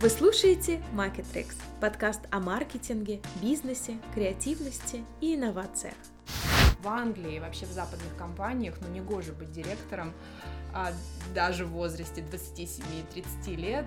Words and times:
Вы 0.00 0.10
слушаете 0.10 0.80
Marketrix, 0.94 1.56
подкаст 1.80 2.20
о 2.30 2.38
маркетинге, 2.38 3.20
бизнесе, 3.42 3.98
креативности 4.14 5.04
и 5.20 5.34
инновациях. 5.34 5.94
В 6.80 6.86
Англии, 6.86 7.40
вообще 7.40 7.66
в 7.66 7.72
западных 7.72 8.16
компаниях, 8.16 8.76
ну 8.80 8.86
не 8.86 9.00
гоже 9.00 9.32
быть 9.32 9.50
директором, 9.50 10.12
а 10.72 10.92
даже 11.34 11.64
в 11.64 11.70
возрасте 11.70 12.20
27-30 12.20 13.56
лет. 13.56 13.84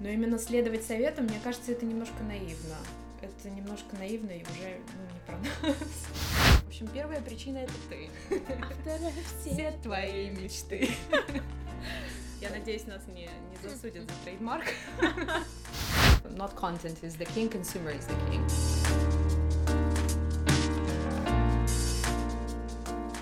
Но 0.00 0.08
именно 0.08 0.40
следовать 0.40 0.84
советам, 0.84 1.26
мне 1.26 1.38
кажется, 1.44 1.70
это 1.70 1.86
немножко 1.86 2.20
наивно. 2.24 2.74
Это 3.20 3.48
немножко 3.48 3.94
наивно 3.96 4.30
и 4.30 4.42
уже 4.42 4.80
ну, 4.96 5.14
не 5.14 5.20
про 5.24 5.38
нас. 5.38 5.76
В 6.64 6.66
общем, 6.66 6.88
первая 6.88 7.20
причина 7.20 7.58
это 7.58 7.72
ты. 7.88 8.10
А 8.48 8.74
вторая 8.80 9.12
Все 9.40 9.72
твои 9.84 10.30
мечты. 10.30 10.90
Я 12.42 12.50
надеюсь, 12.50 12.88
нас 12.88 13.06
не, 13.06 13.30
не 13.50 13.56
засудят 13.68 14.10
за 14.10 14.16
трейдмарк. 14.24 14.64
Not 16.24 16.56
content 16.56 17.00
is 17.04 17.16
the 17.16 17.24
king, 17.36 17.48
consumer 17.48 17.92
is 17.96 18.08
the 18.08 18.16
king. 18.28 18.44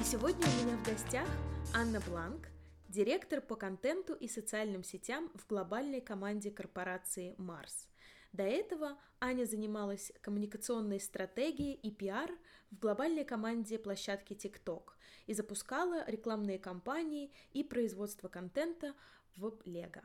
И 0.00 0.04
сегодня 0.04 0.46
у 0.46 0.64
меня 0.64 0.74
в 0.78 0.86
гостях 0.86 1.28
Анна 1.74 2.00
Бланк, 2.00 2.48
директор 2.88 3.42
по 3.42 3.56
контенту 3.56 4.14
и 4.14 4.26
социальным 4.26 4.82
сетям 4.82 5.30
в 5.34 5.46
глобальной 5.46 6.00
команде 6.00 6.50
корпорации 6.50 7.34
Марс. 7.36 7.88
До 8.32 8.44
этого 8.44 8.96
Аня 9.20 9.44
занималась 9.44 10.12
коммуникационной 10.22 10.98
стратегией 10.98 11.74
и 11.74 11.90
пиар 11.90 12.30
в 12.70 12.78
глобальной 12.78 13.24
команде 13.24 13.78
площадки 13.78 14.32
TikTok 14.32 14.94
и 15.30 15.32
запускала 15.32 16.04
рекламные 16.10 16.58
кампании 16.58 17.30
и 17.52 17.62
производство 17.62 18.26
контента 18.26 18.96
в 19.36 19.56
Лего. 19.64 20.02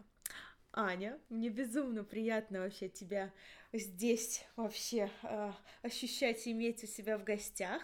Аня, 0.72 1.19
мне 1.30 1.50
безумно 1.50 2.03
приятно 2.03 2.59
вообще 2.59 2.89
тебя 2.89 3.33
здесь 3.73 4.45
вообще 4.55 5.09
э, 5.23 5.52
ощущать 5.81 6.45
и 6.45 6.52
иметь 6.52 6.83
у 6.83 6.88
себя 6.88 7.17
в 7.17 7.23
гостях. 7.23 7.81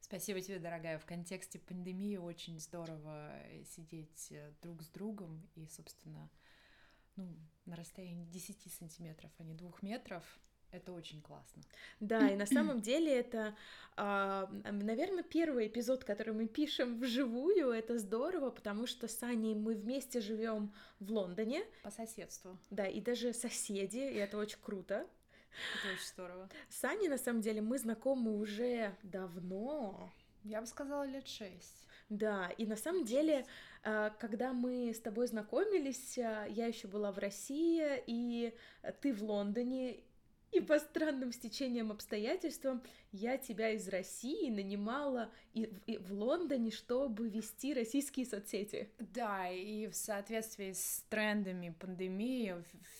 Спасибо 0.00 0.40
тебе, 0.40 0.60
дорогая. 0.60 1.00
В 1.00 1.06
контексте 1.06 1.58
пандемии 1.58 2.18
очень 2.18 2.60
здорово 2.60 3.36
сидеть 3.74 4.28
э, 4.30 4.52
друг 4.62 4.84
с 4.84 4.88
другом 4.90 5.50
и, 5.56 5.66
собственно, 5.66 6.30
ну, 7.16 7.36
на 7.64 7.74
расстоянии 7.74 8.26
10 8.26 8.72
сантиметров, 8.72 9.32
а 9.38 9.42
не 9.42 9.54
двух 9.54 9.82
метров. 9.82 10.22
Это 10.74 10.90
очень 10.92 11.22
классно. 11.22 11.62
Да, 12.00 12.28
и 12.28 12.34
на 12.34 12.46
самом 12.46 12.80
деле 12.80 13.16
это, 13.16 13.54
а, 13.96 14.50
наверное, 14.64 15.22
первый 15.22 15.68
эпизод, 15.68 16.02
который 16.02 16.34
мы 16.34 16.48
пишем 16.48 16.98
вживую. 16.98 17.70
Это 17.70 17.96
здорово, 17.96 18.50
потому 18.50 18.88
что 18.88 19.06
с 19.06 19.22
Аней 19.22 19.54
мы 19.54 19.74
вместе 19.74 20.20
живем 20.20 20.74
в 20.98 21.12
Лондоне. 21.12 21.64
По 21.84 21.92
соседству. 21.92 22.58
Да, 22.70 22.86
и 22.88 23.00
даже 23.00 23.32
соседи, 23.32 23.98
и 23.98 24.16
это 24.16 24.36
очень 24.36 24.58
круто. 24.60 25.06
Это 25.78 25.94
очень 25.94 26.06
здорово. 26.12 26.50
С 26.68 26.82
Аней, 26.82 27.08
на 27.08 27.18
самом 27.18 27.40
деле, 27.40 27.60
мы 27.60 27.78
знакомы 27.78 28.36
уже 28.36 28.96
давно. 29.04 30.10
Я 30.42 30.60
бы 30.60 30.66
сказала, 30.66 31.04
лет 31.04 31.28
шесть. 31.28 31.86
Да, 32.08 32.50
и 32.58 32.66
на 32.66 32.76
самом 32.76 33.04
деле, 33.04 33.46
а, 33.84 34.10
когда 34.10 34.52
мы 34.52 34.92
с 34.92 34.98
тобой 34.98 35.28
знакомились, 35.28 36.18
а, 36.18 36.46
я 36.46 36.66
еще 36.66 36.88
была 36.88 37.12
в 37.12 37.18
России, 37.18 38.02
и 38.06 38.52
ты 39.00 39.14
в 39.14 39.22
Лондоне, 39.22 40.00
и 40.54 40.60
по 40.60 40.78
странным 40.78 41.32
стечениям 41.32 41.90
обстоятельствам 41.90 42.82
я 43.12 43.36
тебя 43.36 43.70
из 43.70 43.88
России 43.88 44.50
нанимала 44.50 45.30
и, 45.52 45.62
и 45.86 45.98
в 45.98 46.12
Лондоне, 46.12 46.70
чтобы 46.70 47.28
вести 47.28 47.74
российские 47.74 48.26
соцсети. 48.26 48.88
Да, 48.98 49.48
и 49.50 49.88
в 49.88 49.94
соответствии 49.94 50.72
с 50.72 51.04
трендами 51.08 51.74
пандемии 51.78 52.54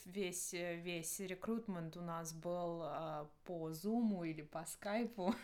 весь, 0.05 0.53
весь 0.53 1.21
рекрутмент 1.21 1.97
у 1.97 2.03
нас 2.03 2.33
был 2.33 2.83
а, 2.83 3.31
по 3.45 3.73
Зуму 3.73 4.25
или 4.25 4.43
по 4.43 4.65
Скайпу. 4.67 5.35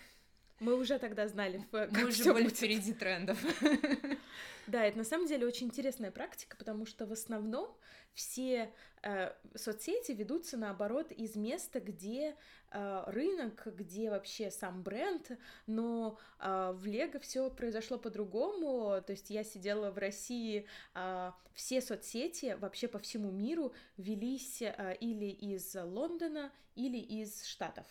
Мы 0.61 0.75
уже 0.75 0.99
тогда 0.99 1.27
знали, 1.27 1.67
как 1.73 1.91
Мы 1.91 2.05
уже 2.05 2.33
были 2.33 2.45
будет. 2.45 2.57
впереди 2.57 2.93
трендов. 2.93 3.39
Да, 4.67 4.85
это 4.85 4.99
на 4.99 5.05
самом 5.05 5.27
деле 5.27 5.47
очень 5.49 5.67
интересная 5.67 6.13
практика, 6.13 6.57
потому 6.57 6.87
что 6.87 7.05
в 7.05 7.11
основном 7.11 7.77
все 8.15 8.73
э, 9.03 9.33
соцсети 9.57 10.13
ведутся 10.13 10.57
наоборот 10.57 11.11
из 11.11 11.35
места, 11.35 11.81
где 11.81 12.37
э, 12.71 13.03
рынок, 13.09 13.67
где 13.67 14.11
вообще 14.11 14.49
сам 14.53 14.85
бренд, 14.85 15.33
но 15.67 16.19
э, 16.39 16.73
в 16.77 16.87
Лего 16.87 17.19
все 17.19 17.51
произошло 17.51 17.99
по-другому. 17.99 19.03
То 19.05 19.11
есть 19.11 19.31
я 19.31 19.43
сидела 19.43 19.91
в 19.91 19.99
России, 19.99 20.67
э, 20.95 21.33
все 21.53 21.81
соцсети 21.81 22.57
вообще 22.61 22.87
по 22.87 23.01
всему 23.01 23.33
миру 23.33 23.73
велись 23.97 24.63
э, 24.63 24.97
или 25.01 25.31
из 25.31 25.75
Лондона, 25.75 26.53
или 26.77 26.99
из 26.99 27.45
Штатов. 27.45 27.87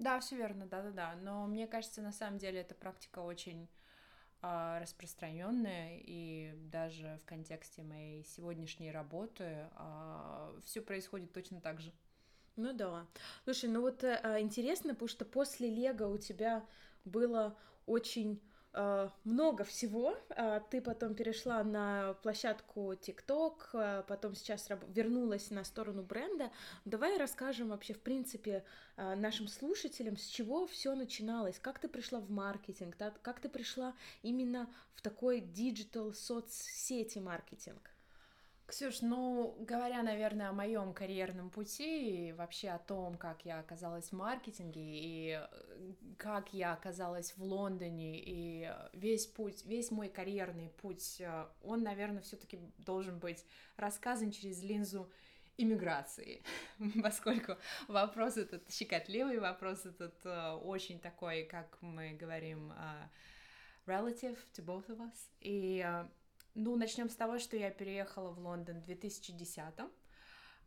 Да, 0.00 0.18
все 0.18 0.34
верно, 0.36 0.64
да-да-да. 0.64 1.14
Но 1.22 1.46
мне 1.46 1.66
кажется, 1.66 2.00
на 2.00 2.10
самом 2.10 2.38
деле 2.38 2.60
эта 2.60 2.74
практика 2.74 3.18
очень 3.18 3.68
э, 4.40 4.78
распространенная, 4.80 5.98
и 5.98 6.54
даже 6.72 7.20
в 7.22 7.28
контексте 7.28 7.82
моей 7.82 8.24
сегодняшней 8.24 8.92
работы 8.92 9.44
э, 9.44 9.68
а, 9.74 10.58
все 10.64 10.80
происходит 10.80 11.34
точно 11.34 11.60
так 11.60 11.80
же. 11.80 11.92
Ну 12.56 12.72
да. 12.72 13.06
Слушай, 13.44 13.68
ну 13.68 13.82
вот 13.82 14.02
э, 14.02 14.38
интересно, 14.40 14.94
потому 14.94 15.08
что 15.08 15.26
после 15.26 15.68
Лего 15.68 16.06
у 16.06 16.16
тебя 16.16 16.64
было 17.04 17.58
очень 17.84 18.40
много 19.24 19.64
всего. 19.64 20.16
А 20.30 20.60
ты 20.60 20.80
потом 20.80 21.14
перешла 21.14 21.64
на 21.64 22.14
площадку 22.22 22.92
TikTok, 22.92 23.54
э, 23.72 24.04
потом 24.06 24.34
сейчас 24.34 24.68
вернулась 24.88 25.50
на 25.50 25.64
сторону 25.64 26.02
бренда. 26.02 26.50
Давай 26.84 27.18
расскажем 27.18 27.70
вообще, 27.70 27.94
в 27.94 28.00
принципе, 28.00 28.64
э, 28.96 29.14
нашим 29.16 29.48
слушателям, 29.48 30.16
с 30.16 30.26
чего 30.26 30.66
все 30.66 30.94
начиналось, 30.94 31.58
как 31.58 31.78
ты 31.78 31.88
пришла 31.88 32.20
в 32.20 32.30
маркетинг, 32.30 32.96
как 33.22 33.40
ты 33.40 33.48
пришла 33.48 33.94
именно 34.22 34.72
в 34.94 35.02
такой 35.02 35.40
digital 35.40 36.12
соцсети 36.12 37.18
маркетинг. 37.18 37.89
Ксюш, 38.70 39.00
ну, 39.02 39.56
говоря, 39.58 40.00
наверное, 40.04 40.48
о 40.48 40.52
моем 40.52 40.94
карьерном 40.94 41.50
пути 41.50 42.28
и 42.28 42.32
вообще 42.32 42.68
о 42.68 42.78
том, 42.78 43.16
как 43.16 43.44
я 43.44 43.58
оказалась 43.58 44.10
в 44.10 44.12
маркетинге 44.12 44.80
и 44.80 45.40
э, 45.42 45.92
как 46.16 46.54
я 46.54 46.74
оказалась 46.74 47.32
в 47.36 47.42
Лондоне 47.42 48.22
и 48.24 48.72
весь 48.92 49.26
путь, 49.26 49.64
весь 49.64 49.90
мой 49.90 50.08
карьерный 50.08 50.68
путь, 50.68 51.16
э, 51.20 51.46
он, 51.64 51.82
наверное, 51.82 52.22
все-таки 52.22 52.60
должен 52.78 53.18
быть 53.18 53.44
рассказан 53.76 54.30
через 54.30 54.62
линзу 54.62 55.10
иммиграции, 55.56 56.44
поскольку 57.02 57.56
вопрос 57.88 58.36
этот 58.36 58.70
щекотливый, 58.70 59.40
вопрос 59.40 59.84
этот 59.84 60.14
э, 60.24 60.52
очень 60.52 61.00
такой, 61.00 61.42
как 61.42 61.76
мы 61.80 62.12
говорим, 62.12 62.72
relative 63.84 64.38
to 64.54 64.64
both 64.64 64.86
of 64.86 64.98
us, 65.00 65.16
и 65.40 65.84
ну, 66.54 66.76
начнем 66.76 67.08
с 67.08 67.14
того, 67.14 67.38
что 67.38 67.56
я 67.56 67.70
переехала 67.70 68.30
в 68.30 68.38
Лондон 68.38 68.80
в 68.80 68.84
2010 68.84 69.62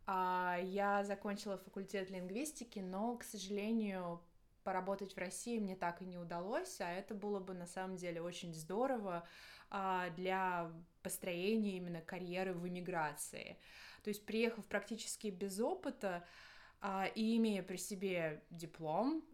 а, 0.06 0.58
Я 0.62 1.04
закончила 1.04 1.58
факультет 1.58 2.10
лингвистики, 2.10 2.78
но, 2.78 3.16
к 3.16 3.24
сожалению, 3.24 4.22
поработать 4.62 5.14
в 5.14 5.18
России 5.18 5.58
мне 5.58 5.76
так 5.76 6.00
и 6.02 6.06
не 6.06 6.16
удалось, 6.16 6.80
а 6.80 6.90
это 6.90 7.14
было 7.14 7.38
бы 7.38 7.54
на 7.54 7.66
самом 7.66 7.96
деле 7.96 8.22
очень 8.22 8.54
здорово 8.54 9.26
а, 9.70 10.10
для 10.10 10.72
построения 11.02 11.76
именно 11.76 12.00
карьеры 12.00 12.54
в 12.54 12.66
эмиграции. 12.66 13.58
То 14.02 14.08
есть, 14.08 14.24
приехав 14.24 14.64
практически 14.66 15.28
без 15.28 15.60
опыта 15.60 16.24
а, 16.80 17.06
и 17.14 17.36
имея 17.36 17.62
при 17.62 17.76
себе 17.76 18.42
диплом, 18.50 19.24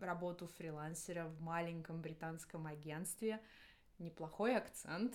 работу 0.00 0.46
фрилансера 0.46 1.26
в 1.26 1.40
маленьком 1.40 2.00
британском 2.00 2.66
агентстве, 2.66 3.40
неплохой 3.98 4.56
акцент, 4.56 5.14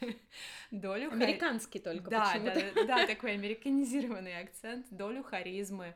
долю... 0.70 1.10
Американский 1.10 1.78
хар... 1.78 1.94
только 1.94 2.10
да, 2.10 2.34
да, 2.38 2.84
да, 2.86 3.06
такой 3.06 3.32
американизированный 3.32 4.40
акцент, 4.40 4.86
долю 4.90 5.22
харизмы 5.22 5.94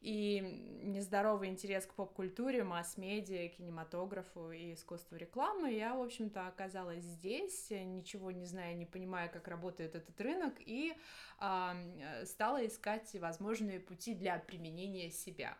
и 0.00 0.40
нездоровый 0.82 1.48
интерес 1.48 1.84
к 1.84 1.92
поп-культуре, 1.92 2.64
масс-медиа, 2.64 3.48
кинематографу 3.48 4.50
и 4.50 4.72
искусству 4.72 5.16
рекламы, 5.16 5.72
я, 5.72 5.94
в 5.94 6.00
общем-то, 6.00 6.46
оказалась 6.46 7.04
здесь, 7.04 7.70
ничего 7.70 8.30
не 8.30 8.46
зная, 8.46 8.72
не 8.74 8.86
понимая, 8.86 9.28
как 9.28 9.46
работает 9.46 9.94
этот 9.94 10.18
рынок, 10.20 10.54
и 10.60 10.94
э, 11.38 12.24
стала 12.24 12.66
искать 12.66 13.14
возможные 13.20 13.78
пути 13.78 14.14
для 14.14 14.38
применения 14.38 15.10
себя. 15.10 15.58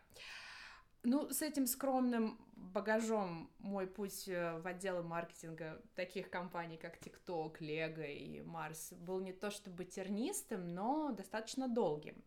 Ну, 1.03 1.29
с 1.31 1.41
этим 1.41 1.65
скромным 1.65 2.39
багажом 2.55 3.49
мой 3.59 3.87
путь 3.87 4.27
э, 4.27 4.59
в 4.59 4.67
отделы 4.67 5.01
маркетинга 5.01 5.81
таких 5.95 6.29
компаний, 6.29 6.77
как 6.77 6.97
TikTok, 6.97 7.59
Lego 7.59 8.05
и 8.05 8.39
Mars, 8.41 8.95
был 8.95 9.19
не 9.19 9.33
то 9.33 9.49
чтобы 9.49 9.85
тернистым, 9.85 10.73
но 10.73 11.11
достаточно 11.11 11.67
долгим. 11.67 12.23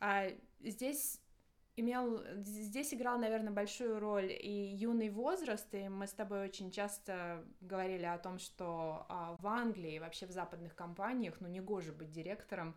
А 0.00 0.26
здесь 0.60 1.20
имел, 1.76 2.22
здесь 2.42 2.92
играл, 2.92 3.18
наверное, 3.18 3.52
большую 3.52 4.00
роль 4.00 4.32
и 4.32 4.74
юный 4.74 5.10
возраст, 5.10 5.72
и 5.74 5.88
мы 5.88 6.06
с 6.06 6.12
тобой 6.12 6.44
очень 6.44 6.70
часто 6.70 7.44
говорили 7.60 8.04
о 8.04 8.18
том, 8.18 8.38
что 8.38 9.06
а, 9.08 9.36
в 9.40 9.46
Англии, 9.46 9.98
вообще 9.98 10.26
в 10.26 10.32
западных 10.32 10.74
компаниях, 10.74 11.36
ну, 11.40 11.48
не 11.48 11.60
гоже 11.60 11.92
быть 11.92 12.10
директором 12.10 12.74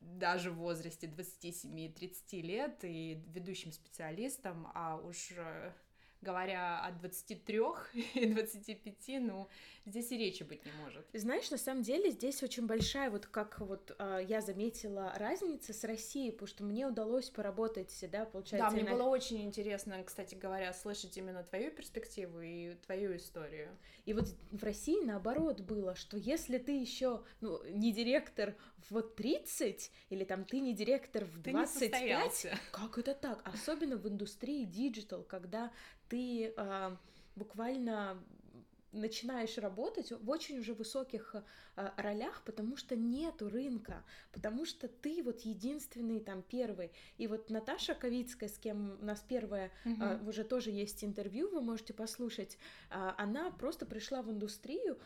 даже 0.00 0.50
в 0.50 0.56
возрасте 0.56 1.06
27-30 1.06 2.40
лет 2.40 2.78
и 2.82 3.22
ведущим 3.34 3.72
специалистом, 3.72 4.68
а 4.74 4.96
уж 4.96 5.32
э, 5.36 5.72
говоря 6.22 6.84
о 6.84 6.92
23 6.92 7.60
и 8.14 8.26
25, 8.26 8.94
ну, 9.20 9.48
здесь 9.84 10.10
и 10.12 10.16
речи 10.16 10.44
быть 10.44 10.64
не 10.64 10.72
может. 10.82 11.04
Знаешь, 11.12 11.50
на 11.50 11.58
самом 11.58 11.82
деле 11.82 12.10
здесь 12.10 12.42
очень 12.42 12.66
большая, 12.66 13.10
вот 13.10 13.26
как 13.26 13.60
вот 13.60 13.94
э, 13.98 14.24
я 14.26 14.40
заметила, 14.40 15.12
разница 15.16 15.72
с 15.72 15.84
Россией, 15.84 16.30
потому 16.30 16.46
что 16.46 16.64
мне 16.64 16.86
удалось 16.86 17.28
поработать, 17.28 17.92
да, 18.10 18.24
получается... 18.24 18.70
Да, 18.70 18.70
мне 18.70 18.84
на... 18.84 18.96
было 18.96 19.08
очень 19.08 19.42
интересно, 19.42 20.02
кстати 20.04 20.36
говоря, 20.36 20.72
слышать 20.72 21.16
именно 21.18 21.42
твою 21.42 21.70
перспективу 21.72 22.40
и 22.40 22.74
твою 22.86 23.16
историю. 23.16 23.76
И 24.04 24.14
вот 24.14 24.28
в 24.52 24.62
России 24.62 25.04
наоборот 25.04 25.60
было, 25.60 25.94
что 25.96 26.16
если 26.16 26.58
ты 26.58 26.72
еще, 26.78 27.22
ну, 27.40 27.62
не 27.64 27.92
директор 27.92 28.54
в 28.90 29.02
30, 29.02 29.90
или 30.10 30.24
там 30.24 30.44
ты 30.44 30.60
не 30.60 30.74
директор 30.74 31.24
в 31.24 31.40
25, 31.42 32.46
как 32.70 32.98
это 32.98 33.14
так? 33.14 33.40
Особенно 33.44 33.96
в 33.96 34.08
индустрии 34.08 34.64
digital, 34.64 35.22
когда 35.22 35.70
ты 36.08 36.52
э, 36.56 36.96
буквально 37.36 38.22
начинаешь 38.92 39.58
работать 39.58 40.12
в 40.12 40.30
очень 40.30 40.58
уже 40.58 40.74
высоких 40.74 41.34
э, 41.34 41.90
ролях, 41.96 42.42
потому 42.44 42.76
что 42.76 42.94
нету 42.94 43.48
рынка, 43.48 44.04
потому 44.32 44.64
что 44.64 44.88
ты 44.88 45.22
вот 45.22 45.40
единственный 45.40 46.20
там 46.20 46.42
первый. 46.42 46.92
И 47.16 47.26
вот 47.26 47.50
Наташа 47.50 47.94
Ковицкая, 47.94 48.48
с 48.48 48.58
кем 48.58 48.98
у 49.00 49.04
нас 49.04 49.24
первое 49.26 49.70
угу. 49.84 50.28
уже 50.28 50.44
тоже 50.44 50.70
есть 50.70 51.02
интервью, 51.04 51.48
вы 51.50 51.60
можете 51.60 51.94
послушать, 51.94 52.58
э, 52.90 53.12
она 53.16 53.50
просто 53.50 53.86
пришла 53.86 54.22
в 54.22 54.30
индустрию 54.30 54.98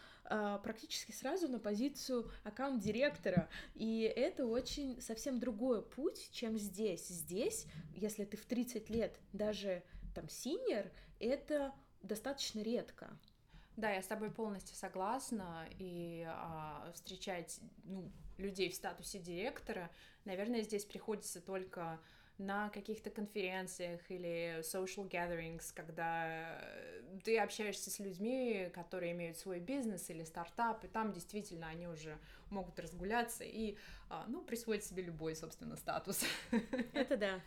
практически 0.65 1.12
сразу 1.12 1.47
на 1.47 1.61
позицию 1.61 2.29
аккаунт-директора, 2.43 3.49
и 3.77 4.00
это 4.00 4.44
очень 4.47 5.00
совсем 5.00 5.39
другой 5.39 5.82
путь, 5.82 6.31
чем 6.32 6.59
здесь. 6.59 7.06
Здесь, 7.06 7.67
если 7.94 8.25
ты 8.25 8.37
в 8.37 8.44
30 8.44 8.91
лет 8.91 9.21
даже 9.32 9.85
там 10.17 10.29
синер, 10.29 10.91
это 11.21 11.73
достаточно 12.03 12.61
редко. 12.61 13.17
Да, 13.76 13.90
я 13.90 14.02
с 14.02 14.06
тобой 14.06 14.31
полностью 14.31 14.75
согласна. 14.75 15.69
И 15.78 16.25
а, 16.26 16.90
встречать 16.94 17.61
ну, 17.84 18.11
людей 18.38 18.70
в 18.70 18.75
статусе 18.75 19.19
директора, 19.19 19.90
наверное, 20.25 20.62
здесь 20.62 20.84
приходится 20.84 21.40
только 21.40 22.00
на 22.38 22.69
каких-то 22.69 23.11
конференциях 23.11 24.00
или 24.11 24.61
social 24.61 25.08
gatherings, 25.08 25.73
когда 25.75 26.62
ты 27.25 27.38
общаешься 27.38 27.90
с 27.90 27.99
людьми, 27.99 28.70
которые 28.75 29.12
имеют 29.12 29.38
свой 29.38 29.58
бизнес 29.58 30.11
или 30.11 30.22
стартап, 30.25 30.84
и 30.84 30.88
там 30.88 31.12
действительно 31.12 31.69
они 31.69 31.87
уже 31.88 32.19
могут 32.50 32.79
разгуляться 32.79 33.44
и, 33.44 33.76
а, 34.11 34.25
ну, 34.29 34.43
присвоить 34.43 34.84
себе 34.84 35.02
любой, 35.02 35.34
собственно, 35.34 35.76
статус. 35.76 36.25
Это 36.93 37.17
да. 37.17 37.40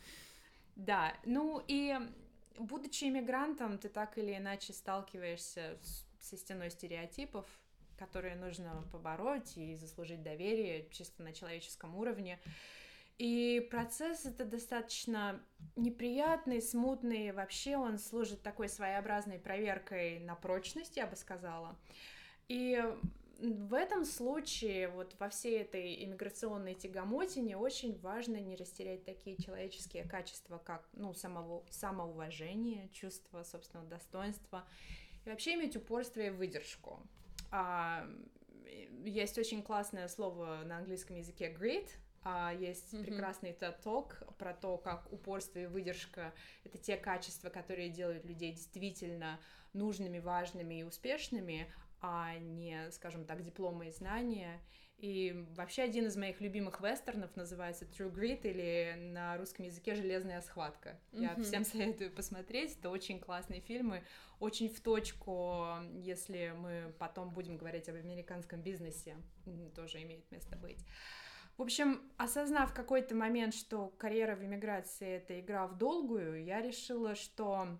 Да, 0.75 1.13
ну 1.25 1.63
и 1.67 1.99
будучи 2.57 3.05
иммигрантом, 3.05 3.77
ты 3.77 3.89
так 3.89 4.17
или 4.17 4.35
иначе 4.35 4.73
сталкиваешься 4.73 5.77
с, 5.81 6.05
со 6.19 6.37
стеной 6.37 6.69
стереотипов, 6.69 7.45
которые 7.97 8.35
нужно 8.35 8.83
побороть 8.91 9.57
и 9.57 9.75
заслужить 9.75 10.23
доверие 10.23 10.87
чисто 10.91 11.23
на 11.23 11.33
человеческом 11.33 11.95
уровне. 11.95 12.39
И 13.17 13.67
процесс 13.69 14.25
это 14.25 14.45
достаточно 14.45 15.43
неприятный, 15.75 16.61
смутный, 16.61 17.33
вообще 17.33 17.75
он 17.75 17.99
служит 17.99 18.41
такой 18.41 18.69
своеобразной 18.69 19.39
проверкой 19.39 20.19
на 20.19 20.35
прочность, 20.35 20.95
я 20.95 21.05
бы 21.05 21.17
сказала. 21.17 21.77
И 22.47 22.81
в 23.41 23.73
этом 23.73 24.05
случае, 24.05 24.89
вот 24.89 25.15
во 25.19 25.29
всей 25.29 25.59
этой 25.59 26.03
иммиграционной 26.03 26.75
тягомотине 26.75 27.57
очень 27.57 27.97
важно 27.99 28.37
не 28.37 28.55
растерять 28.55 29.05
такие 29.05 29.37
человеческие 29.37 30.03
качества, 30.03 30.57
как, 30.57 30.87
ну, 30.93 31.13
самого, 31.13 31.65
самоуважение, 31.69 32.89
чувство 32.89 33.43
собственного 33.43 33.87
достоинства, 33.87 34.65
и 35.25 35.29
вообще 35.29 35.55
иметь 35.55 35.75
упорство 35.75 36.21
и 36.21 36.29
выдержку. 36.29 37.01
А, 37.51 38.07
есть 39.05 39.37
очень 39.37 39.63
классное 39.63 40.07
слово 40.07 40.61
на 40.65 40.77
английском 40.77 41.17
языке 41.17 41.53
grit, 41.53 41.89
а 42.23 42.53
есть 42.53 42.93
mm-hmm. 42.93 43.03
прекрасный 43.03 43.51
Talk 43.51 44.33
про 44.35 44.53
то, 44.53 44.77
как 44.77 45.11
упорство 45.11 45.59
и 45.59 45.67
выдержка— 45.67 46.33
это 46.63 46.77
те 46.77 46.97
качества, 46.97 47.49
которые 47.49 47.89
делают 47.89 48.25
людей 48.25 48.51
действительно 48.51 49.39
нужными, 49.73 50.19
важными 50.19 50.79
и 50.79 50.83
успешными, 50.83 51.71
а 52.01 52.37
не, 52.37 52.91
скажем 52.91 53.25
так, 53.25 53.41
дипломы 53.41 53.87
и 53.87 53.91
знания. 53.91 54.59
И 54.99 55.45
вообще 55.55 55.83
один 55.83 56.07
из 56.07 56.17
моих 56.17 56.41
любимых 56.41 56.81
вестернов 56.81 57.33
называется 57.37 57.85
True 57.85 58.13
Grit 58.13 58.41
или 58.43 58.95
на 59.13 59.37
русском 59.37 59.65
языке 59.65 59.95
Железная 59.95 60.41
схватка. 60.41 60.99
Mm-hmm. 61.11 61.21
Я 61.21 61.43
всем 61.43 61.63
советую 61.65 62.11
посмотреть. 62.11 62.77
Это 62.77 62.89
очень 62.89 63.19
классные 63.19 63.61
фильмы, 63.61 64.03
очень 64.41 64.67
в 64.67 64.81
точку, 64.81 65.65
если 65.93 66.53
мы 66.57 66.93
потом 66.99 67.29
будем 67.29 67.57
говорить 67.57 67.87
об 67.87 67.95
американском 67.95 68.61
бизнесе, 68.61 69.15
тоже 69.73 70.01
имеет 70.01 70.29
место 70.31 70.57
быть. 70.57 70.85
В 71.55 71.61
общем, 71.61 72.01
осознав 72.17 72.73
какой-то 72.73 73.15
момент, 73.15 73.53
что 73.53 73.87
карьера 73.97 74.35
в 74.35 74.43
эмиграции— 74.43 75.09
это 75.17 75.39
игра 75.39 75.67
в 75.67 75.77
долгую, 75.77 76.43
я 76.43 76.61
решила, 76.61 77.15
что 77.15 77.79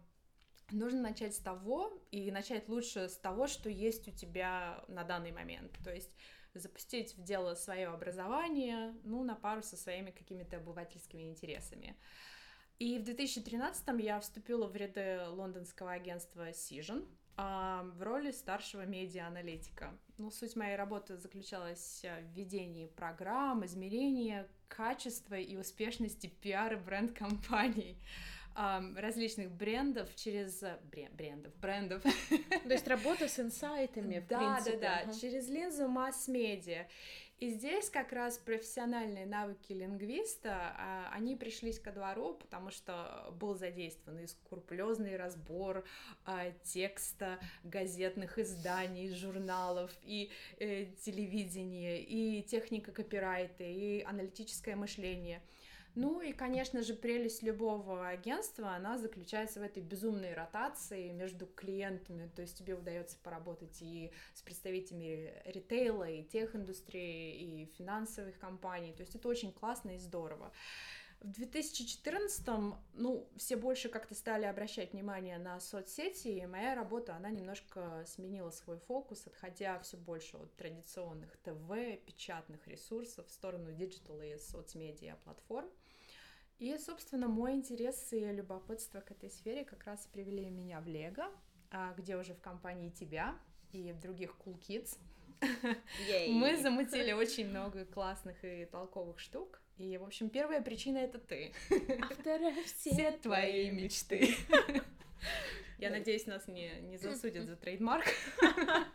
нужно 0.71 1.01
начать 1.01 1.35
с 1.35 1.39
того, 1.39 1.91
и 2.11 2.31
начать 2.31 2.69
лучше 2.69 3.09
с 3.09 3.17
того, 3.17 3.47
что 3.47 3.69
есть 3.69 4.07
у 4.07 4.11
тебя 4.11 4.83
на 4.87 5.03
данный 5.03 5.31
момент. 5.31 5.77
То 5.83 5.93
есть 5.93 6.15
запустить 6.53 7.15
в 7.15 7.23
дело 7.23 7.55
свое 7.55 7.87
образование, 7.87 8.95
ну, 9.03 9.23
на 9.23 9.35
пару 9.35 9.61
со 9.61 9.77
своими 9.77 10.11
какими-то 10.11 10.57
обывательскими 10.57 11.29
интересами. 11.29 11.95
И 12.79 12.97
в 12.97 13.03
2013 13.03 13.87
я 13.99 14.19
вступила 14.19 14.67
в 14.67 14.75
ряды 14.75 15.27
лондонского 15.27 15.91
агентства 15.91 16.53
Сижен 16.53 17.05
в 17.35 17.95
роли 18.01 18.31
старшего 18.31 18.85
медиа-аналитика. 18.85 19.97
Ну, 20.17 20.31
суть 20.31 20.55
моей 20.55 20.75
работы 20.75 21.17
заключалась 21.17 22.03
в 22.03 22.35
ведении 22.35 22.87
программ, 22.87 23.65
измерении 23.65 24.45
качества 24.67 25.35
и 25.35 25.55
успешности 25.55 26.27
пиара 26.27 26.77
бренд-компаний 26.77 27.97
различных 28.55 29.51
брендов 29.51 30.13
через 30.15 30.61
э, 30.63 30.77
брендов, 31.13 31.53
брендов. 31.57 32.03
То 32.03 32.73
есть 32.73 32.87
работа 32.89 33.27
с 33.27 33.39
инсайтами, 33.39 34.19
в 34.19 34.27
да, 34.27 34.37
принципе. 34.37 34.77
Да, 34.77 35.01
да, 35.05 35.11
да, 35.11 35.19
через 35.19 35.47
линзу 35.47 35.87
масс-медиа. 35.87 36.87
И 37.39 37.47
здесь 37.51 37.89
как 37.89 38.11
раз 38.11 38.37
профессиональные 38.37 39.25
навыки 39.25 39.71
лингвиста, 39.71 40.75
а, 40.77 41.09
они 41.13 41.37
пришлись 41.37 41.79
ко 41.79 41.93
двору, 41.93 42.33
потому 42.33 42.69
что 42.69 43.33
был 43.39 43.55
задействован 43.55 44.19
и 44.19 44.27
скрупулезный 44.27 45.15
разбор 45.15 45.85
а, 46.25 46.51
текста 46.63 47.39
газетных 47.63 48.39
изданий, 48.39 49.13
журналов, 49.13 49.89
и 50.03 50.31
э, 50.57 50.87
телевидения, 51.01 52.03
и 52.03 52.43
техника 52.43 52.91
копирайта, 52.91 53.63
и 53.63 54.01
аналитическое 54.01 54.75
мышление— 54.75 55.41
ну 55.95 56.21
и, 56.21 56.33
конечно 56.33 56.81
же, 56.81 56.93
прелесть 56.93 57.43
любого 57.43 58.07
агентства, 58.07 58.75
она 58.75 58.97
заключается 58.97 59.59
в 59.59 59.63
этой 59.63 59.81
безумной 59.81 60.33
ротации 60.33 61.11
между 61.11 61.45
клиентами, 61.45 62.29
то 62.35 62.41
есть 62.41 62.57
тебе 62.57 62.75
удается 62.75 63.17
поработать 63.23 63.81
и 63.81 64.11
с 64.33 64.41
представителями 64.41 65.33
ритейла, 65.45 66.09
и 66.09 66.23
тех 66.23 66.55
индустрии, 66.55 67.63
и 67.63 67.65
финансовых 67.77 68.37
компаний, 68.39 68.93
то 68.93 69.01
есть 69.01 69.15
это 69.15 69.27
очень 69.27 69.51
классно 69.51 69.95
и 69.95 69.97
здорово. 69.97 70.51
В 71.21 71.31
2014 71.31 72.47
ну, 72.93 73.29
все 73.35 73.57
больше 73.57 73.89
как-то 73.89 74.15
стали 74.15 74.45
обращать 74.45 74.93
внимание 74.93 75.37
на 75.37 75.59
соцсети, 75.59 76.29
и 76.29 76.45
моя 76.45 76.75
работа, 76.75 77.13
она 77.13 77.29
немножко 77.29 78.05
сменила 78.07 78.51
свой 78.51 78.77
фокус, 78.77 79.27
отходя 79.27 79.77
все 79.79 79.97
больше 79.97 80.37
от 80.37 80.55
традиционных 80.55 81.35
ТВ, 81.37 81.99
печатных 82.05 82.65
ресурсов 82.67 83.27
в 83.27 83.31
сторону 83.31 83.73
digital 83.73 84.15
а 84.15 84.21
и 84.21 84.37
соцмедиа 84.37 85.17
платформ. 85.25 85.69
И, 86.57 86.77
собственно, 86.77 87.27
мой 87.27 87.53
интерес 87.53 88.13
и 88.13 88.19
любопытство 88.31 89.01
к 89.01 89.11
этой 89.11 89.29
сфере 89.29 89.65
как 89.65 89.83
раз 89.85 90.07
привели 90.11 90.49
меня 90.49 90.79
в 90.79 90.87
Лего, 90.87 91.29
а, 91.71 91.93
где 91.97 92.15
уже 92.15 92.33
в 92.33 92.39
компании 92.39 92.91
тебя 92.91 93.37
и 93.73 93.91
других 93.91 94.35
Cool 94.45 94.57
Kids 94.59 94.97
мы 96.29 96.57
замутили 96.57 97.11
очень 97.11 97.49
много 97.49 97.85
классных 97.85 98.43
и 98.43 98.65
толковых 98.65 99.19
штук. 99.19 99.61
И, 99.79 99.97
в 99.97 100.03
общем, 100.03 100.29
первая 100.29 100.61
причина— 100.61 100.97
это 100.99 101.19
ты. 101.19 101.53
А 101.71 102.13
вторая— 102.13 102.63
все 102.65 103.11
твои 103.13 103.71
мечты. 103.71 104.35
Я 105.79 105.89
надеюсь, 105.89 106.27
нас 106.27 106.49
не, 106.49 106.69
не 106.81 106.97
засудят 106.97 107.47
за 107.47 107.55
трейдмарк. 107.55 108.05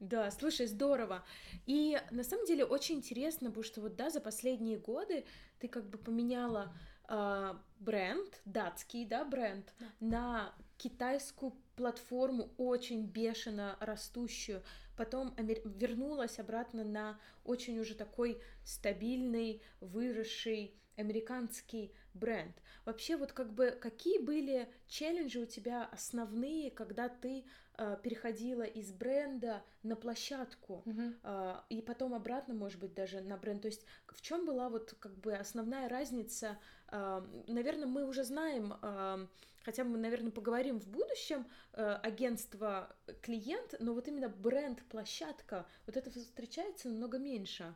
Да, 0.00 0.30
слушай, 0.30 0.66
здорово. 0.66 1.24
И 1.66 2.00
на 2.12 2.22
самом 2.22 2.46
деле 2.46 2.64
очень 2.64 2.98
интересно, 2.98 3.48
потому 3.48 3.64
что 3.64 3.80
вот 3.80 3.96
да, 3.96 4.10
за 4.10 4.20
последние 4.20 4.78
годы 4.78 5.24
ты 5.58 5.66
как 5.66 5.90
бы 5.90 5.98
поменяла 5.98 6.72
э, 7.08 7.54
бренд, 7.80 8.40
датский, 8.44 9.04
да, 9.04 9.24
бренд, 9.24 9.74
да. 9.80 9.86
на 9.98 10.54
китайскую 10.78 11.52
платформу 11.76 12.50
очень 12.56 13.04
бешено 13.06 13.76
растущую, 13.80 14.62
потом 14.96 15.34
вернулась 15.36 16.38
обратно 16.38 16.84
на 16.84 17.20
очень 17.44 17.78
уже 17.78 17.94
такой 17.94 18.40
стабильный, 18.64 19.62
выросший 19.80 20.74
американский 20.96 21.92
бренд. 22.14 22.56
Вообще, 22.84 23.16
вот 23.16 23.32
как 23.32 23.52
бы 23.52 23.70
какие 23.70 24.18
были 24.18 24.68
челленджи 24.88 25.38
у 25.38 25.46
тебя 25.46 25.84
основные, 25.92 26.70
когда 26.70 27.08
ты 27.08 27.44
э, 27.76 27.96
переходила 28.02 28.62
из 28.62 28.90
бренда 28.92 29.62
на 29.82 29.94
площадку 29.94 30.82
mm-hmm. 30.84 31.18
э, 31.22 31.60
и 31.70 31.82
потом 31.82 32.14
обратно, 32.14 32.54
может 32.54 32.80
быть, 32.80 32.94
даже 32.94 33.20
на 33.20 33.36
бренд. 33.36 33.62
То 33.62 33.68
есть 33.68 33.84
в 34.08 34.20
чем 34.20 34.46
была 34.46 34.68
вот 34.68 34.94
как 34.98 35.16
бы 35.18 35.34
основная 35.34 35.88
разница? 35.88 36.58
Э, 36.90 37.22
наверное, 37.46 37.86
мы 37.86 38.04
уже 38.04 38.24
знаем. 38.24 38.74
Э, 38.82 39.26
хотя 39.68 39.84
мы, 39.84 39.98
наверное, 39.98 40.32
поговорим 40.32 40.80
в 40.80 40.88
будущем, 40.88 41.46
э, 41.74 42.00
агентство 42.02 42.96
клиент, 43.20 43.74
но 43.80 43.92
вот 43.92 44.08
именно 44.08 44.30
бренд, 44.30 44.82
площадка, 44.88 45.66
вот 45.84 45.94
это 45.94 46.10
встречается 46.10 46.88
намного 46.88 47.18
меньше. 47.18 47.74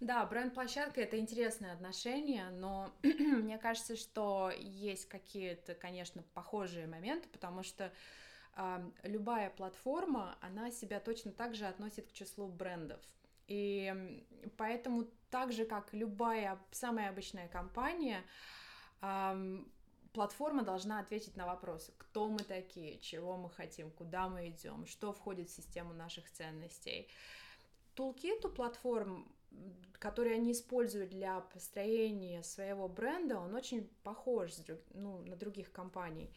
Да, 0.00 0.26
бренд-площадка 0.26 1.00
это 1.00 1.20
интересное 1.20 1.72
отношение, 1.72 2.50
но 2.50 2.92
мне 3.04 3.58
кажется, 3.58 3.94
что 3.94 4.50
есть 4.58 5.06
какие-то, 5.08 5.76
конечно, 5.76 6.24
похожие 6.34 6.88
моменты, 6.88 7.28
потому 7.28 7.62
что 7.62 7.92
э, 8.56 8.90
любая 9.04 9.50
платформа, 9.50 10.36
она 10.40 10.72
себя 10.72 10.98
точно 10.98 11.30
так 11.30 11.54
же 11.54 11.66
относит 11.66 12.08
к 12.08 12.12
числу 12.12 12.48
брендов. 12.48 13.00
И 13.46 13.94
поэтому 14.56 15.06
так 15.30 15.52
же, 15.52 15.64
как 15.64 15.94
любая 15.94 16.58
самая 16.72 17.08
обычная 17.10 17.46
компания, 17.46 18.24
э, 19.00 19.60
платформа 20.12 20.62
должна 20.62 21.00
ответить 21.00 21.36
на 21.36 21.46
вопросы, 21.46 21.92
кто 21.98 22.28
мы 22.28 22.38
такие, 22.38 22.98
чего 22.98 23.36
мы 23.36 23.50
хотим, 23.50 23.90
куда 23.90 24.28
мы 24.28 24.48
идем, 24.48 24.86
что 24.86 25.12
входит 25.12 25.48
в 25.48 25.54
систему 25.54 25.94
наших 25.94 26.30
ценностей. 26.30 27.08
Тулкит 27.94 28.44
у 28.44 28.48
платформ 28.48 29.26
который 29.98 30.34
они 30.34 30.52
используют 30.52 31.10
для 31.10 31.40
построения 31.40 32.42
своего 32.42 32.88
бренда, 32.88 33.38
он 33.38 33.54
очень 33.54 33.88
похож 34.02 34.52
ну, 34.94 35.20
на 35.22 35.36
других 35.36 35.70
компаний. 35.72 36.32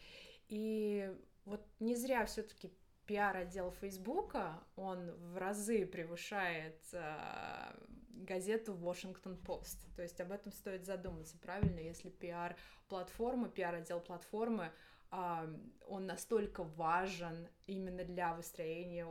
И 0.50 1.10
вот 1.46 1.62
не 1.80 1.96
зря 1.96 2.26
все-таки 2.26 2.74
пиар-отдел 3.06 3.72
Фейсбука, 3.72 4.62
он 4.76 5.12
в 5.12 5.38
разы 5.38 5.86
превышает 5.86 6.82
э, 6.92 7.76
газету 8.24 8.74
Washington 8.74 9.40
Post. 9.46 9.78
То 9.96 10.02
есть 10.02 10.20
об 10.22 10.32
этом 10.32 10.52
стоит 10.52 10.86
задуматься, 10.86 11.38
правильно, 11.38 11.80
если 11.80 12.10
пиар-платформа, 12.10 13.50
пиар-отдел 13.50 14.00
платформы, 14.00 14.72
он 15.12 16.08
настолько 16.08 16.64
важен 16.64 17.48
именно 17.68 18.04
для 18.04 18.34
выстроения 18.34 19.08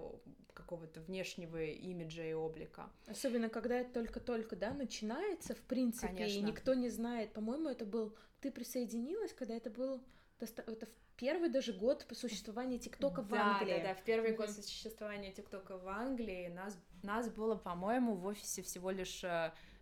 какого-то 0.53 1.01
внешнего 1.01 1.63
имиджа 1.63 2.25
и 2.25 2.33
облика. 2.33 2.91
Особенно, 3.07 3.49
когда 3.49 3.77
это 3.77 3.93
только-только, 3.95 4.57
да, 4.57 4.73
начинается, 4.75 5.55
в 5.55 5.61
принципе, 5.61 6.09
Конечно. 6.09 6.39
и 6.39 6.43
никто 6.43 6.75
не 6.75 6.89
знает. 6.89 7.33
По-моему, 7.33 7.69
это 7.69 7.87
был... 7.87 8.17
Ты 8.41 8.51
присоединилась, 8.51 9.33
когда 9.33 9.55
это 9.55 9.71
был... 9.71 10.03
Это 10.43 10.87
в 10.87 11.17
первый 11.17 11.49
даже 11.49 11.73
год 11.73 12.07
по 12.07 12.15
существованию 12.15 12.79
ТикТока 12.79 13.23
в 13.23 13.35
Англии. 13.35 13.79
Да, 13.79 13.89
да, 13.89 13.95
в 13.95 14.03
первый 14.03 14.33
mm-hmm. 14.33 14.37
год 14.37 14.51
существования 14.51 15.33
ТикТока 15.33 15.79
в 15.79 15.89
Англии 15.89 16.49
нас, 16.49 16.79
нас 17.03 17.31
было, 17.31 17.55
по-моему, 17.55 18.15
в 18.15 18.27
офисе 18.27 18.63
всего 18.63 18.91
лишь 18.91 19.25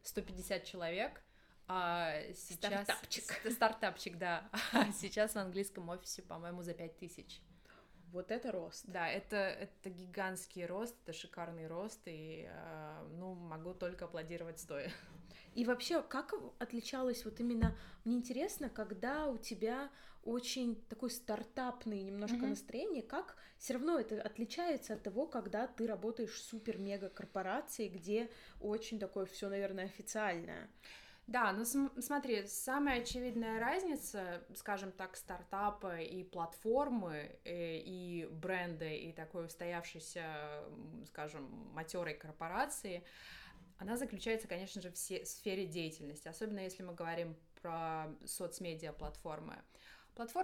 150 0.03 0.63
э, 0.63 0.65
человек, 0.65 1.23
а 1.67 2.21
сейчас... 2.35 2.85
Стартапчик. 2.85 3.53
Стартапчик, 3.53 4.19
да. 4.19 4.51
А 4.73 4.91
сейчас 4.93 5.35
в 5.35 5.39
английском 5.39 5.89
офисе, 5.89 6.23
по-моему, 6.23 6.63
за 6.63 6.75
5000. 6.75 7.41
Вот 8.13 8.33
это 8.33 8.51
рост. 8.51 8.85
Да, 8.89 9.09
это, 9.09 9.37
это 9.37 9.89
гигантский 9.89 10.67
рост, 10.67 10.97
это 11.05 11.13
шикарный 11.13 11.69
рост, 11.69 12.01
и, 12.07 12.49
э, 12.51 13.09
ну, 13.13 13.35
могу 13.35 13.73
только 13.73 14.07
аплодировать 14.07 14.59
стоя. 14.59 14.91
И 15.55 15.65
вообще, 15.65 16.03
как 16.03 16.35
отличалось 16.59 17.25
вот 17.25 17.41
именно, 17.41 17.77
мне 18.05 18.17
интересно, 18.17 18.69
когда 18.69 19.27
у 19.27 19.37
тебя 19.37 19.91
очень 20.25 20.77
такой 20.89 21.11
стартапный 21.11 22.03
немножко 22.03 22.37
mm-hmm. 22.37 22.49
настроение, 22.49 23.03
как 23.03 23.37
все 23.59 23.75
равно 23.75 23.99
это 23.99 24.21
отличается 24.21 24.95
от 24.95 25.03
того, 25.03 25.27
когда 25.27 25.67
ты 25.67 25.87
работаешь 25.87 26.33
в 26.33 26.43
супер-мега 26.43 27.09
корпорации, 27.09 27.89
где 27.89 28.31
очень 28.61 28.99
такое 28.99 29.27
все, 29.27 29.49
наверное, 29.49 29.87
официальное. 29.87 30.69
Да, 31.27 31.53
ну 31.53 31.65
смотри, 31.65 32.45
самая 32.49 33.03
очевидная 33.03 33.61
разница, 33.61 34.43
скажем 34.57 34.91
так, 34.91 35.15
стартапа 35.15 36.01
и 36.01 36.25
платформы, 36.25 37.39
и, 37.45 37.49
э, 37.49 37.79
и 37.79 38.29
бренда, 38.33 38.87
и 38.87 39.13
такой 39.13 39.47
устоявшейся, 39.47 40.65
скажем, 41.07 41.45
матерой 41.73 42.15
корпорации, 42.15 43.05
она 43.81 43.97
заключается, 43.97 44.47
конечно 44.47 44.83
же, 44.83 44.91
в 44.91 44.97
сфере 44.99 45.67
деятельности, 45.67 46.29
особенно 46.29 46.61
если 46.61 46.83
мы 46.83 46.95
говорим 46.95 47.35
про 47.63 48.09
соцмедиа 48.27 48.93
платформы. 48.93 49.57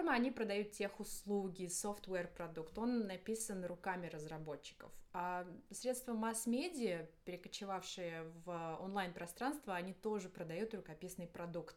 Они 0.09 0.31
продают 0.31 0.73
тех 0.73 0.99
услуги, 1.01 1.67
софтвер 1.67 2.29
продукт, 2.29 2.79
он 2.79 3.07
написан 3.07 3.67
руками 3.67 4.07
разработчиков. 4.07 4.91
А 5.13 5.47
средства 5.71 6.15
масс-медиа, 6.15 7.07
перекочевавшие 7.27 8.23
в 8.47 8.79
онлайн-пространство, 8.81 9.75
они 9.75 9.93
тоже 9.93 10.31
продают 10.31 10.73
рукописный 10.73 11.27
продукт. 11.27 11.77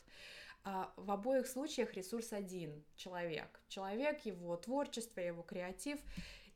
А 0.64 0.94
в 0.96 1.12
обоих 1.12 1.46
случаях 1.46 1.94
ресурс 1.94 2.32
один— 2.32 2.86
человек. 2.96 3.60
Человек, 3.68 4.26
его 4.26 4.56
творчество, 4.56 5.20
его 5.20 5.44
креатив. 5.44 6.00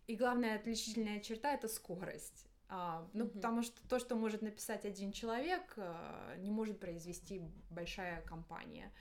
И 0.07 0.15
главная 0.15 0.55
отличительная 0.55 1.19
черта— 1.19 1.53
это 1.55 1.67
скорость. 1.67 2.47
А, 2.75 3.07
ну, 3.13 3.25
mm-hmm. 3.25 3.35
потому 3.35 3.61
что 3.61 3.87
то, 3.87 3.99
что 3.99 4.15
может 4.15 4.41
написать 4.41 4.83
один 4.83 5.11
человек, 5.11 5.75
а, 5.77 6.35
не 6.37 6.49
может 6.49 6.79
произвести 6.79 7.39
большая 7.69 8.21
компания. 8.23 8.91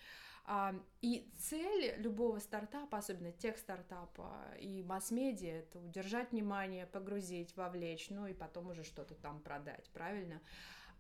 И 1.00 1.30
цель 1.38 1.94
любого 1.98 2.40
стартапа, 2.40 2.98
особенно 2.98 3.30
тех 3.30 3.56
стартапа 3.56 4.34
и 4.58 4.82
масс-медиа, 4.82 5.60
это 5.60 5.78
удержать 5.78 6.32
внимание, 6.32 6.84
погрузить, 6.84 7.56
вовлечь, 7.56 8.10
ну 8.10 8.26
и 8.26 8.34
потом 8.34 8.70
уже 8.70 8.82
что-то 8.82 9.14
там 9.14 9.40
продать, 9.40 9.88
правильно? 9.94 10.40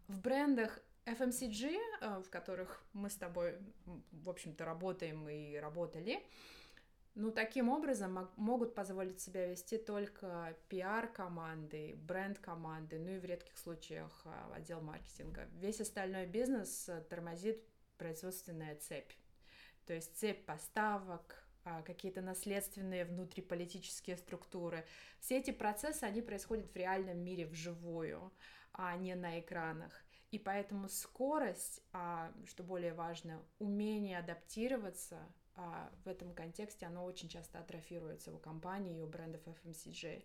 В 0.06 0.20
брендах 0.20 0.78
FMCG, 1.06 1.76
э, 2.00 2.22
в 2.24 2.30
которых 2.30 2.84
мы 2.92 3.10
с 3.10 3.16
тобой, 3.16 3.58
в 4.12 4.30
общем-то, 4.30 4.64
работаем 4.64 5.28
и 5.28 5.56
работали, 5.56 6.24
ну, 7.14 7.30
таким 7.30 7.68
образом 7.68 8.30
могут 8.36 8.74
позволить 8.74 9.20
себя 9.20 9.46
вести 9.46 9.78
только 9.78 10.56
пиар-команды, 10.68 11.94
бренд-команды, 11.96 12.98
ну 12.98 13.10
и 13.10 13.18
в 13.18 13.24
редких 13.24 13.56
случаях 13.58 14.22
э, 14.24 14.54
отдел 14.54 14.80
маркетинга. 14.80 15.48
Весь 15.60 15.80
остальной 15.80 16.26
бизнес 16.26 16.88
э, 16.88 17.02
тормозит 17.08 17.62
производственная 17.98 18.76
цепь 18.76 19.12
то 19.86 19.94
есть 19.94 20.16
цепь 20.16 20.44
поставок, 20.44 21.44
а, 21.64 21.82
какие-то 21.82 22.20
наследственные 22.20 23.04
внутриполитические 23.04 24.16
структуры. 24.16 24.84
Все 25.20 25.38
эти 25.38 25.50
процессы, 25.50 26.04
они 26.04 26.22
происходят 26.22 26.72
в 26.72 26.76
реальном 26.76 27.18
мире 27.18 27.46
вживую, 27.46 28.32
а 28.72 28.96
не 28.96 29.14
на 29.14 29.40
экранах. 29.40 29.92
И 30.30 30.38
поэтому 30.38 30.88
скорость, 30.88 31.82
а, 31.92 32.32
что 32.46 32.62
более 32.62 32.94
важно, 32.94 33.44
умение 33.58 34.18
адаптироваться 34.18 35.20
а, 35.56 35.90
в 36.04 36.08
этом 36.08 36.34
контексте, 36.34 36.86
оно 36.86 37.04
очень 37.04 37.28
часто 37.28 37.58
атрофируется 37.58 38.32
у 38.32 38.38
компаний 38.38 38.98
и 38.98 39.02
у 39.02 39.06
брендов 39.06 39.40
FMCG. 39.46 40.24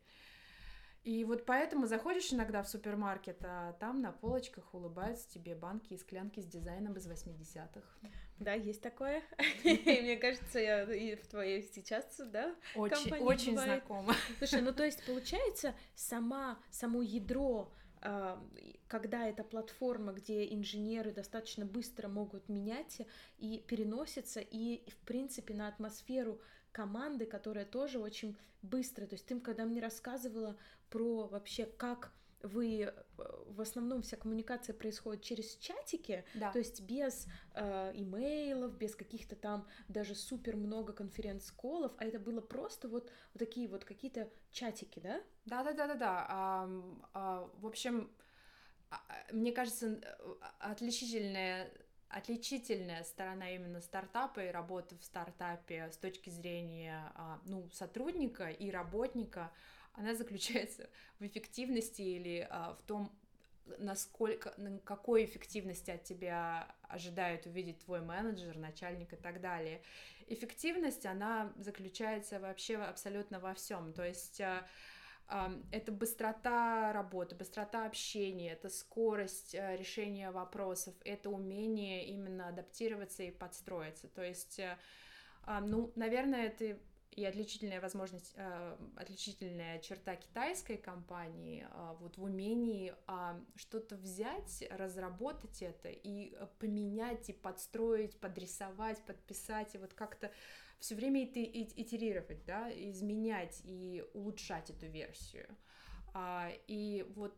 И 1.04 1.24
вот 1.24 1.46
поэтому 1.46 1.86
заходишь 1.86 2.34
иногда 2.34 2.62
в 2.62 2.68
супермаркет, 2.68 3.38
а 3.46 3.74
там 3.80 4.02
на 4.02 4.12
полочках 4.12 4.74
улыбаются 4.74 5.30
тебе 5.30 5.56
банки 5.56 5.94
и 5.94 5.98
склянки 5.98 6.42
с 6.42 6.46
дизайном 6.46 6.98
из 6.98 7.08
80-х. 7.08 7.82
Да, 8.40 8.54
есть 8.54 8.82
такое. 8.82 9.24
Мне 9.64 10.18
кажется, 10.18 10.60
я 10.60 10.84
и 10.84 11.16
в 11.16 11.26
твоей 11.28 11.64
сейчас, 11.64 12.20
да, 12.26 12.54
Очень, 12.76 13.14
очень 13.20 13.58
знакомо. 13.58 14.14
Слушай, 14.38 14.62
ну 14.62 14.74
то 14.74 14.84
есть 14.84 15.06
получается 15.06 15.74
сама, 15.96 16.60
само 16.72 17.02
ядро 17.02 17.72
когда 18.88 19.28
это 19.28 19.44
платформа, 19.44 20.14
где 20.14 20.54
инженеры 20.54 21.12
достаточно 21.12 21.66
быстро 21.66 22.08
могут 22.08 22.50
менять 22.50 23.02
и 23.38 23.64
переносятся, 23.68 24.40
и, 24.40 24.88
в 24.90 24.98
принципе, 25.06 25.54
на 25.54 25.68
атмосферу 25.68 26.40
команды, 26.72 27.26
которая 27.26 27.66
тоже 27.66 28.00
очень 28.00 28.38
быстро. 28.62 29.06
То 29.06 29.16
есть 29.16 29.26
ты, 29.26 29.40
когда 29.40 29.66
мне 29.66 29.82
рассказывала 29.82 30.58
про 30.90 31.28
вообще, 31.28 31.66
как 31.66 32.12
вы 32.44 32.82
э, 32.82 32.94
в 33.48 33.62
основном 33.62 34.02
вся 34.02 34.18
коммуникация 34.18 34.74
происходит 34.74 35.24
через 35.24 35.56
чатики, 35.58 36.24
да. 36.36 36.52
то 36.52 36.60
есть 36.60 36.82
без 36.82 37.28
э, 37.54 37.92
имейлов, 37.96 38.78
без 38.78 38.96
каких-то 38.96 39.36
там 39.36 39.68
даже 39.88 40.16
супер 40.16 40.56
много 40.56 40.94
конференц-колов, 40.94 41.94
а 41.98 42.06
это 42.06 42.20
было 42.20 42.42
просто 42.42 42.88
вот, 42.88 43.12
вот 43.34 43.40
такие 43.40 43.68
вот 43.68 43.86
какие-то 43.86 44.30
чатики, 44.52 45.00
да? 45.00 45.22
Да, 45.46 45.64
да, 45.64 45.74
да, 45.74 45.88
да, 45.88 45.96
да. 45.96 46.26
А, 46.30 46.70
а, 47.14 47.50
в 47.60 47.66
общем, 47.66 48.12
а, 48.90 49.00
мне 49.32 49.52
кажется, 49.52 50.00
отличительная 50.60 51.72
отличительная 52.10 53.04
сторона 53.04 53.52
именно 53.52 53.82
стартапа 53.82 54.40
и 54.46 54.50
работы 54.50 54.98
в 54.98 55.04
стартапе 55.04 55.90
с 55.92 55.98
точки 55.98 56.30
зрения 56.30 57.12
а, 57.16 57.42
ну, 57.46 57.70
сотрудника 57.74 58.50
и 58.50 58.72
работника, 58.72 59.52
она 59.98 60.14
заключается 60.14 60.90
в 61.20 61.26
эффективности 61.26 62.02
или 62.04 62.48
а, 62.50 62.76
в 62.76 62.82
том, 62.84 63.12
насколько, 63.80 64.54
на 64.58 64.78
какой 64.80 65.26
эффективности 65.26 65.92
от 65.92 66.04
тебя 66.04 66.74
ожидает 66.84 67.48
увидеть 67.48 67.80
твой 67.80 68.02
менеджер, 68.02 68.56
начальник 68.58 69.12
и 69.12 69.18
так 69.18 69.42
далее. 69.42 69.82
Эффективность, 70.28 71.06
она 71.06 71.52
заключается 71.58 72.40
вообще 72.40 72.78
абсолютно 72.78 73.40
во 73.40 73.56
всем. 73.56 73.92
То 73.92 74.06
есть 74.06 74.40
а, 74.40 74.66
это 75.72 75.92
быстрота 75.92 76.94
работы, 76.94 77.36
быстрота 77.36 77.86
общения, 77.86 78.52
это 78.52 78.70
скорость 78.70 79.56
решения 79.56 80.30
вопросов, 80.30 80.94
это 81.04 81.32
умение 81.32 82.06
именно 82.06 82.50
адаптироваться 82.50 83.24
и 83.24 83.32
подстроиться. 83.32 84.08
То 84.08 84.24
есть, 84.24 84.62
ну, 85.46 85.92
наверное, 85.96 86.46
это 86.46 86.80
и 87.12 87.26
отличительная 87.26 87.82
возможность, 87.82 88.34
э, 88.36 88.78
отличительная 88.96 89.80
черта 89.80 90.16
китайской 90.16 90.78
компании 90.78 91.68
вот 92.00 92.18
в 92.18 92.24
умении 92.24 92.94
что-то 93.56 93.96
взять, 93.96 94.64
разработать 94.70 95.62
это 95.62 95.90
и 95.90 96.38
поменять, 96.60 97.30
и 97.30 97.34
подстроить, 97.34 98.20
подрисовать, 98.20 99.04
подписать, 99.04 99.74
и 99.76 99.78
вот 99.78 99.94
как-то 99.94 100.32
все 100.80 100.96
время 100.96 101.24
итерировать, 101.26 102.46
да, 102.46 102.72
изменять 102.72 103.62
и 103.64 104.06
улучшать 104.14 104.70
эту 104.70 104.86
версию. 104.88 105.48
А, 106.20 106.50
и 106.66 107.06
вот 107.16 107.38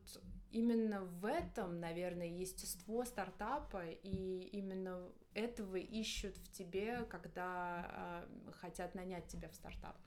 именно 0.51 1.01
в 1.03 1.25
этом, 1.25 1.81
наверное, 1.81 2.27
естество 2.27 3.03
стартапа, 3.03 3.83
и 3.85 4.49
именно 4.53 5.05
этого 5.33 5.75
ищут 5.75 6.37
в 6.37 6.49
тебе, 6.53 7.03
когда 7.09 7.43
а, 7.89 8.29
хотят 8.61 8.95
нанять 8.95 9.27
тебя 9.27 9.49
в 9.49 9.55
стартап. 9.55 9.97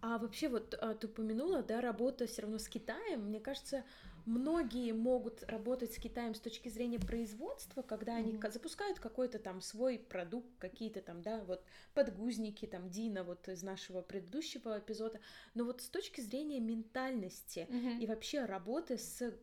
А 0.00 0.18
вообще 0.18 0.48
вот 0.48 0.74
а, 0.80 0.94
ты 0.94 1.06
упомянула, 1.06 1.62
да, 1.62 1.80
работа 1.80 2.26
все 2.26 2.42
равно 2.42 2.58
с 2.58 2.68
Китаем. 2.68 3.26
Мне 3.26 3.40
кажется, 3.40 3.84
многие 4.26 4.92
могут 4.92 5.42
работать 5.44 5.92
с 5.92 5.98
Китаем 5.98 6.34
с 6.34 6.40
точки 6.40 6.68
зрения 6.68 6.98
производства, 6.98 7.82
когда 7.82 8.16
они 8.16 8.32
mm-hmm. 8.32 8.50
запускают 8.50 9.00
какой-то 9.00 9.38
там 9.38 9.60
свой 9.60 9.98
продукт, 9.98 10.48
какие-то 10.58 11.00
там, 11.00 11.22
да, 11.22 11.42
вот 11.44 11.64
подгузники, 11.94 12.66
там 12.66 12.90
Дина 12.90 13.24
вот 13.24 13.48
из 13.48 13.62
нашего 13.62 14.02
предыдущего 14.02 14.78
эпизода. 14.78 15.20
Но 15.54 15.64
вот 15.64 15.80
с 15.80 15.88
точки 15.88 16.20
зрения 16.20 16.60
ментальности 16.60 17.66
mm-hmm. 17.68 17.98
и 17.98 18.06
вообще 18.06 18.44
работы 18.44 18.98
с 18.98 19.34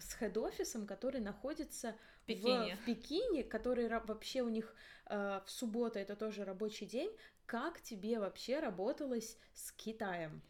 с 0.00 0.14
хед-офисом, 0.14 0.86
который 0.86 1.20
находится 1.20 1.96
в 2.22 2.26
Пекине, 2.26 2.76
в, 2.76 2.80
в 2.80 2.84
Пекине 2.84 3.42
который 3.44 3.88
вообще 3.88 4.42
у 4.42 4.48
них 4.48 4.74
э, 5.06 5.40
в 5.44 5.50
субботу 5.50 5.98
это 5.98 6.16
тоже 6.16 6.44
рабочий 6.44 6.86
день. 6.86 7.10
Как 7.48 7.80
тебе 7.80 8.20
вообще 8.20 8.60
работалось 8.60 9.38
с 9.54 9.72
Китаем? 9.72 10.42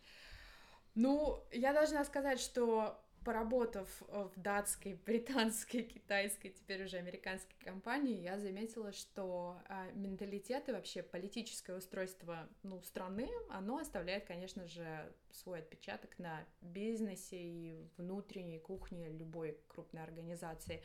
Ну, 0.96 1.40
я 1.52 1.72
должна 1.72 2.04
сказать, 2.04 2.40
что 2.40 3.00
поработав 3.24 3.88
в 4.08 4.32
датской, 4.34 4.94
британской, 5.06 5.84
китайской, 5.84 6.48
теперь 6.48 6.82
уже 6.82 6.96
американской 6.96 7.54
компании, 7.60 8.20
я 8.20 8.36
заметила, 8.40 8.90
что 8.90 9.60
а, 9.68 9.86
менталитет 9.92 10.68
и 10.68 10.72
вообще 10.72 11.04
политическое 11.04 11.76
устройство 11.76 12.48
ну, 12.64 12.82
страны, 12.82 13.30
оно 13.48 13.78
оставляет, 13.78 14.24
конечно 14.24 14.66
же, 14.66 15.12
свой 15.30 15.60
отпечаток 15.60 16.18
на 16.18 16.44
бизнесе 16.62 17.40
и 17.40 17.88
внутренней 17.96 18.58
кухне 18.58 19.08
любой 19.08 19.56
крупной 19.68 20.02
организации. 20.02 20.82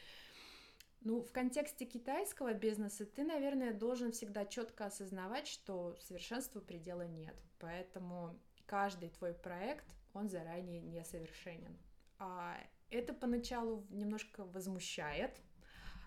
Ну, 1.05 1.21
в 1.21 1.31
контексте 1.33 1.85
китайского 1.85 2.53
бизнеса 2.53 3.05
ты, 3.05 3.25
наверное, 3.25 3.73
должен 3.73 4.13
всегда 4.13 4.45
четко 4.45 4.85
осознавать, 4.85 5.47
что 5.47 5.97
совершенству 5.99 6.61
предела 6.61 7.05
нет. 7.05 7.35
Поэтому 7.59 8.39
каждый 8.65 9.09
твой 9.09 9.33
проект, 9.33 9.85
он 10.13 10.29
заранее 10.29 10.79
несовершенен. 10.79 11.77
А, 12.19 12.55
это 12.89 13.13
поначалу 13.13 13.85
немножко 13.89 14.45
возмущает, 14.45 15.41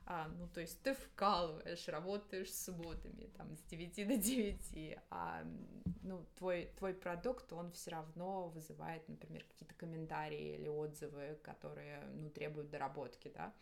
а, 0.07 0.29
ну, 0.29 0.49
то 0.49 0.61
есть 0.61 0.81
ты 0.83 0.95
вкалываешь, 0.95 1.89
работаешь 1.89 2.55
субботами, 2.55 3.27
там, 3.37 3.57
с 3.57 3.63
9 3.65 4.07
до 4.07 4.17
9, 4.17 4.99
а, 5.11 5.45
ну, 6.03 6.25
твой, 6.37 6.71
твой 6.79 6.95
продукт, 6.95 7.53
он 7.53 7.73
все 7.73 7.91
равно 7.91 8.49
вызывает, 8.49 9.07
например, 9.09 9.45
какие-то 9.45 9.75
комментарии 9.75 10.55
или 10.55 10.69
отзывы, 10.69 11.39
которые, 11.43 12.05
ну, 12.15 12.31
требуют 12.31 12.71
доработки, 12.71 13.33
да, 13.35 13.53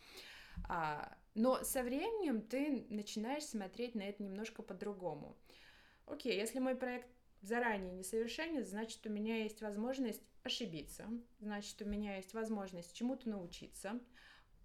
а, 0.68 1.16
но 1.34 1.62
со 1.64 1.82
временем 1.82 2.40
ты 2.42 2.86
начинаешь 2.88 3.44
смотреть 3.44 3.94
на 3.94 4.02
это 4.02 4.22
немножко 4.22 4.62
по-другому. 4.62 5.36
Окей, 6.06 6.36
если 6.36 6.58
мой 6.58 6.76
проект 6.76 7.08
заранее 7.42 7.92
несовершенен, 7.92 8.64
значит, 8.64 9.04
у 9.06 9.10
меня 9.10 9.42
есть 9.42 9.60
возможность 9.60 10.22
ошибиться, 10.42 11.08
значит, 11.40 11.80
у 11.82 11.86
меня 11.86 12.16
есть 12.16 12.34
возможность 12.34 12.94
чему-то 12.94 13.28
научиться 13.28 14.00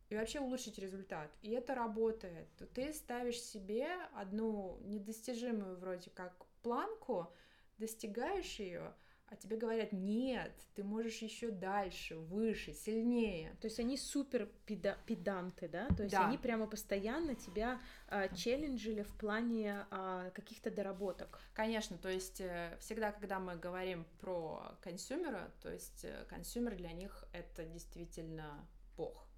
и 0.09 0.15
вообще 0.15 0.39
улучшить 0.39 0.79
результат. 0.79 1.31
И 1.41 1.51
это 1.51 1.75
работает. 1.75 2.47
Ты 2.73 2.93
ставишь 2.93 3.41
себе 3.41 3.87
одну 4.13 4.79
недостижимую 4.83 5.77
вроде 5.77 6.09
как 6.09 6.45
планку, 6.61 7.31
достигаешь 7.77 8.59
ее, 8.59 8.93
а 9.29 9.35
тебе 9.35 9.57
говорят, 9.57 9.91
нет, 9.91 10.51
ты 10.75 10.83
можешь 10.83 11.17
еще 11.17 11.51
дальше, 11.51 12.15
выше, 12.15 12.73
сильнее. 12.73 13.55
То 13.61 13.67
есть 13.67 13.79
они 13.79 13.97
супер 13.97 14.49
педа 14.65 14.97
педанты, 15.05 15.67
да? 15.67 15.87
То 15.89 16.03
есть 16.03 16.15
да. 16.15 16.27
они 16.27 16.37
прямо 16.37 16.65
постоянно 16.65 17.35
тебя 17.35 17.79
э, 18.07 18.33
челленджили 18.35 19.03
в 19.03 19.13
плане 19.15 19.85
э, 19.91 20.31
каких-то 20.33 20.71
доработок. 20.71 21.39
Конечно, 21.53 21.97
то 21.97 22.09
есть 22.09 22.41
э, 22.41 22.75
всегда, 22.79 23.11
когда 23.11 23.39
мы 23.39 23.55
говорим 23.55 24.05
про 24.19 24.75
consumer 24.81 25.37
а, 25.37 25.51
то 25.61 25.71
есть 25.71 26.05
э, 26.05 26.25
consumer 26.27 26.75
для 26.75 26.91
них 26.91 27.23
это 27.31 27.65
действительно 27.65 28.67
бог. 28.97 29.28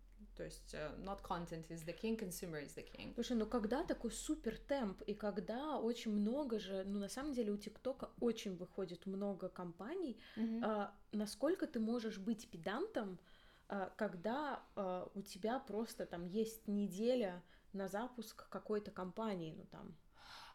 То 0.41 0.45
есть 0.45 0.73
uh, 0.73 0.97
not 1.03 1.21
content 1.21 1.69
is 1.69 1.85
the 1.85 1.93
king, 1.93 2.17
consumer 2.17 2.59
is 2.59 2.73
the 2.75 2.83
king. 2.83 3.13
Слушай, 3.13 3.37
ну 3.37 3.45
когда 3.45 3.83
такой 3.83 4.09
супер 4.09 4.57
темп, 4.57 5.03
и 5.03 5.13
когда 5.13 5.77
очень 5.77 6.11
много 6.11 6.57
же, 6.57 6.83
ну 6.83 6.99
на 6.99 7.09
самом 7.09 7.33
деле 7.33 7.51
у 7.51 7.57
ТикТока 7.57 8.09
очень 8.19 8.55
выходит 8.57 9.05
много 9.05 9.49
компаний, 9.49 10.17
mm-hmm. 10.35 10.61
а, 10.63 10.95
насколько 11.11 11.67
ты 11.67 11.79
можешь 11.79 12.17
быть 12.17 12.49
педантом, 12.49 13.19
а, 13.67 13.93
когда 13.97 14.63
а, 14.75 15.11
у 15.13 15.21
тебя 15.21 15.59
просто 15.59 16.07
там 16.07 16.25
есть 16.25 16.67
неделя 16.67 17.43
на 17.73 17.87
запуск 17.87 18.49
какой-то 18.49 18.89
компании, 18.89 19.53
ну 19.55 19.65
там 19.65 19.95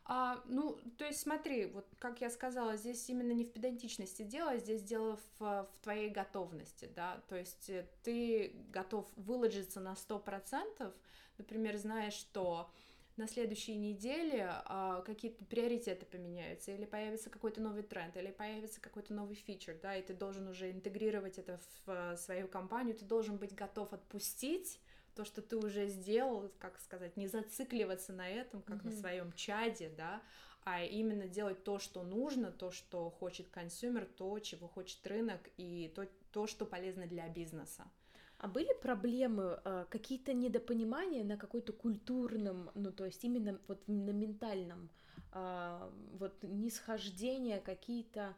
а, 0.09 0.41
ну, 0.47 0.79
то 0.99 1.05
есть 1.05 1.21
смотри, 1.21 1.67
вот 1.67 1.85
как 1.99 2.21
я 2.21 2.31
сказала, 2.31 2.77
здесь 2.77 3.09
именно 3.11 3.33
не 3.33 3.45
в 3.45 3.53
педантичности 3.53 4.23
дело, 4.23 4.53
а 4.53 4.59
здесь 4.59 4.83
дело 4.83 5.19
в, 5.39 5.41
в 5.41 5.79
твоей 5.83 6.11
готовности, 6.11 6.89
да, 6.95 7.21
то 7.29 7.35
есть 7.35 7.69
э, 7.71 7.89
ты 8.05 8.55
готов 8.71 9.05
выложиться 9.17 9.81
на 9.81 9.95
100%, 9.95 10.93
например, 11.39 11.77
знаешь, 11.77 12.13
что 12.13 12.71
на 13.17 13.27
следующей 13.27 13.75
неделе 13.75 14.47
а, 14.47 15.01
какие-то 15.03 15.45
приоритеты 15.45 16.07
поменяются, 16.07 16.71
или 16.71 16.85
появится 16.85 17.29
какой-то 17.29 17.61
новый 17.61 17.83
тренд, 17.83 18.17
или 18.17 18.31
появится 18.31 18.81
какой-то 18.81 19.13
новый 19.13 19.35
фичер, 19.35 19.77
да, 19.83 19.97
и 19.97 20.03
ты 20.03 20.15
должен 20.15 20.47
уже 20.47 20.71
интегрировать 20.71 21.39
это 21.39 21.59
в, 21.59 22.15
в 22.15 22.17
свою 22.17 22.47
компанию, 22.47 22.95
ты 22.95 23.05
должен 23.05 23.39
быть 23.39 23.55
готов 23.57 23.93
отпустить 23.93 24.79
то, 25.17 25.25
что 25.25 25.43
ты 25.43 25.57
уже 25.57 25.89
сделал, 25.89 26.53
как 26.59 26.79
сказать, 26.79 27.17
не 27.17 27.27
зацикливаться 27.27 28.13
на 28.13 28.29
этом, 28.29 28.63
как 28.63 28.83
mm-hmm. 28.83 28.91
на 28.91 28.93
своем 28.93 29.33
чаде, 29.33 29.91
да, 29.97 30.23
а 30.65 30.83
именно 30.85 31.27
делать 31.27 31.65
то, 31.65 31.79
что 31.79 32.03
нужно, 32.03 32.53
то, 32.53 32.71
что 32.71 33.11
хочет 33.11 33.49
consumer, 33.49 34.05
то, 34.05 34.39
чего 34.41 34.69
хочет 34.69 35.05
рынок, 35.07 35.41
и 35.57 35.91
то, 35.95 36.07
то 36.33 36.47
что 36.47 36.67
полезно 36.67 37.07
для 37.07 37.29
бизнеса. 37.29 37.91
А 38.39 38.49
были 38.49 38.79
проблемы, 38.83 39.59
а, 39.65 39.87
какие-то 39.87 40.35
недопонимания 40.35 41.25
на 41.25 41.39
какой-то 41.39 41.73
культурном, 41.73 42.71
ну 42.75 42.93
то 42.93 43.07
есть 43.07 43.25
именно 43.25 43.59
вот 43.69 43.89
на 43.89 44.11
ментальном, 44.11 44.91
а, 45.33 45.91
вот 46.19 46.43
нисхождения 46.43 47.61
какие-то 47.61 48.37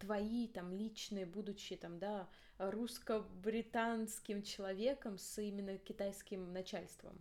твои 0.00 0.48
там 0.48 0.72
личные, 0.72 1.26
будучи 1.26 1.76
там, 1.76 1.98
да, 1.98 2.28
русско-британским 2.58 4.42
человеком 4.42 5.18
с 5.18 5.40
именно 5.40 5.78
китайским 5.78 6.52
начальством? 6.52 7.20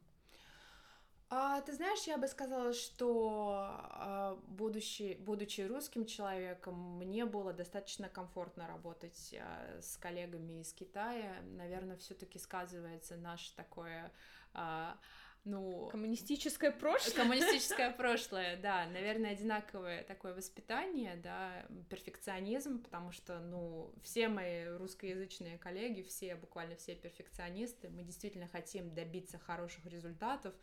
А, 1.31 1.61
ты 1.61 1.73
знаешь, 1.73 2.07
я 2.07 2.17
бы 2.17 2.27
сказала, 2.27 2.73
что 2.73 3.53
а, 3.59 4.39
будучи, 4.47 5.15
будучи 5.19 5.61
русским 5.61 6.07
человеком, 6.07 6.97
мне 6.97 7.25
было 7.25 7.53
достаточно 7.53 8.09
комфортно 8.09 8.67
работать 8.67 9.35
а, 9.39 9.79
с 9.79 9.95
коллегами 9.97 10.61
из 10.61 10.73
Китая. 10.73 11.41
Наверное, 11.43 11.97
все-таки 11.97 12.39
сказывается 12.39 13.15
наше 13.15 13.55
такое 13.55 14.11
а, 14.55 14.97
ну... 15.45 15.87
Коммунистическое 15.87 16.71
прошлое. 16.71 17.15
Коммунистическое 17.15 17.91
прошлое, 17.91 18.57
да, 18.57 18.85
наверное, 18.87 19.31
одинаковое 19.31 20.03
такое 20.03 20.33
воспитание, 20.33 21.15
да, 21.15 21.65
перфекционизм, 21.89 22.83
потому 22.83 23.11
что, 23.11 23.39
ну, 23.39 23.93
все 24.03 24.27
мои 24.27 24.65
русскоязычные 24.65 25.57
коллеги, 25.57 26.01
все, 26.03 26.35
буквально 26.35 26.75
все 26.75 26.95
перфекционисты, 26.95 27.89
мы 27.89 28.03
действительно 28.03 28.47
хотим 28.47 28.93
добиться 28.93 29.39
хороших 29.39 29.85
результатов, 29.85 30.53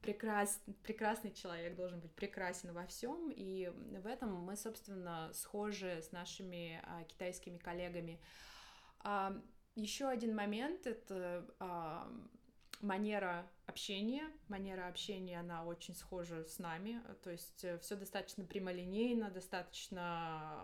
прекрас... 0.00 0.62
прекрасный 0.82 1.32
человек 1.32 1.74
должен 1.76 2.00
быть 2.00 2.14
прекрасен 2.14 2.72
во 2.72 2.86
всем, 2.86 3.30
и 3.30 3.68
в 3.68 4.06
этом 4.06 4.34
мы, 4.34 4.56
собственно, 4.56 5.30
схожи 5.32 6.02
с 6.02 6.12
нашими 6.12 6.80
а, 6.84 7.04
китайскими 7.04 7.58
коллегами. 7.58 8.20
А, 9.00 9.34
еще 9.76 10.08
один 10.08 10.34
момент 10.34 10.86
это 10.86 11.46
а, 11.58 12.10
манера 12.80 13.50
общения. 13.66 14.24
Манера 14.48 14.88
общения, 14.88 15.40
она 15.40 15.64
очень 15.64 15.94
схожа 15.94 16.44
с 16.44 16.58
нами, 16.58 17.00
то 17.22 17.30
есть 17.30 17.64
э, 17.64 17.78
все 17.78 17.96
достаточно 17.96 18.44
прямолинейно, 18.44 19.30
достаточно... 19.30 20.00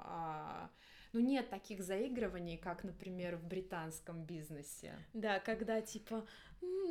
А, 0.05 0.71
ну, 1.13 1.21
нет 1.21 1.49
таких 1.49 1.83
заигрываний, 1.83 2.59
как, 2.59 2.85
например, 2.85 3.37
в 3.37 3.45
британском 3.47 4.25
бизнесе. 4.25 4.95
Да, 5.15 5.41
когда 5.41 5.81
типа 5.81 6.27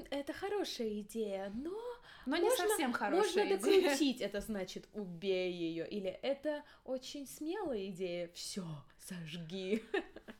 это 0.09 0.33
хорошая 0.33 1.01
идея, 1.01 1.51
но, 1.53 1.77
но 2.25 2.37
можно, 2.37 2.43
не 2.43 2.55
совсем 2.55 2.93
хорошая 2.93 3.45
можно 3.45 3.55
идея. 3.55 3.81
докрутить, 3.83 4.21
это 4.21 4.39
значит 4.41 4.87
убей 4.93 5.51
ее, 5.51 5.87
или 5.87 6.09
это 6.09 6.63
очень 6.85 7.27
смелая 7.27 7.87
идея, 7.89 8.29
все, 8.33 8.65
сожги. 8.99 9.83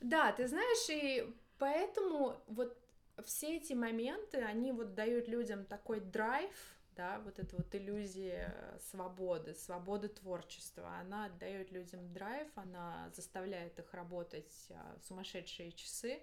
Да, 0.02 0.32
ты 0.32 0.48
знаешь, 0.48 0.90
и 0.90 1.34
поэтому 1.58 2.38
вот 2.48 2.78
все 3.24 3.58
эти 3.58 3.74
моменты, 3.74 4.40
они 4.40 4.72
вот 4.72 4.94
дают 4.94 5.28
людям 5.28 5.66
такой 5.66 6.00
драйв, 6.00 6.52
да, 6.96 7.20
вот 7.20 7.40
эта 7.40 7.56
вот 7.58 7.74
иллюзия 7.76 8.80
свободы, 8.90 9.54
свободы 9.54 10.08
творчества, 10.08 10.98
она 11.00 11.30
дает 11.30 11.72
людям 11.72 12.12
драйв, 12.14 12.48
она 12.56 13.12
заставляет 13.14 13.78
их 13.80 13.94
работать 13.94 14.68
а, 14.70 14.98
в 15.00 15.06
сумасшедшие 15.06 15.74
часы, 15.74 16.22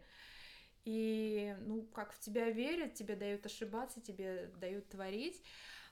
и, 0.85 1.57
ну, 1.61 1.83
как 1.83 2.13
в 2.13 2.19
тебя 2.21 2.51
верят, 2.51 2.95
тебе 2.95 3.15
дают 3.15 3.47
ошибаться, 3.47 4.01
тебе 4.01 4.51
дают 4.57 4.89
творить. 4.89 5.43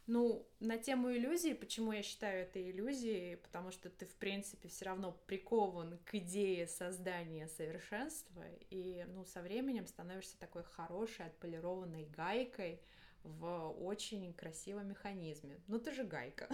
Ну, 0.07 0.47
на 0.59 0.77
тему 0.77 1.13
иллюзии, 1.13 1.53
почему 1.53 1.93
я 1.93 2.03
считаю 2.03 2.43
это 2.43 2.61
иллюзией, 2.61 3.37
потому 3.37 3.71
что 3.71 3.91
ты, 3.91 4.07
в 4.07 4.15
принципе, 4.17 4.69
все 4.69 4.87
равно 4.87 5.13
прикован 5.27 5.99
к 6.05 6.15
идее 6.17 6.67
создания 6.67 7.47
совершенства, 7.47 8.45
и, 8.71 9.05
ну, 9.09 9.25
со 9.25 9.41
временем 9.41 9.87
становишься 9.87 10.39
такой 10.39 10.65
хорошей, 10.65 11.27
отполированной 11.27 12.07
гайкой, 12.07 12.81
в 13.23 13.75
очень 13.83 14.33
красивом 14.33 14.89
механизме. 14.89 15.61
Ну, 15.69 15.79
ты 15.79 15.93
же 15.93 16.05
гайка. 16.05 16.49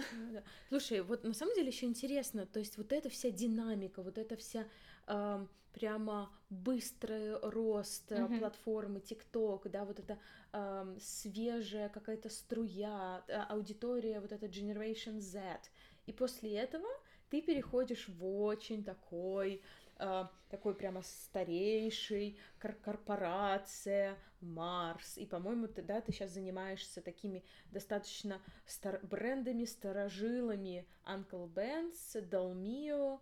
Слушай, 0.69 1.01
вот 1.01 1.23
на 1.23 1.33
самом 1.33 1.55
деле 1.55 1.67
еще 1.67 1.85
интересно, 1.85 2.45
то 2.45 2.59
есть 2.59 2.77
вот 2.77 2.91
эта 2.91 3.09
вся 3.09 3.29
динамика, 3.29 4.01
вот 4.01 4.17
эта 4.17 4.35
вся 4.35 4.67
э, 5.07 5.45
прямо 5.73 6.31
быстрый 6.49 7.37
рост 7.39 8.11
mm-hmm. 8.11 8.39
платформы 8.39 8.99
TikTok, 8.99 9.69
да, 9.69 9.85
вот 9.85 9.99
эта 9.99 10.17
э, 10.53 10.97
свежая 10.99 11.89
какая-то 11.89 12.29
струя, 12.29 13.23
э, 13.27 13.33
аудитория, 13.49 14.19
вот 14.19 14.31
эта 14.31 14.47
Generation 14.47 15.19
Z. 15.19 15.59
И 16.05 16.13
после 16.13 16.55
этого 16.57 16.87
ты 17.29 17.41
переходишь 17.41 18.07
в 18.07 18.25
очень 18.25 18.83
такой 18.83 19.61
Uh, 19.99 20.27
такой 20.49 20.75
прямо 20.75 21.01
старейший 21.01 22.37
кор 22.61 22.73
корпорация 22.73 24.15
Марс. 24.41 25.17
И, 25.17 25.25
по-моему, 25.25 25.67
ты, 25.67 25.81
да, 25.81 26.01
ты 26.01 26.11
сейчас 26.11 26.33
занимаешься 26.33 27.01
такими 27.01 27.43
достаточно 27.71 28.39
стар 28.67 28.99
брендами, 29.01 29.65
старожилами 29.65 30.87
Uncle 31.03 31.51
Ben's, 31.51 32.29
Dalmio, 32.29 33.19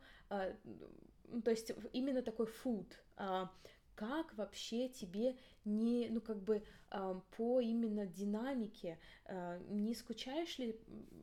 ну, 1.30 1.42
то 1.42 1.52
есть 1.52 1.72
именно 1.94 2.22
такой 2.22 2.48
food, 2.48 2.88
а, 3.18 3.52
как 3.96 4.34
вообще 4.36 4.90
тебе 4.90 5.38
не, 5.64 6.10
ну 6.10 6.22
как 6.22 6.44
бы 6.44 6.64
а, 6.92 7.22
по 7.38 7.60
именно 7.62 8.06
динамике, 8.06 9.00
а, 9.26 9.60
не 9.70 9.96
скучаешь 9.96 10.58
ли, 10.60 10.80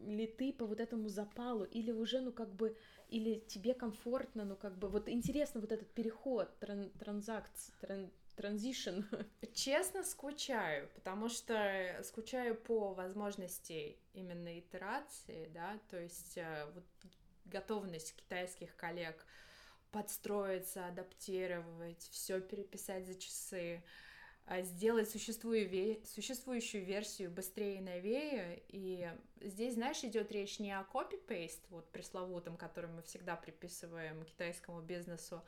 ли 0.07 0.27
ты 0.27 0.53
по 0.53 0.67
вот 0.67 0.81
этому 0.81 1.09
запалу, 1.09 1.65
или 1.65 1.93
уже, 1.93 2.21
ну 2.21 2.33
как 2.33 2.53
бы, 2.55 2.77
или 3.09 3.41
тебе 3.41 3.75
комфортно, 3.75 4.45
ну 4.45 4.57
как 4.57 4.79
бы, 4.79 4.89
вот 4.89 5.09
интересно 5.09 5.61
вот 5.61 5.71
этот 5.73 5.91
переход, 5.93 6.49
тран, 6.59 6.91
транзакт, 6.99 7.53
тран, 7.81 8.11
транзишн. 8.37 9.03
Честно, 9.55 10.03
скучаю, 10.03 10.89
потому 10.95 11.29
что 11.29 12.01
скучаю 12.03 12.57
по 12.57 12.95
возможности 12.95 13.99
именно 14.15 14.59
итерации, 14.59 15.51
да, 15.53 15.79
то 15.91 16.01
есть 16.01 16.39
э, 16.39 16.67
вот 16.75 16.85
готовность 17.45 18.17
китайских 18.17 18.75
коллег 18.77 19.27
подстроиться, 19.93 20.87
адаптировать, 20.87 22.09
все 22.11 22.41
переписать 22.41 23.07
за 23.07 23.15
часы, 23.15 23.83
а, 24.47 24.63
сделать 24.63 25.09
существующую 25.09 26.85
версию 26.85 27.31
быстрее 27.31 27.77
и 27.77 27.81
новее. 27.81 28.63
И 28.69 29.09
здесь, 29.41 29.75
знаешь, 29.75 30.03
идет 30.03 30.33
речь 30.33 30.59
не 30.59 30.73
о 30.73 30.87
copy-paste, 30.93 31.61
вот 31.69 31.89
пресловутом, 31.91 32.57
который 32.57 32.91
мы 32.91 33.03
всегда 33.03 33.37
приписываем 33.37 34.25
китайскому 34.25 34.81
бизнесу, 34.81 35.43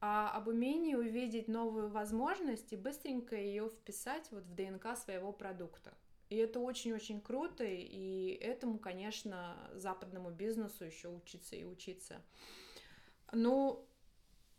а 0.00 0.30
об 0.30 0.48
умении 0.48 0.94
увидеть 0.94 1.48
новую 1.48 1.88
возможность 1.88 2.72
и 2.72 2.76
быстренько 2.76 3.36
ее 3.36 3.68
вписать 3.68 4.30
вот 4.30 4.44
в 4.44 4.54
ДНК 4.54 4.96
своего 4.96 5.32
продукта. 5.32 5.92
И 6.28 6.36
это 6.36 6.58
очень-очень 6.60 7.20
круто, 7.20 7.64
и 7.64 8.38
этому, 8.40 8.78
конечно, 8.78 9.56
западному 9.74 10.30
бизнесу 10.30 10.84
еще 10.84 11.08
учиться 11.08 11.54
и 11.54 11.64
учиться. 11.64 12.22
Ну, 13.32 13.86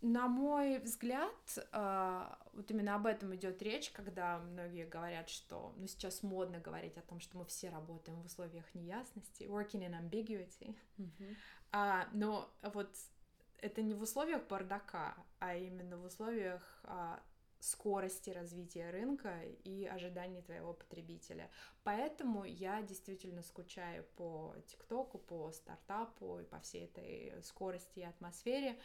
на 0.02 0.28
мой 0.28 0.80
взгляд, 0.80 1.60
а, 1.72 2.40
вот 2.54 2.70
именно 2.70 2.96
об 2.96 3.08
этом 3.08 3.36
идет 3.36 3.62
речь, 3.62 3.90
когда 3.92 4.40
многие 4.40 4.86
говорят, 4.86 5.30
что, 5.30 5.74
ну, 5.78 5.88
сейчас 5.88 6.22
модно 6.24 6.60
говорить 6.60 6.98
о 6.98 7.02
том, 7.02 7.20
что 7.20 7.38
мы 7.38 7.46
все 7.46 7.70
работаем 7.70 8.22
в 8.22 8.26
условиях 8.26 8.66
неясности, 8.76 9.44
working 9.44 9.88
in 9.88 10.00
ambiguity, 10.00 10.76
mm-hmm. 10.98 11.36
а, 11.72 12.08
но 12.14 12.50
вот 12.62 12.96
это 13.58 13.82
не 13.82 13.96
в 13.96 14.02
условиях 14.02 14.46
бардака, 14.48 15.16
а 15.40 15.56
именно 15.56 15.98
в 15.98 16.06
условиях 16.06 16.80
а, 16.84 17.20
скорости 17.60 18.30
развития 18.30 18.89
рынка 18.89 19.41
и 19.63 19.86
ожиданий 19.86 20.41
твоего 20.41 20.74
потребителя. 20.74 21.50
Поэтому 21.84 22.43
я 22.43 22.82
действительно 22.82 23.41
скучаю 23.41 24.04
по 24.15 24.56
ТикТоку, 24.67 25.17
по 25.17 25.52
стартапу 25.52 26.39
и 26.39 26.43
по 26.43 26.60
всей 26.60 26.86
этой 26.86 27.34
скорости 27.43 28.00
и 28.00 28.04
атмосфере. 28.04 28.80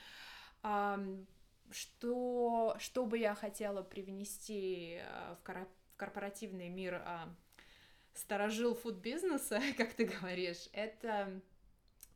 Что, 1.71 2.77
что 2.79 3.07
бы 3.07 3.17
я 3.17 3.35
хотела 3.35 3.83
привнести 3.83 5.01
э, 5.01 5.37
в 5.37 5.67
корпоративный 5.97 6.69
мир 6.69 6.97
а, 6.97 7.35
сторожил 8.15 8.75
фуд-бизнеса, 8.75 9.61
как 9.77 9.95
ты 9.95 10.05
говоришь, 10.05 10.69
это 10.73 11.41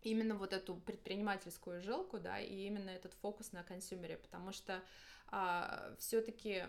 именно 0.03 0.37
вот 0.37 0.53
эту 0.53 0.77
предпринимательскую 0.77 1.81
жилку, 1.81 2.19
да, 2.19 2.38
и 2.38 2.66
именно 2.66 2.90
этот 2.90 3.14
фокус 3.14 3.53
на 3.53 3.62
консюмере, 3.62 4.16
потому 4.16 4.53
что 4.53 4.83
все-таки 5.99 6.65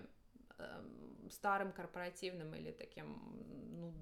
а, 0.58 0.80
эм, 0.80 1.30
старым 1.30 1.72
корпоративным 1.72 2.54
или 2.56 2.72
таким 2.72 3.20
ну, 3.80 3.93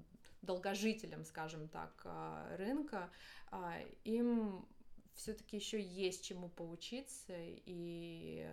долгожителям, 0.42 1.24
скажем 1.24 1.68
так, 1.68 2.02
а, 2.04 2.56
рынка, 2.56 3.10
а, 3.50 3.78
им 4.04 4.66
все-таки 5.14 5.56
еще 5.56 5.80
есть 5.80 6.24
чему 6.24 6.50
поучиться 6.50 7.32
и 7.38 8.46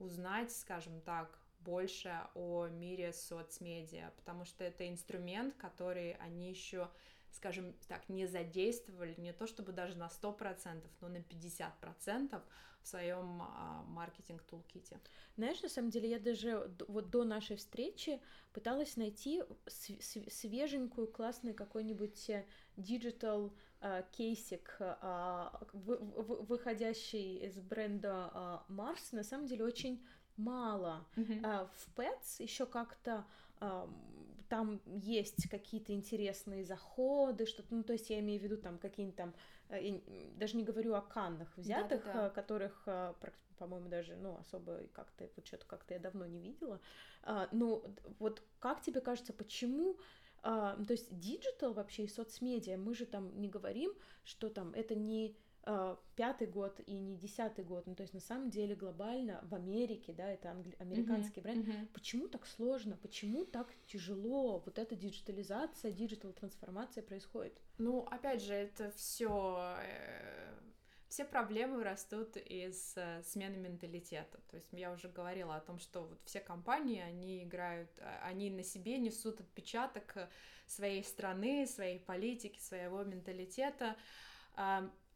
узнать, 0.00 0.50
скажем 0.50 1.00
так, 1.02 1.38
больше 1.60 2.22
о 2.34 2.66
мире 2.66 3.12
соцмедиа, 3.12 4.12
потому 4.16 4.44
что 4.44 4.64
это 4.64 4.88
инструмент, 4.88 5.54
который 5.54 6.12
они 6.14 6.50
еще 6.50 6.88
скажем 7.36 7.74
так, 7.88 8.08
не 8.08 8.26
задействовали, 8.26 9.14
не 9.18 9.32
то 9.32 9.46
чтобы 9.46 9.72
даже 9.72 9.96
на 9.96 10.08
100%, 10.08 10.82
но 11.00 11.08
на 11.08 11.18
50% 11.18 12.42
в 12.82 12.88
своем 12.88 13.42
а, 13.42 13.84
маркетинг- 13.88 14.47
toolkit 14.47 14.88
е. 14.88 15.00
Знаешь, 15.36 15.62
на 15.62 15.68
самом 15.68 15.90
деле 15.90 16.10
я 16.10 16.18
даже 16.18 16.70
вот 16.88 17.10
до 17.10 17.24
нашей 17.24 17.56
встречи 17.56 18.20
пыталась 18.52 18.96
найти 18.96 19.42
свеженькую, 19.66 21.08
классный 21.08 21.52
какой-нибудь 21.52 22.30
digital 22.76 23.52
э, 23.80 24.04
кейсик, 24.12 24.76
э, 24.78 25.48
выходящий 25.72 27.38
из 27.38 27.58
бренда 27.58 28.64
Mars, 28.68 29.08
на 29.12 29.24
самом 29.24 29.46
деле 29.46 29.64
очень 29.64 30.06
мало. 30.36 31.06
Mm-hmm. 31.16 31.68
В 31.74 31.98
Pets 31.98 32.42
еще 32.42 32.66
как-то 32.66 33.26
там 34.48 34.80
есть 34.86 35.48
какие-то 35.48 35.92
интересные 35.92 36.64
заходы, 36.64 37.46
что-то, 37.46 37.74
ну, 37.74 37.82
то 37.82 37.92
есть 37.92 38.10
я 38.10 38.20
имею 38.20 38.40
в 38.40 38.44
виду 38.44 38.56
там 38.56 38.78
какие-нибудь 38.78 39.16
там, 39.16 39.34
э, 39.68 40.00
даже 40.36 40.56
не 40.56 40.64
говорю 40.64 40.94
о 40.94 41.00
каннах 41.00 41.56
взятых, 41.56 42.04
да, 42.04 42.12
да, 42.12 42.22
да. 42.22 42.30
которых, 42.30 42.82
э, 42.86 43.14
по-моему, 43.58 43.88
даже, 43.88 44.16
ну, 44.16 44.36
особо 44.38 44.82
как-то, 44.92 45.28
вот 45.36 45.46
что-то 45.46 45.66
как-то 45.66 45.94
я 45.94 46.00
давно 46.00 46.26
не 46.26 46.40
видела. 46.40 46.80
А, 47.22 47.48
ну, 47.52 47.84
вот 48.18 48.42
как 48.60 48.82
тебе 48.82 49.00
кажется, 49.00 49.32
почему 49.32 49.96
а, 50.48 50.76
то 50.86 50.92
есть 50.92 51.18
digital 51.18 51.72
вообще 51.72 52.04
и 52.04 52.08
соцмедиа, 52.08 52.76
мы 52.76 52.94
же 52.94 53.04
там 53.04 53.36
не 53.40 53.48
говорим, 53.48 53.92
что 54.22 54.48
там 54.48 54.72
это 54.74 54.94
не 54.94 55.36
э, 55.66 55.96
пятый 56.14 56.46
год 56.46 56.80
и 56.86 56.94
не 56.94 57.16
десятый 57.16 57.64
год. 57.64 57.86
Ну, 57.86 57.94
то 57.94 58.02
есть 58.02 58.14
на 58.14 58.20
самом 58.20 58.50
деле 58.50 58.74
глобально 58.74 59.40
в 59.42 59.54
Америке, 59.54 60.12
да, 60.12 60.30
это 60.30 60.48
англи- 60.48 60.76
американский 60.78 61.40
mm-hmm. 61.40 61.42
бренд. 61.42 61.68
Mm-hmm. 61.68 61.88
Почему 61.92 62.28
так 62.28 62.46
сложно? 62.46 62.96
Почему 62.96 63.44
так 63.44 63.68
тяжело? 63.86 64.62
Вот 64.64 64.78
эта 64.78 64.96
диджитализация, 64.96 65.92
digital-трансформация 65.92 67.02
происходит? 67.02 67.60
Ну, 67.78 68.00
опять 68.10 68.42
же, 68.42 68.54
это 68.54 68.90
все 68.92 69.76
э, 69.82 70.54
все 71.08 71.24
проблемы 71.24 71.82
растут 71.84 72.36
из 72.36 72.94
э, 72.96 73.22
смены 73.22 73.56
менталитета. 73.56 74.38
То 74.50 74.56
есть 74.56 74.68
я 74.72 74.92
уже 74.92 75.08
говорила 75.08 75.56
о 75.56 75.60
том, 75.60 75.78
что 75.78 76.02
вот 76.02 76.20
все 76.24 76.40
компании, 76.40 77.00
они 77.00 77.44
играют, 77.44 77.90
они 78.22 78.50
на 78.50 78.62
себе 78.62 78.98
несут 78.98 79.40
отпечаток 79.40 80.28
своей 80.66 81.04
страны, 81.04 81.66
своей 81.66 82.00
политики, 82.00 82.58
своего 82.58 83.04
менталитета. 83.04 83.96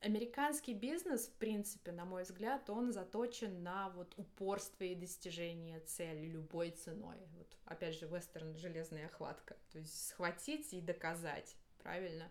Американский 0.01 0.73
бизнес, 0.73 1.27
в 1.27 1.33
принципе, 1.35 1.93
на 1.93 2.07
мой 2.07 2.23
взгляд, 2.23 2.71
он 2.71 2.91
заточен 2.91 3.63
на 3.63 3.91
вот 3.91 4.15
упорство 4.17 4.85
и 4.85 4.95
достижение 4.95 5.81
цели 5.81 6.25
любой 6.27 6.71
ценой. 6.71 7.19
Вот, 7.37 7.47
опять 7.67 7.99
же, 7.99 8.07
вестерн 8.07 8.57
железная 8.57 9.09
хватка. 9.09 9.57
То 9.73 9.79
есть 9.79 10.09
схватить 10.09 10.73
и 10.73 10.81
доказать, 10.81 11.55
правильно? 11.83 12.31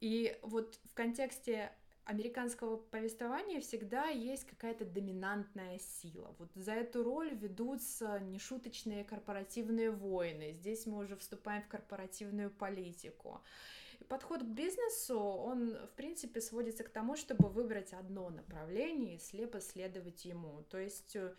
И 0.00 0.38
вот 0.42 0.78
в 0.84 0.94
контексте 0.94 1.72
американского 2.04 2.76
повествования 2.76 3.60
всегда 3.60 4.06
есть 4.06 4.46
какая-то 4.46 4.84
доминантная 4.84 5.78
сила. 5.78 6.34
Вот 6.38 6.48
за 6.54 6.72
эту 6.72 7.02
роль 7.02 7.34
ведутся 7.34 8.20
нешуточные 8.20 9.02
корпоративные 9.04 9.90
войны. 9.90 10.52
Здесь 10.52 10.86
мы 10.86 10.98
уже 10.98 11.16
вступаем 11.16 11.62
в 11.62 11.68
корпоративную 11.68 12.50
политику. 12.50 13.42
Подход 14.08 14.42
к 14.42 14.46
бизнесу, 14.46 15.18
он, 15.20 15.74
в 15.74 15.90
принципе, 15.96 16.40
сводится 16.40 16.82
к 16.82 16.88
тому, 16.88 17.16
чтобы 17.16 17.48
выбрать 17.48 17.92
одно 17.92 18.30
направление 18.30 19.16
и 19.16 19.18
слепо 19.18 19.60
следовать 19.60 20.24
ему. 20.24 20.62
То 20.70 20.78
есть 20.78 21.14
э, 21.14 21.34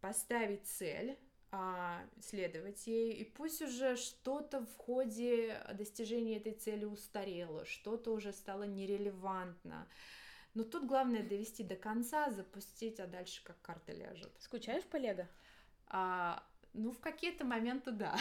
поставить 0.00 0.66
цель, 0.66 1.18
а, 1.56 2.02
следовать 2.20 2.86
ей, 2.86 3.12
и 3.12 3.24
пусть 3.24 3.62
уже 3.62 3.96
что-то 3.96 4.66
в 4.66 4.76
ходе 4.76 5.56
достижения 5.74 6.38
этой 6.38 6.52
цели 6.52 6.84
устарело, 6.84 7.64
что-то 7.64 8.12
уже 8.12 8.32
стало 8.32 8.64
нерелевантно. 8.64 9.86
Но 10.54 10.64
тут 10.64 10.86
главное 10.86 11.22
довести 11.22 11.62
до 11.62 11.76
конца, 11.76 12.30
запустить, 12.30 12.98
а 12.98 13.06
дальше 13.06 13.42
как 13.44 13.60
карта 13.60 13.92
ляжет. 13.92 14.32
Скучаешь 14.40 14.84
по 14.84 14.96
Лего? 14.96 15.28
А, 15.86 16.42
ну, 16.74 16.90
в 16.90 16.98
какие-то 16.98 17.44
моменты 17.44 17.92
да. 17.92 18.16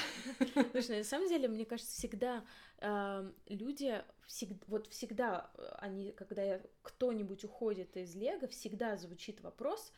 Слушай, 0.72 1.00
на 1.00 1.04
самом 1.04 1.28
деле, 1.28 1.48
мне 1.48 1.66
кажется, 1.66 1.92
всегда 1.92 2.46
э, 2.78 3.32
люди, 3.48 4.04
всегда, 4.28 4.66
вот 4.68 4.88
всегда 4.88 5.52
они, 5.80 6.12
когда 6.12 6.62
кто-нибудь 6.84 7.44
уходит 7.44 7.98
из 7.98 8.16
Лего, 8.16 8.48
всегда 8.48 8.96
звучит 8.96 9.42
вопрос, 9.42 9.92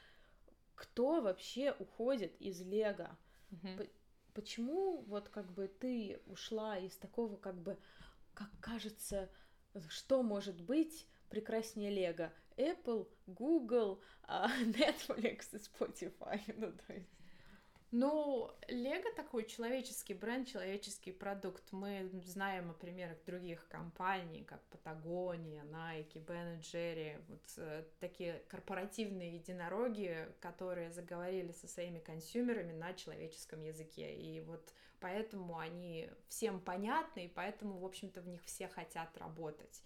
кто 0.74 1.22
вообще 1.22 1.76
уходит 1.80 2.40
из 2.42 2.62
Лего? 2.62 3.18
Угу. 3.52 3.88
Почему 4.34 5.02
вот 5.04 5.30
как 5.30 5.52
бы 5.54 5.68
ты 5.68 6.22
ушла 6.26 6.78
из 6.78 6.96
такого 6.98 7.36
как 7.38 7.62
бы, 7.62 7.78
как 8.34 8.50
кажется, 8.62 9.30
что 9.90 10.24
может 10.24 10.62
быть 10.62 11.08
прекраснее 11.30 11.92
Лего? 11.92 12.34
Apple, 12.58 13.10
Google, 13.28 14.02
а, 14.24 14.48
Netflix 14.64 15.54
и 15.54 15.58
Spotify. 15.58 16.42
Ну, 16.58 16.72
то 16.72 16.94
есть... 16.94 17.10
Ну, 17.98 18.52
Лего 18.68 19.10
такой 19.16 19.46
человеческий 19.46 20.16
бренд, 20.16 20.50
человеческий 20.50 21.14
продукт. 21.14 21.64
Мы 21.72 22.12
знаем 22.26 22.72
о 22.72 22.74
примерах 22.74 23.24
других 23.26 23.66
компаний, 23.70 24.44
как 24.44 24.62
Патагония, 24.66 25.64
Nike, 25.64 26.22
Ben 26.26 26.60
Jerry, 26.60 27.24
вот 27.30 27.54
э, 27.56 27.86
такие 28.02 28.44
корпоративные 28.50 29.36
единороги, 29.36 30.28
которые 30.42 30.92
заговорили 30.92 31.54
со 31.54 31.70
своими 31.70 32.00
консюмерами 32.00 32.74
на 32.74 32.94
человеческом 32.94 33.64
языке. 33.64 34.14
И 34.14 34.42
вот 34.42 34.74
поэтому 35.00 35.58
они 35.58 36.10
всем 36.28 36.60
понятны, 36.60 37.28
и 37.28 37.30
поэтому, 37.30 37.80
в 37.80 37.86
общем-то, 37.86 38.20
в 38.20 38.28
них 38.28 38.44
все 38.44 38.68
хотят 38.68 39.18
работать. 39.18 39.82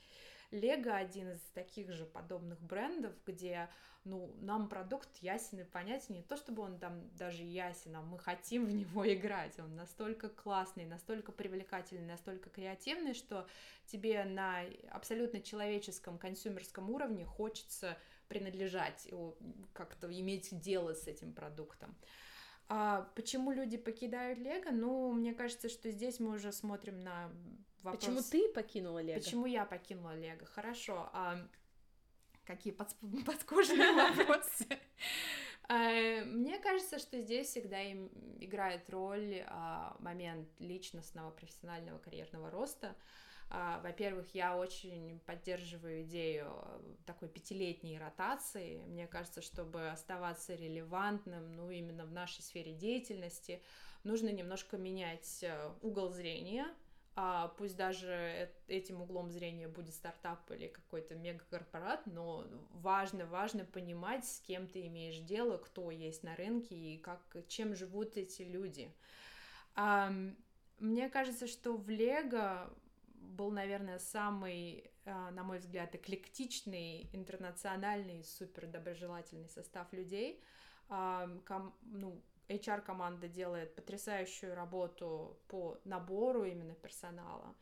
Лего 0.51 0.95
один 0.95 1.31
из 1.31 1.41
таких 1.53 1.91
же 1.91 2.05
подобных 2.05 2.59
брендов, 2.61 3.13
где 3.25 3.69
ну, 4.03 4.33
нам 4.41 4.67
продукт 4.67 5.09
ясен 5.17 5.59
и 5.59 5.63
понятен, 5.63 6.15
не 6.15 6.23
то 6.23 6.37
чтобы 6.37 6.63
он 6.63 6.79
там 6.79 7.09
даже 7.15 7.43
ясен, 7.43 7.95
а 7.95 8.01
мы 8.01 8.17
хотим 8.17 8.65
в 8.65 8.71
него 8.71 9.07
играть, 9.13 9.59
он 9.59 9.75
настолько 9.75 10.29
классный, 10.29 10.85
настолько 10.85 11.31
привлекательный, 11.31 12.07
настолько 12.07 12.49
креативный, 12.49 13.13
что 13.13 13.47
тебе 13.85 14.23
на 14.23 14.61
абсолютно 14.89 15.41
человеческом 15.41 16.17
консюмерском 16.17 16.89
уровне 16.89 17.25
хочется 17.25 17.97
принадлежать, 18.27 19.07
как-то 19.73 20.07
иметь 20.11 20.57
дело 20.59 20.93
с 20.93 21.07
этим 21.07 21.33
продуктом. 21.33 21.95
А 22.71 23.09
почему 23.15 23.51
люди 23.51 23.77
покидают 23.77 24.37
Лего? 24.37 24.69
Ну, 24.71 25.11
мне 25.11 25.33
кажется, 25.33 25.69
что 25.69 25.89
здесь 25.89 26.19
мы 26.19 26.35
уже 26.35 26.51
смотрим 26.51 26.99
на 26.99 27.31
вопрос... 27.83 28.03
Почему 28.03 28.21
ты 28.21 28.49
покинула 28.53 29.01
Лего? 29.01 29.19
Почему 29.19 29.45
я 29.45 29.65
покинула 29.65 30.15
Лего? 30.15 30.45
Хорошо. 30.45 31.09
А 31.13 31.47
какие 32.45 32.73
под... 32.73 32.89
подкожные 33.25 33.91
вопросы? 33.93 34.67
А, 35.67 36.23
мне 36.25 36.57
кажется, 36.59 36.97
что 36.97 37.21
здесь 37.21 37.47
всегда 37.47 37.79
играет 38.39 38.89
роль 38.89 39.43
а, 39.47 39.95
момент 39.99 40.49
личностного, 40.59 41.29
профессионального, 41.31 41.99
карьерного 41.99 42.49
роста. 42.49 42.95
А, 43.51 43.79
во-первых, 43.81 44.33
я 44.35 44.57
очень 44.57 45.19
поддерживаю 45.25 46.03
идею 46.03 46.51
такой 47.05 47.29
пятилетней 47.29 47.97
ротации. 47.97 48.83
Мне 48.85 49.07
кажется, 49.07 49.41
чтобы 49.41 49.89
оставаться 49.89 50.53
релевантным, 50.55 51.55
ну, 51.55 51.69
именно 51.71 52.05
в 52.05 52.11
нашей 52.11 52.41
сфере 52.41 52.73
деятельности, 52.73 53.61
нужно 54.03 54.29
немножко 54.29 54.77
менять 54.77 55.43
э, 55.43 55.71
угол 55.81 56.09
зрения, 56.09 56.67
а 57.21 57.49
пусть 57.57 57.75
даже 57.75 58.49
этим 58.69 59.01
углом 59.01 59.29
зрения 59.29 59.67
будет 59.67 59.93
стартап 59.93 60.49
или 60.51 60.69
какой-то 60.69 61.15
мегакорпорат, 61.15 62.05
но 62.05 62.47
важно, 62.71 63.25
важно 63.25 63.65
понимать, 63.65 64.23
с 64.25 64.39
кем 64.39 64.67
ты 64.67 64.87
имеешь 64.87 65.17
дело, 65.17 65.57
кто 65.57 65.91
есть 65.91 66.23
на 66.23 66.33
рынке 66.37 66.75
и 66.75 66.97
как, 66.97 67.19
чем 67.49 67.75
живут 67.75 68.15
эти 68.15 68.43
люди. 68.43 68.95
А, 69.75 70.13
мне 70.77 71.09
кажется, 71.09 71.47
что 71.47 71.75
в 71.75 71.89
Лего 71.89 72.73
был, 73.15 73.51
наверное, 73.51 73.99
самый, 73.99 74.89
а, 75.03 75.29
на 75.31 75.43
мой 75.43 75.59
взгляд, 75.59 75.93
эклектичный, 75.95 77.09
интернациональный, 77.11 78.23
супер 78.23 78.65
доброжелательный 78.65 79.49
состав 79.49 79.91
людей. 79.91 80.41
Ком, 80.87 81.75
ну, 81.81 82.23
HR-команда 82.49 83.27
делает 83.27 83.75
потрясающую 83.75 84.55
работу 84.55 85.39
по 85.47 85.79
набору 85.85 86.43
именно 86.43 86.73
персонала. 86.73 87.55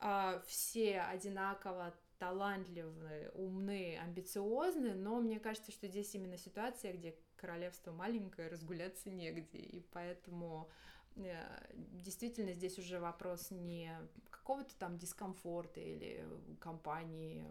А, 0.00 0.42
все 0.46 1.00
одинаково 1.00 1.94
талантливые, 2.18 3.30
умные, 3.34 4.00
амбициозные, 4.00 4.94
но 4.94 5.20
мне 5.20 5.38
кажется, 5.38 5.72
что 5.72 5.88
здесь 5.88 6.14
именно 6.14 6.38
ситуация, 6.38 6.92
где 6.92 7.16
королевство 7.36 7.92
маленькое, 7.92 8.48
разгуляться 8.48 9.10
негде, 9.10 9.58
и 9.58 9.80
поэтому 9.92 10.70
действительно 11.92 12.52
здесь 12.52 12.78
уже 12.78 12.98
вопрос 12.98 13.50
не 13.50 13.90
какого-то 14.30 14.74
там 14.78 14.98
дискомфорта 14.98 15.80
или 15.80 16.24
компании, 16.60 17.46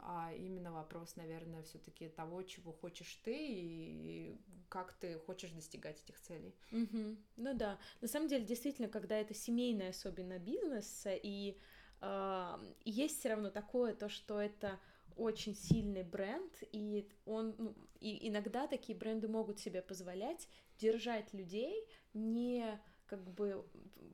а 0.00 0.32
именно 0.32 0.72
вопрос, 0.72 1.16
наверное, 1.16 1.62
все-таки 1.62 2.08
того, 2.08 2.42
чего 2.42 2.72
хочешь 2.72 3.20
ты 3.24 3.36
и 3.36 4.38
как 4.68 4.92
ты 4.94 5.18
хочешь 5.18 5.50
достигать 5.50 6.02
этих 6.02 6.20
целей. 6.20 6.54
Угу. 6.72 7.16
Ну 7.36 7.54
да, 7.54 7.78
на 8.00 8.08
самом 8.08 8.28
деле 8.28 8.44
действительно, 8.44 8.88
когда 8.88 9.16
это 9.16 9.34
семейный 9.34 9.88
особенно 9.88 10.38
бизнес 10.38 11.06
и 11.06 11.58
э, 12.00 12.58
есть 12.84 13.18
все 13.18 13.30
равно 13.30 13.50
такое 13.50 13.94
то, 13.94 14.08
что 14.08 14.40
это 14.40 14.78
очень 15.16 15.54
сильный 15.54 16.04
бренд, 16.04 16.62
и 16.72 17.08
он, 17.26 17.54
ну, 17.58 17.74
и 18.00 18.28
иногда 18.28 18.66
такие 18.68 18.96
бренды 18.96 19.28
могут 19.28 19.58
себе 19.58 19.82
позволять 19.82 20.48
держать 20.78 21.34
людей 21.34 21.86
не 22.14 22.80
как 23.08 23.22
бы 23.24 23.64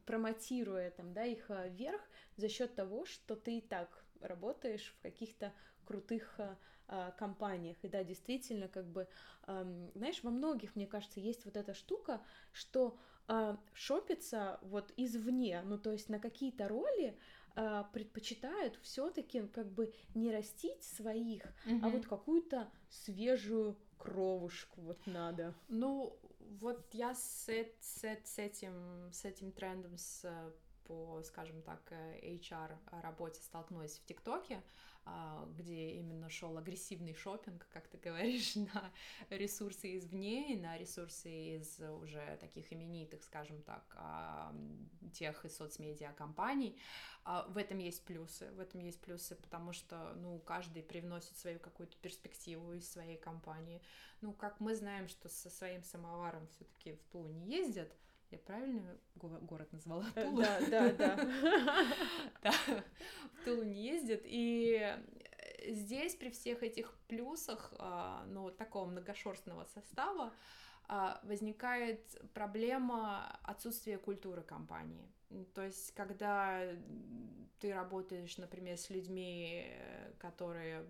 промотируя 0.07 0.91
там, 0.91 1.13
да, 1.13 1.25
их 1.25 1.51
а, 1.51 1.69
вверх 1.69 2.01
за 2.37 2.49
счет 2.49 2.75
того, 2.75 3.05
что 3.05 3.37
ты 3.37 3.59
и 3.59 3.61
так 3.61 4.05
работаешь 4.21 4.95
в 4.99 5.03
каких-то 5.03 5.53
крутых 5.85 6.35
а, 6.39 6.57
а, 6.87 7.11
компаниях. 7.13 7.77
И 7.83 7.89
да, 7.89 8.05
действительно, 8.05 8.69
как 8.69 8.87
бы, 8.87 9.09
а, 9.43 9.65
знаешь, 9.95 10.23
во 10.23 10.31
многих, 10.31 10.77
мне 10.77 10.87
кажется, 10.87 11.21
есть 11.21 11.45
вот 11.45 11.57
эта 11.57 11.75
штука, 11.75 12.23
что 12.53 12.99
а, 13.27 13.59
шопится 13.73 14.59
вот 14.63 14.93
извне, 14.97 15.63
ну 15.63 15.79
то 15.79 15.93
есть 15.93 16.11
на 16.11 16.19
какие-то 16.19 16.69
роли 16.69 17.17
а, 17.57 17.85
предпочитают 17.85 18.79
все-таки 18.83 19.47
как 19.49 19.73
бы 19.73 19.95
не 20.15 20.31
растить 20.31 20.83
своих, 20.83 21.43
mm-hmm. 21.67 21.81
а 21.83 21.89
вот 21.89 22.07
какую-то 22.07 22.71
свежую 22.91 23.79
кровушку 23.97 24.83
вот 24.83 25.07
надо. 25.07 25.55
Ну, 25.69 26.19
вот 26.61 26.93
я 26.93 27.15
с, 27.15 27.49
с, 27.81 28.05
с, 28.25 28.39
этим, 28.39 29.11
с 29.13 29.25
этим 29.25 29.53
трендом 29.53 29.97
с, 29.97 30.25
по, 30.85 31.23
скажем 31.23 31.63
так, 31.63 31.93
HR 31.93 32.79
работе 33.03 33.41
столкнулась 33.43 33.99
в 33.99 34.05
ТикТоке, 34.05 34.57
а, 34.57 34.63
где 35.59 35.91
именно 35.93 36.31
шел 36.31 36.57
агрессивный 36.57 37.15
шопинг, 37.15 37.67
как 37.73 37.89
ты 37.89 37.99
говоришь, 37.99 38.55
на 38.57 38.93
ресурсы 39.31 39.97
извне 39.97 40.55
и 40.55 40.61
на 40.61 40.79
ресурсы 40.79 41.57
из 41.57 41.81
уже 41.81 42.39
таких 42.41 42.73
именитых, 42.73 43.23
скажем 43.23 43.63
так, 43.63 43.85
а, 43.97 44.55
тех 45.13 45.45
из 45.45 45.57
соцмедиа 45.57 46.13
компаний. 46.13 46.79
А, 47.25 47.47
в 47.49 47.57
этом 47.57 47.79
есть 47.79 48.05
плюсы, 48.05 48.51
в 48.53 48.61
этом 48.61 48.81
есть 48.81 49.01
плюсы, 49.01 49.35
потому 49.37 49.73
что, 49.73 50.15
ну, 50.17 50.39
каждый 50.41 50.83
привносит 50.83 51.37
свою 51.37 51.59
какую-то 51.59 51.97
перспективу 51.99 52.73
из 52.75 52.91
своей 52.91 53.17
компании. 53.17 53.83
Ну, 54.21 54.33
как 54.33 54.61
мы 54.61 54.75
знаем, 54.75 55.09
что 55.09 55.29
со 55.29 55.51
своим 55.51 55.83
самоваром 55.83 56.47
все-таки 56.49 56.93
в 56.93 57.05
Тулу 57.13 57.29
не 57.29 57.47
ездят, 57.47 57.95
я 58.35 58.39
правильно 58.39 58.99
город 59.15 59.73
назвала? 59.73 60.05
Э, 60.15 60.25
Тулу? 60.25 60.43
Да, 60.43 60.61
да, 60.69 60.93
да. 60.93 61.17
да. 62.43 62.53
В 63.41 63.45
Тулу 63.45 63.63
не 63.63 63.83
ездят. 63.83 64.23
И 64.25 64.81
э, 64.81 65.73
здесь 65.73 66.15
при 66.17 66.31
всех 66.31 66.63
этих 66.63 66.93
плюсах, 67.09 67.73
а, 67.79 68.25
ну, 68.27 68.51
такого 68.51 68.87
многошерстного 68.87 69.65
состава, 69.67 70.33
а, 70.87 71.21
возникает 71.25 72.01
проблема 72.35 73.39
отсутствия 73.43 73.99
культуры 73.99 74.43
компании. 74.43 75.11
То 75.55 75.63
есть, 75.63 75.95
когда 75.95 76.61
ты 77.61 77.73
работаешь, 77.73 78.37
например, 78.37 78.77
с 78.77 78.91
людьми, 78.91 79.65
э, 79.67 80.13
которые 80.19 80.85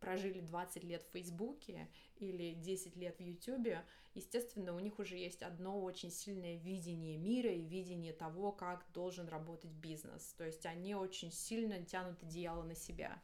прожили 0.00 0.40
20 0.40 0.82
лет 0.84 1.02
в 1.02 1.12
Фейсбуке 1.12 1.88
или 2.16 2.54
10 2.54 2.96
лет 2.96 3.18
в 3.18 3.22
Ютубе, 3.22 3.84
естественно, 4.14 4.74
у 4.74 4.80
них 4.80 4.98
уже 4.98 5.16
есть 5.16 5.42
одно 5.42 5.80
очень 5.82 6.10
сильное 6.10 6.56
видение 6.56 7.16
мира 7.16 7.50
и 7.50 7.64
видение 7.64 8.12
того, 8.12 8.52
как 8.52 8.84
должен 8.92 9.28
работать 9.28 9.70
бизнес. 9.70 10.34
То 10.36 10.44
есть 10.44 10.66
они 10.66 10.94
очень 10.94 11.30
сильно 11.30 11.82
тянут 11.84 12.22
одеяло 12.22 12.62
на 12.62 12.74
себя. 12.74 13.20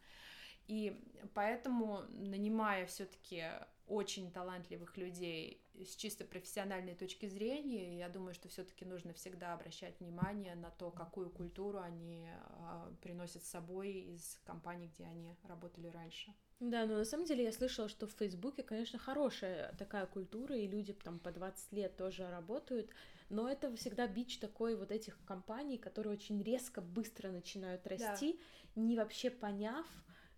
И 0.67 1.01
поэтому, 1.35 2.03
нанимая 2.09 2.87
все-таки 2.87 3.45
очень 3.87 4.33
талантливых 4.33 4.97
людей 4.97 5.63
с 5.75 5.95
чисто 5.95 6.25
профессиональной 6.25 6.95
точки 6.95 7.27
зрения, 7.27 7.99
я 7.99 8.09
думаю, 8.09 8.35
что 8.35 8.49
все-таки 8.49 8.85
нужно 8.85 9.13
всегда 9.13 9.55
обращать 9.55 10.01
внимание 10.01 10.57
на 10.57 10.71
то, 10.71 10.91
какую 10.91 11.31
культуру 11.31 11.79
они 11.79 12.29
э, 12.29 12.95
приносят 13.01 13.45
с 13.45 13.51
собой 13.51 13.93
из 13.93 14.41
компаний, 14.45 14.89
где 14.89 15.05
они 15.05 15.37
работали 15.45 15.87
раньше. 15.89 16.35
Да, 16.61 16.87
но 16.87 16.97
на 16.97 17.05
самом 17.05 17.27
деле 17.27 17.45
я 17.45 17.53
слышала, 17.53 17.89
что 17.89 18.07
в 18.07 18.13
Фейсбуке, 18.13 18.63
конечно, 18.63 18.99
хорошая 18.99 19.75
такая 19.79 20.07
культура, 20.07 20.57
и 20.57 20.67
люди 20.67 20.95
там 20.95 21.19
по 21.19 21.31
20 21.31 21.73
лет 21.73 21.97
тоже 21.97 22.31
работают, 22.31 22.91
но 23.29 23.49
это 23.49 23.75
всегда 23.77 24.07
бич 24.07 24.39
такой 24.39 24.75
вот 24.75 24.91
этих 24.91 25.19
компаний, 25.27 25.77
которые 25.77 26.15
очень 26.15 26.43
резко, 26.43 26.81
быстро 26.81 27.31
начинают 27.31 27.87
расти, 27.87 28.41
да. 28.75 28.81
не 28.81 28.97
вообще 28.97 29.31
поняв, 29.31 29.87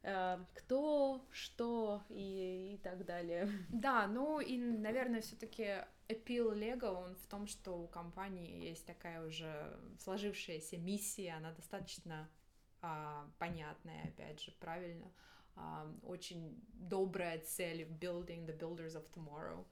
э, 0.03 0.39
кто, 0.55 1.25
что 1.31 2.03
и, 2.09 2.75
и 2.75 2.79
так 2.79 3.05
далее. 3.05 3.49
Да, 3.69 4.09
ну 4.09 4.41
и, 4.41 4.59
наверное, 4.59 5.21
все-таки 5.21 5.85
appeal 6.09 6.53
Lego, 6.53 6.95
он 6.95 7.15
в 7.15 7.27
том, 7.29 7.47
что 7.47 7.79
у 7.79 7.87
компании 7.87 8.65
есть 8.65 8.85
такая 8.87 9.25
уже 9.25 9.79
сложившаяся 10.01 10.79
миссия, 10.79 11.35
она 11.35 11.53
достаточно 11.53 12.29
а, 12.81 13.31
понятная, 13.39 14.09
опять 14.09 14.43
же, 14.43 14.51
правильно 14.59 15.13
очень 16.03 16.61
добрая 16.75 17.39
цель 17.41 17.85
в 17.85 17.93
building 17.93 18.47
the 18.47 18.59
builders 18.59 18.95
of 18.95 19.07
tomorrow. 19.13 19.65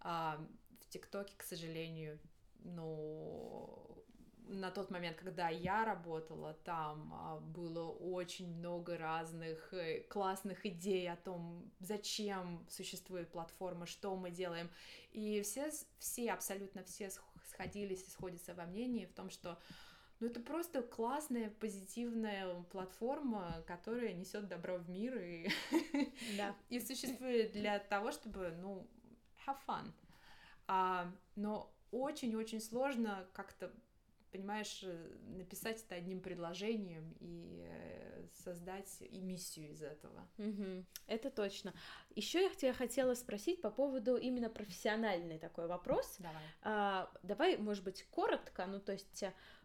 В 0.00 0.88
ТикТоке, 0.88 1.34
к 1.36 1.42
сожалению, 1.42 2.18
ну, 2.64 4.04
на 4.46 4.70
тот 4.70 4.90
момент, 4.90 5.16
когда 5.16 5.48
я 5.48 5.84
работала, 5.84 6.54
там 6.64 7.12
а, 7.14 7.40
было 7.40 7.90
очень 7.90 8.54
много 8.58 8.98
разных 8.98 9.72
э, 9.72 10.02
классных 10.02 10.66
идей 10.66 11.10
о 11.10 11.16
том, 11.16 11.70
зачем 11.80 12.64
существует 12.68 13.30
платформа, 13.30 13.86
что 13.86 14.16
мы 14.16 14.30
делаем. 14.30 14.70
И 15.12 15.40
все, 15.42 15.70
все 15.98 16.32
абсолютно 16.32 16.84
все 16.84 17.10
сходились 17.48 18.06
и 18.06 18.10
сходятся 18.10 18.54
во 18.54 18.66
мнении 18.66 19.06
в 19.06 19.12
том, 19.12 19.30
что 19.30 19.58
ну, 20.24 20.30
это 20.30 20.40
просто 20.40 20.80
классная, 20.80 21.50
позитивная 21.50 22.62
платформа, 22.70 23.62
которая 23.66 24.14
несет 24.14 24.48
добро 24.48 24.78
в 24.78 24.88
мир 24.88 25.18
и, 25.18 25.50
да. 26.38 26.56
и 26.70 26.80
существует 26.80 27.52
для 27.52 27.78
того, 27.78 28.10
чтобы, 28.10 28.54
ну, 28.58 28.88
have 29.46 29.58
fun. 29.68 29.92
А, 30.66 31.12
но 31.36 31.70
очень-очень 31.90 32.62
сложно 32.62 33.28
как-то 33.34 33.70
понимаешь, 34.32 34.82
написать 35.36 35.84
это 35.84 35.94
одним 35.94 36.20
предложением 36.20 37.14
и 37.20 37.62
э, 37.68 38.23
создать 38.44 38.90
и 39.00 39.20
миссию 39.20 39.70
из 39.70 39.82
этого. 39.82 40.28
Угу, 40.38 40.84
это 41.06 41.30
точно. 41.30 41.72
Еще 42.14 42.42
я 42.42 42.50
тебя 42.50 42.72
хотела 42.72 43.14
спросить 43.14 43.60
по 43.60 43.70
поводу 43.70 44.16
именно 44.16 44.50
профессиональный 44.50 45.38
такой 45.38 45.66
вопрос. 45.66 46.16
Давай. 46.18 46.42
А, 46.62 47.10
давай, 47.22 47.56
может 47.56 47.84
быть, 47.84 48.04
коротко, 48.10 48.66
ну 48.66 48.80
то 48.80 48.92
есть 48.92 49.24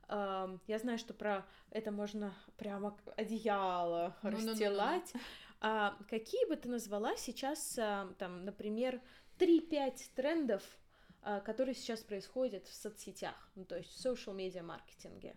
я 0.09 0.79
знаю, 0.79 0.97
что 0.97 1.13
про 1.13 1.45
это 1.69 1.91
можно 1.91 2.33
прямо 2.57 2.97
одеяло 3.15 4.17
ну, 4.23 4.31
расстилать. 4.31 5.11
Ну, 5.13 5.19
ну, 5.19 5.25
а 5.61 5.97
какие 6.09 6.47
бы 6.47 6.55
ты 6.55 6.69
назвала 6.69 7.15
сейчас, 7.17 7.77
а, 7.77 8.11
там, 8.17 8.45
например, 8.45 9.01
3-5 9.37 10.11
трендов, 10.15 10.63
а, 11.21 11.41
которые 11.41 11.75
сейчас 11.75 12.01
происходят 12.01 12.65
в 12.67 12.73
соцсетях, 12.73 13.51
ну, 13.55 13.65
то 13.65 13.77
есть 13.77 13.91
в 13.91 14.05
social 14.05 14.35
media 14.35 14.63
маркетинге? 14.63 15.35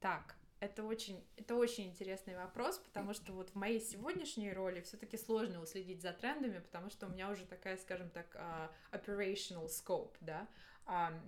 Так, 0.00 0.36
это 0.60 0.84
очень, 0.84 1.22
это 1.36 1.54
очень 1.54 1.88
интересный 1.88 2.36
вопрос, 2.36 2.78
потому 2.78 3.12
что 3.12 3.32
вот 3.32 3.50
в 3.50 3.54
моей 3.54 3.80
сегодняшней 3.80 4.52
роли 4.52 4.80
все-таки 4.80 5.16
сложно 5.16 5.60
уследить 5.60 6.02
за 6.02 6.12
трендами, 6.12 6.58
потому 6.58 6.90
что 6.90 7.06
у 7.06 7.10
меня 7.10 7.30
уже 7.30 7.44
такая, 7.44 7.76
скажем 7.76 8.10
так, 8.10 8.34
uh, 8.34 8.70
operational 8.92 9.66
scope, 9.66 10.14
да. 10.20 10.48
Um, 10.86 11.20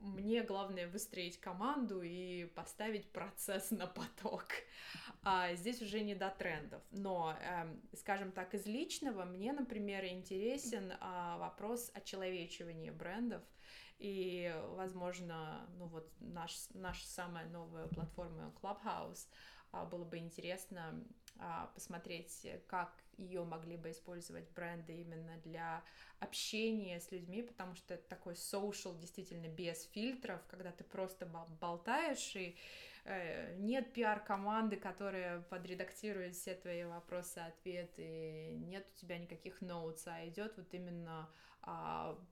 мне 0.00 0.42
главное 0.42 0.86
выстроить 0.86 1.40
команду 1.40 2.02
и 2.02 2.44
поставить 2.54 3.08
процесс 3.08 3.70
на 3.70 3.86
поток. 3.86 4.44
А 5.22 5.54
здесь 5.54 5.80
уже 5.80 6.00
не 6.00 6.14
до 6.14 6.28
трендов. 6.28 6.82
Но, 6.90 7.34
э, 7.40 7.74
скажем 7.96 8.30
так, 8.30 8.52
из 8.52 8.66
личного 8.66 9.24
мне, 9.24 9.54
например, 9.54 10.04
интересен 10.04 10.92
вопрос 11.38 11.90
очеловечивания 11.94 12.92
брендов. 12.92 13.42
И, 13.98 14.52
возможно, 14.70 15.68
ну 15.78 15.86
вот 15.86 16.10
наш, 16.20 16.68
наша 16.74 17.06
самая 17.06 17.48
новая 17.48 17.86
платформа 17.86 18.52
Clubhouse 18.60 19.28
э, 19.72 19.84
было 19.86 20.04
бы 20.04 20.18
интересно 20.18 21.04
э, 21.38 21.66
посмотреть, 21.74 22.46
как 22.66 22.92
ее 23.16 23.44
могли 23.44 23.76
бы 23.76 23.90
использовать 23.90 24.50
бренды 24.50 25.00
именно 25.00 25.36
для 25.44 25.82
общения 26.18 27.00
с 27.00 27.10
людьми, 27.12 27.42
потому 27.42 27.74
что 27.74 27.94
это 27.94 28.08
такой 28.08 28.34
social 28.34 28.98
действительно 28.98 29.48
без 29.48 29.84
фильтров, 29.92 30.40
когда 30.48 30.72
ты 30.72 30.84
просто 30.84 31.26
болтаешь 31.60 32.34
и 32.34 32.56
э, 33.04 33.54
нет 33.58 33.92
пиар-команды, 33.92 34.76
которая 34.76 35.40
подредактирует 35.42 36.34
все 36.34 36.54
твои 36.54 36.84
вопросы, 36.84 37.38
ответы, 37.38 38.54
нет 38.56 38.86
у 38.92 38.98
тебя 38.98 39.18
никаких 39.18 39.60
ноутс, 39.60 40.06
а 40.06 40.26
идет 40.26 40.56
вот 40.56 40.72
именно 40.74 41.20
а, 41.20 41.28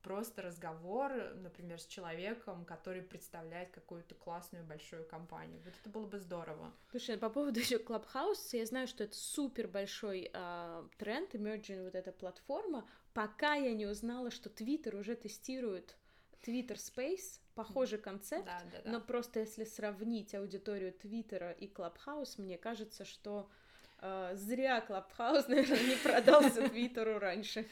просто 0.02 0.42
разговор, 0.42 1.12
например, 1.36 1.80
с 1.80 1.86
человеком, 1.86 2.64
который 2.64 3.02
представляет 3.02 3.70
какую-то 3.70 4.14
классную 4.14 4.64
большую 4.64 5.06
компанию. 5.06 5.60
Вот 5.64 5.74
это 5.80 5.90
было 5.90 6.06
бы 6.06 6.18
здорово. 6.18 6.72
Слушай, 6.90 7.16
по 7.16 7.30
поводу 7.30 7.60
еще 7.60 7.76
Clubhouse, 7.76 8.50
я 8.52 8.66
знаю, 8.66 8.86
что 8.86 9.04
это 9.04 9.16
супер 9.16 9.68
большой 9.68 10.30
а, 10.34 10.86
тренд, 10.98 11.34
emerging 11.34 11.84
вот 11.84 11.94
эта 11.94 12.12
платформа, 12.12 12.86
пока 13.14 13.54
я 13.54 13.72
не 13.72 13.86
узнала, 13.86 14.30
что 14.30 14.50
Twitter 14.50 14.98
уже 14.98 15.14
тестирует 15.14 15.96
Twitter 16.42 16.76
Space, 16.76 17.40
похожий 17.54 17.98
концепт, 17.98 18.46
да, 18.46 18.62
да, 18.70 18.82
да. 18.82 18.90
но 18.90 19.00
просто 19.00 19.40
если 19.40 19.64
сравнить 19.64 20.34
аудиторию 20.34 20.92
Твиттера 20.92 21.52
и 21.52 21.72
Clubhouse, 21.72 22.40
мне 22.40 22.58
кажется, 22.58 23.04
что 23.04 23.48
зря 24.34 24.80
Клабхаус, 24.80 25.46
наверное, 25.48 25.82
не 25.82 25.96
продался 25.96 26.68
Твиттеру 26.68 27.18
раньше. 27.18 27.66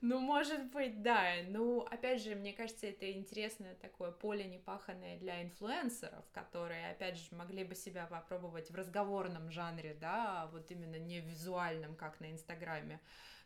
Ну, 0.00 0.18
может 0.18 0.64
быть, 0.72 1.02
да. 1.02 1.22
Ну, 1.48 1.80
опять 1.82 2.22
же, 2.22 2.34
мне 2.34 2.52
кажется, 2.52 2.86
это 2.86 3.10
интересное 3.10 3.74
такое 3.76 4.10
поле 4.10 4.44
непаханное 4.44 5.18
для 5.18 5.42
инфлюенсеров, 5.42 6.24
которые, 6.32 6.90
опять 6.90 7.16
же, 7.16 7.34
могли 7.34 7.64
бы 7.64 7.74
себя 7.74 8.06
попробовать 8.06 8.70
в 8.70 8.74
разговорном 8.74 9.50
жанре, 9.50 9.96
да, 10.00 10.48
вот 10.52 10.70
именно 10.70 10.96
не 10.96 11.20
визуальном, 11.20 11.94
как 11.94 12.20
на 12.20 12.30
Инстаграме. 12.30 13.00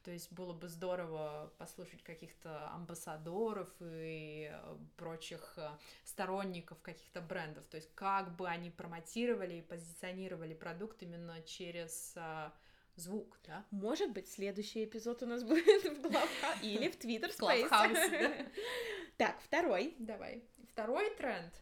То 0.04 0.10
есть 0.10 0.30
было 0.32 0.52
бы 0.52 0.68
здорово 0.68 1.52
послушать 1.58 2.02
каких-то 2.02 2.68
амбассадоров 2.74 3.68
и 3.80 4.50
э, 4.52 4.76
прочих 4.96 5.54
э, 5.56 5.70
сторонников 6.04 6.80
каких-то 6.82 7.20
брендов. 7.20 7.66
То 7.66 7.76
есть 7.76 7.90
как 7.94 8.36
бы 8.36 8.46
они 8.46 8.70
промотировали 8.70 9.54
и 9.54 9.62
позиционировали 9.62 10.54
продукт 10.54 11.02
именно 11.02 11.42
через 11.42 12.12
э, 12.16 12.50
звук, 12.96 13.38
да? 13.46 13.64
Может 13.70 14.12
быть, 14.12 14.30
следующий 14.30 14.84
эпизод 14.84 15.22
у 15.22 15.26
нас 15.26 15.42
будет 15.44 15.84
в 15.84 16.02
Клабхаус 16.02 16.62
или 16.62 16.88
в 16.88 16.96
Твиттер 16.96 17.30
Space. 17.30 18.52
Так, 19.16 19.40
второй. 19.42 19.94
Давай. 20.00 20.42
Второй 20.72 21.08
тренд 21.14 21.54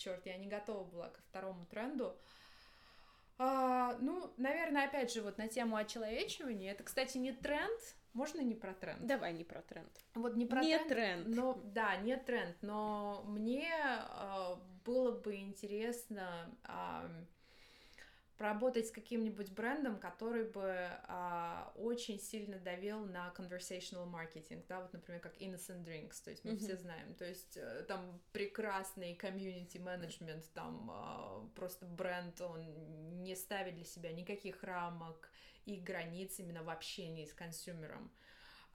черт, 0.00 0.26
я 0.26 0.36
не 0.36 0.46
готова 0.46 0.84
была 0.84 1.08
ко 1.08 1.20
второму 1.22 1.66
тренду. 1.66 2.16
А, 3.42 3.96
ну, 4.00 4.30
наверное, 4.36 4.84
опять 4.84 5.10
же, 5.10 5.22
вот 5.22 5.38
на 5.38 5.48
тему 5.48 5.76
очеловечивания, 5.76 6.72
это, 6.72 6.82
кстати, 6.82 7.16
не 7.16 7.32
тренд, 7.32 7.80
можно 8.12 8.42
не 8.42 8.54
про 8.54 8.74
тренд? 8.74 9.06
Давай 9.06 9.32
не 9.32 9.44
про 9.44 9.62
тренд. 9.62 9.88
Вот 10.14 10.36
не 10.36 10.44
про 10.44 10.60
не 10.60 10.76
тренд. 10.76 11.24
тренд. 11.24 11.36
Но, 11.36 11.58
да, 11.64 11.96
не 11.96 12.18
тренд, 12.18 12.54
но 12.60 13.22
мне 13.26 13.66
э, 13.72 14.56
было 14.84 15.18
бы 15.18 15.36
интересно 15.36 16.54
э, 16.68 17.08
поработать 18.40 18.86
с 18.86 18.90
каким-нибудь 18.90 19.52
брендом, 19.52 19.98
который 19.98 20.44
бы 20.44 20.88
а, 21.08 21.74
очень 21.76 22.18
сильно 22.18 22.58
давил 22.58 23.04
на 23.04 23.34
conversational 23.36 24.10
marketing, 24.10 24.64
да, 24.66 24.80
вот, 24.80 24.94
например, 24.94 25.20
как 25.20 25.36
Innocent 25.36 25.84
Drinks, 25.84 26.24
то 26.24 26.30
есть 26.30 26.42
мы 26.42 26.52
mm-hmm. 26.52 26.58
все 26.58 26.76
знаем, 26.78 27.14
то 27.16 27.26
есть 27.26 27.58
э, 27.58 27.84
там 27.86 28.18
прекрасный 28.32 29.14
community 29.14 29.76
management, 29.76 30.42
там 30.54 30.90
а, 30.90 31.46
просто 31.54 31.84
бренд, 31.84 32.40
он 32.40 33.22
не 33.22 33.36
ставит 33.36 33.74
для 33.74 33.84
себя 33.84 34.10
никаких 34.10 34.62
рамок 34.62 35.30
и 35.66 35.76
границ 35.76 36.38
именно 36.38 36.62
в 36.62 36.70
общении 36.70 37.26
с 37.26 37.34
консюмером, 37.34 38.10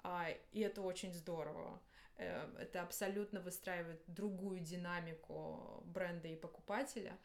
а, 0.04 0.28
и 0.52 0.60
это 0.60 0.84
очень 0.84 1.12
здорово. 1.12 1.82
Э, 2.18 2.48
это 2.60 2.84
абсолютно 2.84 3.42
выстраивает 3.42 4.04
другую 4.06 4.60
динамику 4.60 5.82
бренда 5.88 6.28
и 6.28 6.36
покупателя. 6.36 7.18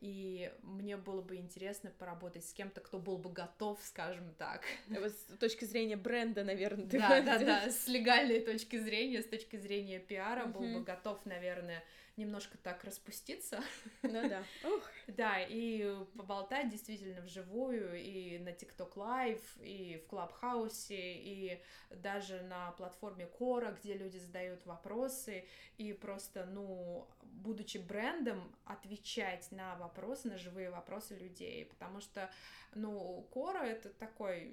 И 0.00 0.52
мне 0.62 0.96
было 0.96 1.22
бы 1.22 1.36
интересно 1.36 1.90
поработать 1.98 2.44
с 2.44 2.52
кем-то, 2.52 2.80
кто 2.80 2.98
был 2.98 3.18
бы 3.18 3.30
готов, 3.30 3.78
скажем 3.82 4.34
так. 4.34 4.62
С 4.88 5.38
точки 5.38 5.64
зрения 5.64 5.96
бренда, 5.96 6.44
наверное, 6.44 6.86
ты 6.86 6.98
Да, 6.98 7.20
да, 7.22 7.38
да, 7.44 7.70
с 7.70 7.88
легальной 7.88 8.40
точки 8.40 8.76
зрения, 8.76 9.22
с 9.22 9.26
точки 9.26 9.56
зрения 9.56 9.98
пиара, 9.98 10.46
был 10.46 10.60
бы 10.60 10.82
готов, 10.82 11.24
наверное, 11.24 11.82
немножко 12.18 12.58
так 12.58 12.84
распуститься. 12.84 13.60
Ну 14.02 14.28
да. 14.28 14.42
Ух. 14.64 14.82
Да, 15.06 15.40
и 15.40 16.04
поболтать 16.16 16.68
действительно 16.68 17.22
вживую, 17.22 17.98
и 17.98 18.38
на 18.38 18.50
TikTok 18.50 18.94
Live, 18.94 19.42
и 19.60 20.02
в 20.04 20.08
Клабхаусе, 20.08 21.14
и 21.14 21.62
даже 21.90 22.42
на 22.42 22.72
платформе 22.72 23.26
Кора, 23.26 23.70
где 23.72 23.94
люди 23.94 24.18
задают 24.18 24.66
вопросы, 24.66 25.46
и 25.78 25.92
просто, 25.92 26.44
ну, 26.44 27.08
будучи 27.22 27.78
брендом, 27.78 28.54
отвечать 28.64 29.50
на 29.52 29.76
вопросы, 29.76 30.28
на 30.28 30.36
живые 30.36 30.70
вопросы 30.70 31.14
людей, 31.16 31.64
потому 31.66 32.00
что, 32.00 32.30
ну, 32.74 33.26
Кора— 33.32 33.66
это 33.66 33.88
такой 33.90 34.52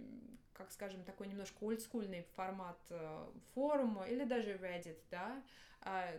как 0.54 0.72
скажем, 0.72 1.04
такой 1.04 1.28
немножко 1.28 1.66
олдскульный 1.66 2.26
формат 2.36 2.80
э, 2.90 3.28
форума 3.54 4.08
или 4.08 4.24
даже 4.24 4.52
Reddit, 4.54 4.98
да, 5.12 5.44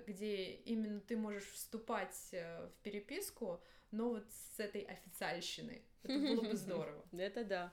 где 0.07 0.53
именно 0.53 1.01
ты 1.01 1.17
можешь 1.17 1.49
вступать 1.51 2.29
э, 2.33 2.67
в 2.69 2.83
переписку, 2.83 3.61
но 3.91 4.11
вот 4.11 4.27
с 4.31 4.61
этой 4.61 4.83
официальщиной. 4.83 5.83
Это 6.03 6.19
было 6.19 6.43
бы 6.43 6.55
здорово. 6.57 7.05
Это 7.13 7.45
да. 7.45 7.73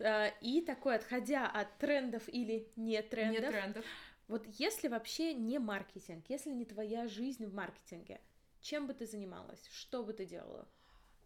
А, 0.00 0.28
и 0.40 0.60
такой, 0.60 0.96
отходя 0.96 1.48
от 1.48 1.78
трендов 1.78 2.28
или 2.28 2.68
не 2.76 3.00
трендов, 3.02 3.42
не 3.42 3.50
трендов. 3.50 3.84
вот 4.28 4.46
если 4.58 4.88
вообще 4.88 5.34
не 5.34 5.58
маркетинг, 5.58 6.24
если 6.28 6.50
не 6.50 6.64
твоя 6.64 7.06
жизнь 7.08 7.46
в 7.46 7.54
маркетинге, 7.54 8.20
чем 8.60 8.86
бы 8.86 8.94
ты 8.94 9.06
занималась? 9.06 9.66
Что 9.70 10.02
бы 10.02 10.12
ты 10.12 10.26
делала? 10.26 10.68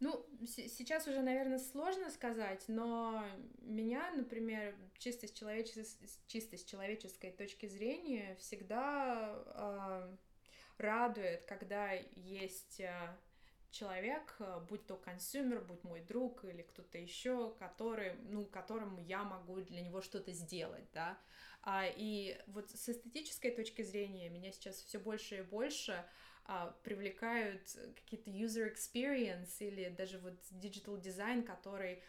Ну, 0.00 0.24
сейчас 0.46 1.08
уже, 1.08 1.22
наверное, 1.22 1.58
сложно 1.58 2.10
сказать, 2.10 2.64
но 2.68 3.24
меня, 3.60 4.10
например, 4.12 4.74
чисто 4.96 5.26
с, 5.26 5.32
человечес... 5.32 5.98
чисто 6.28 6.56
с 6.56 6.64
человеческой 6.64 7.32
точки 7.32 7.66
зрения 7.66 8.36
всегда 8.36 9.34
э, 9.46 10.16
радует, 10.78 11.44
когда 11.46 11.92
есть 12.14 12.78
э, 12.78 13.16
человек, 13.70 14.36
э, 14.38 14.60
будь 14.68 14.86
то 14.86 14.96
consumer, 14.96 15.60
будь 15.62 15.82
мой 15.82 16.00
друг 16.00 16.44
или 16.44 16.62
кто-то 16.62 16.96
еще, 16.98 17.54
который, 17.58 18.14
ну, 18.30 18.46
которому 18.46 19.00
я 19.00 19.24
могу 19.24 19.60
для 19.60 19.80
него 19.80 20.00
что-то 20.00 20.32
сделать, 20.32 20.86
да. 20.94 21.18
А, 21.62 21.86
и 21.86 22.40
вот 22.46 22.70
с 22.70 22.88
эстетической 22.88 23.50
точки 23.50 23.82
зрения 23.82 24.28
меня 24.28 24.52
сейчас 24.52 24.76
все 24.76 24.98
больше 24.98 25.38
и 25.38 25.42
больше 25.42 26.04
а, 26.50 26.74
привлекают 26.82 27.60
какие-то 27.94 28.30
user 28.30 28.72
experience 28.72 29.58
или 29.60 29.90
даже 29.90 30.18
вот 30.18 30.32
digital 30.50 30.98
design, 30.98 31.42
который 31.42 32.02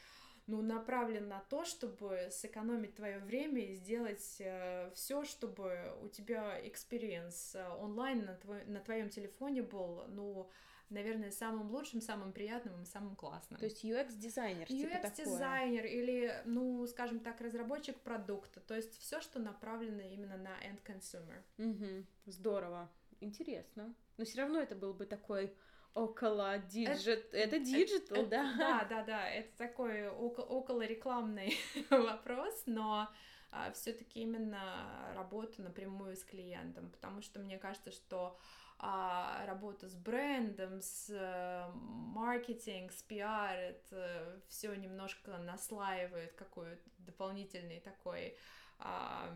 ну, 0.47 0.61
направлен 0.61 1.27
на 1.27 1.41
то, 1.41 1.65
чтобы 1.65 2.29
сэкономить 2.31 2.95
твое 2.95 3.19
время 3.19 3.61
и 3.61 3.75
сделать 3.75 4.37
э, 4.39 4.91
все, 4.95 5.25
чтобы 5.25 5.93
у 6.01 6.07
тебя 6.07 6.57
experience 6.65 7.53
э, 7.53 7.67
онлайн 7.81 8.23
на, 8.23 8.35
твой, 8.35 8.63
на 8.65 8.79
твоем 8.79 9.09
телефоне 9.09 9.61
был, 9.61 10.05
ну, 10.07 10.49
наверное, 10.89 11.31
самым 11.31 11.69
лучшим, 11.69 11.99
самым 11.99 12.31
приятным 12.31 12.81
и 12.81 12.85
самым 12.85 13.17
классным. 13.17 13.59
То 13.59 13.65
есть 13.65 13.83
UX-дизайнер, 13.83 14.67
типа 14.67 15.05
UX-дизайнер 15.05 15.85
или, 15.85 16.41
ну, 16.45 16.87
скажем 16.87 17.19
так, 17.19 17.41
разработчик 17.41 17.99
продукта. 17.99 18.61
То 18.61 18.73
есть 18.73 18.97
все, 18.99 19.19
что 19.19 19.39
направлено 19.39 20.01
именно 20.01 20.37
на 20.37 20.57
end 20.63 20.81
consumer. 20.85 21.43
Угу, 21.57 22.05
здорово, 22.25 22.89
интересно. 23.19 23.93
Но 24.19 24.25
все 24.25 24.41
равно 24.41 24.59
это 24.59 24.75
был 24.75 24.93
бы 24.93 25.05
такой 25.05 25.55
около 25.93 26.57
digit. 26.57 27.33
Это, 27.33 27.37
это 27.37 27.59
digital, 27.59 28.25
да? 28.25 28.53
Да, 28.57 28.85
да, 28.89 29.03
да. 29.05 29.29
Это 29.29 29.57
такой 29.57 30.09
около, 30.09 30.43
около 30.43 30.81
рекламный 30.81 31.55
вопрос, 31.89 32.63
но 32.65 33.07
а, 33.49 33.71
все-таки 33.71 34.19
именно 34.19 35.13
работа 35.15 35.61
напрямую 35.61 36.17
с 36.17 36.23
клиентом, 36.25 36.89
потому 36.89 37.21
что 37.21 37.39
мне 37.39 37.57
кажется, 37.57 37.91
что 37.91 38.37
а, 38.77 39.45
работа 39.45 39.87
с 39.87 39.95
брендом, 39.95 40.81
с 40.81 41.09
э, 41.09 41.71
маркетинг, 41.73 42.91
с 42.91 43.01
пиар, 43.03 43.57
это 43.57 44.41
все 44.49 44.75
немножко 44.75 45.37
наслаивает 45.37 46.33
какой-то 46.33 46.89
дополнительный 46.97 47.79
такой 47.79 48.37
а, 48.79 49.33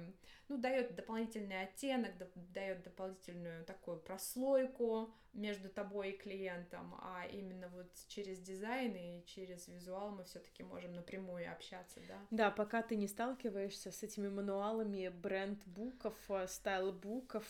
ну, 0.50 0.58
дает 0.58 0.96
дополнительный 0.96 1.64
оттенок, 1.64 2.12
дает 2.54 2.84
дополнительную 2.84 3.66
такую 3.66 3.98
прослойку 3.98 5.14
между 5.34 5.68
тобой 5.68 6.12
и 6.12 6.18
клиентом, 6.18 6.94
а 7.02 7.26
именно 7.26 7.68
вот 7.70 7.88
через 8.08 8.40
дизайн 8.40 8.96
и 8.96 9.26
через 9.26 9.68
визуал 9.68 10.12
мы 10.12 10.24
все-таки 10.26 10.62
можем 10.64 10.94
напрямую 10.94 11.52
общаться, 11.52 12.00
да? 12.08 12.20
Да, 12.30 12.52
пока 12.52 12.84
ты 12.84 12.96
не 12.96 13.08
сталкиваешься 13.08 13.92
с 13.92 14.04
этими 14.04 14.30
мануалами 14.30 15.10
бренд-буков, 15.10 16.16
стайл-буков 16.48 17.46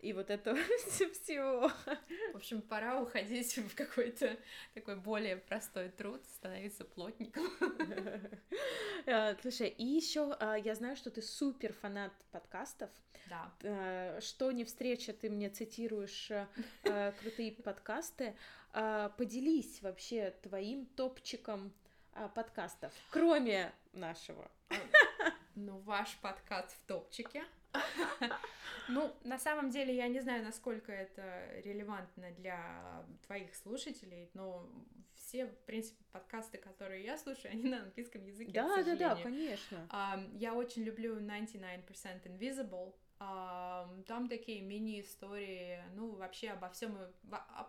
и 0.00 0.12
вот 0.12 0.30
это 0.30 0.54
всего. 0.86 1.68
В 2.32 2.36
общем, 2.36 2.62
пора 2.62 3.00
уходить 3.00 3.56
в 3.58 3.74
какой-то 3.74 4.36
такой 4.74 4.96
более 4.96 5.36
простой 5.36 5.88
труд, 5.88 6.24
становиться 6.26 6.84
плотником. 6.84 7.46
А, 9.06 9.34
слушай, 9.42 9.68
и 9.68 9.84
еще 9.84 10.36
я 10.64 10.74
знаю, 10.76 10.94
что 10.94 11.10
ты 11.10 11.20
супер 11.20 11.72
фанат 11.72 12.01
подкастов. 12.30 12.90
Да. 13.28 13.52
А, 13.64 14.20
что 14.20 14.52
не 14.52 14.64
встреча, 14.64 15.12
ты 15.12 15.30
мне 15.30 15.50
цитируешь 15.50 16.30
крутые 17.20 17.52
подкасты. 17.52 18.36
Поделись 18.72 19.82
вообще 19.82 20.34
твоим 20.42 20.86
топчиком 20.86 21.72
подкастов, 22.34 22.92
кроме 23.10 23.72
нашего. 23.92 24.50
Ну, 25.54 25.78
ваш 25.80 26.16
подкаст 26.22 26.72
в 26.72 26.86
топчике. 26.86 27.44
Ну, 28.88 29.14
на 29.22 29.38
самом 29.38 29.70
деле, 29.70 29.94
я 29.94 30.08
не 30.08 30.20
знаю, 30.20 30.44
насколько 30.44 30.92
это 30.92 31.22
релевантно 31.64 32.30
для 32.32 33.06
твоих 33.26 33.54
слушателей, 33.54 34.28
но 34.34 34.68
все, 35.14 35.46
в 35.46 35.56
принципе, 35.64 36.02
подкасты, 36.10 36.58
которые 36.58 37.04
я 37.04 37.16
слушаю, 37.16 37.52
они 37.52 37.70
на 37.70 37.82
английском 37.82 38.24
языке, 38.24 38.50
Да, 38.52 38.82
да, 38.82 38.96
да, 38.96 39.16
конечно. 39.22 39.88
Я 40.34 40.54
очень 40.54 40.82
люблю 40.82 41.16
99% 41.16 41.86
Invisible, 42.24 42.92
там 43.18 44.28
такие 44.28 44.60
мини-истории, 44.62 45.82
ну, 45.94 46.10
вообще 46.16 46.50
обо 46.50 46.68
всем, 46.70 46.98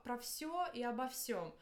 про 0.03 0.17
все 0.17 0.67
и 0.73 0.81
обо 0.83 1.07
всем. 1.09 1.53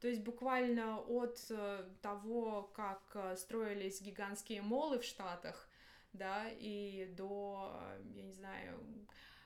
То 0.00 0.08
есть 0.08 0.22
буквально 0.22 0.98
от 0.98 1.38
э, 1.50 1.84
того, 2.00 2.70
как 2.74 3.02
э, 3.14 3.36
строились 3.36 4.00
гигантские 4.00 4.62
молы 4.62 4.98
в 4.98 5.04
Штатах, 5.04 5.68
да, 6.12 6.48
и 6.48 7.06
до, 7.16 7.80
я 8.14 8.22
не 8.22 8.32
знаю, 8.32 8.78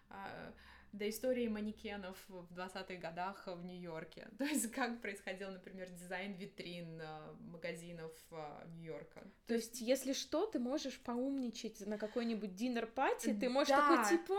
а, 0.09 0.53
до 0.93 1.09
истории 1.09 1.49
манекенов 1.49 2.17
в 2.29 2.53
20-х 2.53 2.95
годах 2.97 3.47
в 3.47 3.65
Нью-Йорке. 3.65 4.29
То 4.39 4.45
есть 4.45 4.71
как 4.71 5.01
происходил, 5.01 5.51
например, 5.51 5.91
дизайн 5.91 6.35
витрин 6.35 7.01
а, 7.03 7.35
магазинов 7.41 8.12
а, 8.31 8.65
Нью-Йорка. 8.77 9.23
То 9.47 9.55
есть, 9.55 9.81
если 9.81 10.12
что, 10.12 10.47
ты 10.47 10.59
можешь 10.59 11.01
поумничать 11.01 11.87
на 11.87 11.99
какой-нибудь 11.99 12.55
динер-пати, 12.55 13.35
ты 13.35 13.49
можешь 13.49 13.75
да. 13.75 13.97
такой 13.97 14.19
типа... 14.19 14.35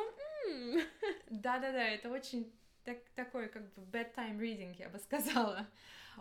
Да-да-да, 1.29 1.89
это 1.89 2.09
очень 2.09 2.53
так, 2.83 2.97
такой 3.15 3.49
как 3.49 3.73
бы 3.73 3.81
bedtime 3.81 4.37
reading, 4.37 4.75
я 4.77 4.89
бы 4.89 4.99
сказала. 4.99 5.67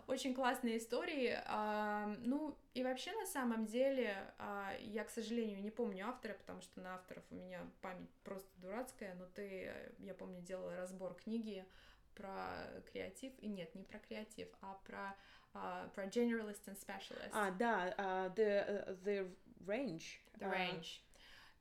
Очень 0.07 0.33
классные 0.33 0.77
истории. 0.77 1.37
А, 1.45 2.07
ну, 2.19 2.57
и 2.73 2.83
вообще, 2.83 3.11
на 3.13 3.25
самом 3.25 3.65
деле, 3.65 4.15
а, 4.37 4.73
я, 4.79 5.03
к 5.03 5.09
сожалению, 5.09 5.61
не 5.61 5.71
помню 5.71 6.07
автора, 6.07 6.33
потому 6.33 6.61
что 6.61 6.79
на 6.81 6.95
авторов 6.95 7.23
у 7.31 7.35
меня 7.35 7.61
память 7.81 8.09
просто 8.23 8.49
дурацкая, 8.61 9.15
но 9.15 9.25
ты, 9.33 9.71
я 9.99 10.13
помню, 10.13 10.41
делала 10.41 10.75
разбор 10.75 11.13
книги 11.15 11.65
про 12.13 12.67
креатив, 12.91 13.33
и 13.39 13.47
нет, 13.47 13.73
не 13.75 13.83
про 13.83 13.99
креатив, 13.99 14.47
а 14.61 14.79
про, 14.85 15.15
uh, 15.53 15.89
про 15.91 16.05
generalist 16.05 16.65
and 16.67 16.77
specialist. 16.79 17.31
А, 17.33 17.51
да, 17.51 17.93
uh, 17.97 18.35
the, 18.35 19.03
the 19.03 19.35
range. 19.65 20.19
The 20.39 20.49
range. 20.49 21.01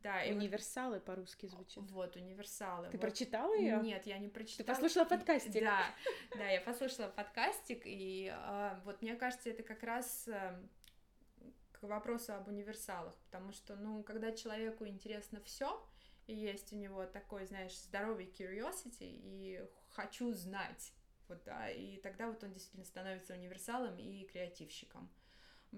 Да, 0.05 0.23
и 0.23 0.35
универсалы 0.35 0.97
вот, 0.97 1.05
по-русски 1.07 1.47
звучит. 1.47 1.83
Вот, 1.91 2.15
универсалы. 2.17 2.89
Ты 2.89 2.99
вот. 2.99 3.01
прочитала 3.01 3.55
ее? 3.55 3.81
Нет, 3.81 4.07
я 4.07 4.19
не 4.19 4.29
прочитала. 4.29 4.67
Ты 4.67 4.73
послушала 4.75 5.07
подкастик? 5.07 5.63
Да, 5.65 5.87
да, 6.37 6.47
я 6.47 6.61
послушала 6.61 7.09
подкастик, 7.09 7.83
и 7.87 8.31
а, 8.31 8.79
вот 8.85 9.01
мне 9.01 9.17
кажется, 9.17 9.49
это 9.49 9.63
как 9.63 9.83
раз 9.83 10.29
а, 10.29 10.63
к 11.73 11.85
вопросу 11.85 12.35
об 12.35 12.49
универсалах, 12.49 13.17
потому 13.31 13.53
что, 13.53 13.77
ну, 13.77 14.03
когда 14.03 14.33
человеку 14.33 14.87
интересно 14.87 15.41
все, 15.41 15.83
и 16.27 16.35
есть 16.35 16.75
у 16.75 16.77
него 16.77 17.07
такой, 17.07 17.47
знаешь, 17.47 17.75
здоровый 17.75 18.27
curiosity, 18.27 19.09
и 19.09 19.67
хочу 19.89 20.35
знать, 20.35 20.93
вот, 21.29 21.43
да, 21.45 21.71
и 21.71 21.97
тогда 21.97 22.29
вот 22.29 22.45
он 22.45 22.53
действительно 22.53 22.85
становится 22.85 23.33
универсалом 23.33 23.99
и 23.99 24.27
креативщиком. 24.27 25.09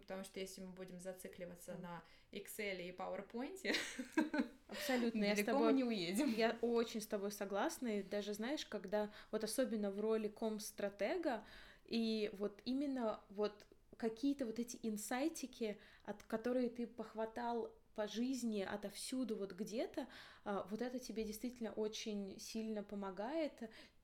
Потому 0.01 0.25
что 0.25 0.41
если 0.41 0.61
мы 0.61 0.73
будем 0.73 1.01
зацикливаться 1.01 1.73
mm. 1.73 1.81
на 1.83 2.03
Excel 2.33 2.83
и 2.83 2.91
PowerPoint, 2.93 3.77
абсолютно 4.69 5.25
я 5.25 5.37
с 5.37 5.45
тобой 5.45 5.73
не 5.73 5.85
уедем. 5.85 6.33
Я 6.33 6.57
очень 6.61 7.01
с 7.01 7.07
тобой 7.07 7.33
согласна, 7.33 7.99
и 7.99 8.03
даже 8.03 8.35
знаешь, 8.35 8.67
когда 8.67 9.11
вот 9.31 9.45
особенно 9.45 9.91
в 9.91 10.01
роли 10.01 10.29
ком-стратега, 10.29 11.45
и 11.87 12.31
вот 12.35 12.61
именно 12.65 13.21
вот 13.31 13.67
какие-то 13.97 14.47
вот 14.47 14.59
эти 14.59 14.79
инсайтики, 14.83 15.79
от 16.05 16.23
которые 16.25 16.69
ты 16.69 16.87
похватал 16.87 17.73
по 17.95 18.07
жизни 18.07 18.61
отовсюду 18.61 19.37
вот 19.37 19.53
где-то, 19.53 20.07
а, 20.45 20.67
вот 20.71 20.83
это 20.83 20.99
тебе 20.99 21.25
действительно 21.25 21.73
очень 21.73 22.39
сильно 22.39 22.83
помогает, 22.83 23.53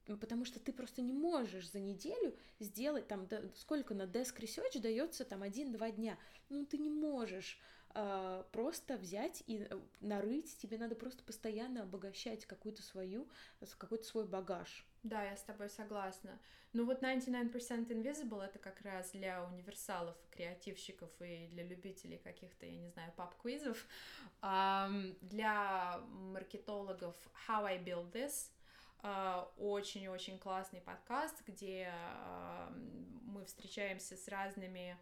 потому 0.07 0.45
что 0.45 0.59
ты 0.59 0.73
просто 0.73 1.03
не 1.03 1.13
можешь 1.13 1.71
за 1.71 1.79
неделю 1.79 2.37
сделать 2.59 3.09
там, 3.09 3.27
да, 3.27 3.43
сколько 3.55 3.95
на 3.95 4.03
desk 4.03 4.39
research 4.39 4.81
дается 4.81 5.25
там 5.25 5.43
один-два 5.43 5.91
дня, 5.91 6.19
ну 6.49 6.67
ты 6.67 6.79
не 6.79 6.91
можешь 6.91 7.59
э, 7.95 8.45
просто 8.53 8.97
взять 8.97 9.43
и 9.47 9.67
э, 9.69 9.81
нарыть, 10.01 10.57
тебе 10.59 10.79
надо 10.79 10.95
просто 10.97 11.23
постоянно 11.23 11.83
обогащать 11.83 12.47
какую-то 12.47 12.83
свою, 12.83 13.29
какой-то 13.79 14.05
свой 14.05 14.27
багаж. 14.27 14.87
Да, 15.03 15.25
я 15.25 15.37
с 15.37 15.43
тобой 15.43 15.69
согласна. 15.69 16.39
Ну 16.73 16.87
вот 16.87 17.03
99% 17.03 17.53
Invisible 17.89 18.43
это 18.43 18.59
как 18.59 18.81
раз 18.81 19.11
для 19.13 19.45
универсалов, 19.45 20.17
креативщиков 20.31 21.11
и 21.21 21.49
для 21.49 21.65
любителей 21.65 22.19
каких-то, 22.19 22.67
я 22.67 22.77
не 22.79 22.89
знаю, 22.89 23.13
пап-квизов. 23.15 23.87
Um, 24.41 25.17
для 25.21 26.01
маркетологов 26.33 27.15
How 27.47 27.65
I 27.65 27.79
Build 27.79 28.11
This— 28.13 28.51
очень-очень 29.57 30.39
классный 30.39 30.81
подкаст, 30.81 31.43
где 31.47 31.93
мы 33.27 33.45
встречаемся 33.45 34.17
с 34.17 34.29
разными 34.29 34.97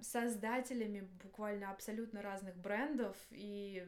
создателями 0.00 1.08
буквально 1.22 1.70
абсолютно 1.70 2.22
разных 2.22 2.56
брендов, 2.56 3.16
и 3.30 3.86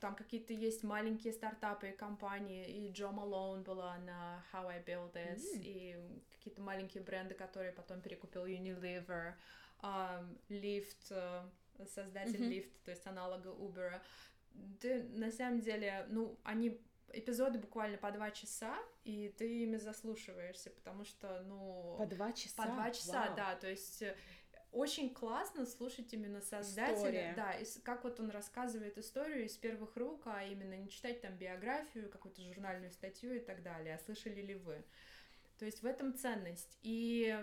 там 0.00 0.14
какие-то 0.14 0.52
есть 0.52 0.84
маленькие 0.84 1.32
стартапы 1.32 1.90
и 1.90 1.96
компании, 1.96 2.66
и 2.68 2.92
Джо 2.92 3.10
Малоун 3.10 3.62
была 3.62 3.98
на 3.98 4.44
How 4.52 4.66
I 4.68 4.82
Build 4.82 5.12
This, 5.12 5.42
mm. 5.56 5.62
и 5.62 5.96
какие-то 6.36 6.62
маленькие 6.62 7.02
бренды, 7.02 7.34
которые 7.34 7.72
потом 7.72 8.00
перекупил 8.00 8.46
Unilever, 8.46 9.34
Lyft, 10.48 11.48
создатель 11.94 12.42
mm-hmm. 12.42 12.50
Lyft, 12.50 12.72
то 12.84 12.90
есть 12.90 13.06
аналога 13.06 13.50
Uber. 13.50 14.00
Ты, 14.80 15.04
на 15.14 15.30
самом 15.30 15.60
деле, 15.60 16.06
ну, 16.08 16.36
они 16.42 16.80
эпизоды 17.12 17.58
буквально 17.58 17.98
по 17.98 18.10
два 18.10 18.30
часа, 18.30 18.76
и 19.04 19.34
ты 19.36 19.62
ими 19.64 19.76
заслушиваешься, 19.76 20.70
потому 20.70 21.04
что, 21.04 21.42
ну... 21.42 21.96
По 21.98 22.06
два 22.06 22.32
часа? 22.32 22.62
По 22.62 22.68
два 22.68 22.90
часа, 22.90 23.26
Вау. 23.26 23.36
да, 23.36 23.54
то 23.56 23.68
есть 23.68 24.02
э, 24.02 24.16
очень 24.72 25.12
классно 25.14 25.64
слушать 25.66 26.12
именно 26.12 26.40
создателя, 26.40 26.96
История. 26.96 27.34
да, 27.36 27.52
и 27.52 27.64
как 27.82 28.04
вот 28.04 28.20
он 28.20 28.30
рассказывает 28.30 28.98
историю 28.98 29.46
из 29.46 29.56
первых 29.56 29.96
рук, 29.96 30.22
а 30.26 30.44
именно 30.44 30.74
не 30.74 30.88
читать 30.88 31.20
там 31.22 31.36
биографию, 31.36 32.10
какую-то 32.10 32.42
журнальную 32.42 32.92
статью 32.92 33.34
и 33.34 33.40
так 33.40 33.62
далее, 33.62 33.94
а 33.94 33.98
слышали 33.98 34.40
ли 34.42 34.54
вы. 34.54 34.84
То 35.58 35.64
есть 35.64 35.82
в 35.82 35.86
этом 35.86 36.14
ценность. 36.14 36.78
И 36.82 37.36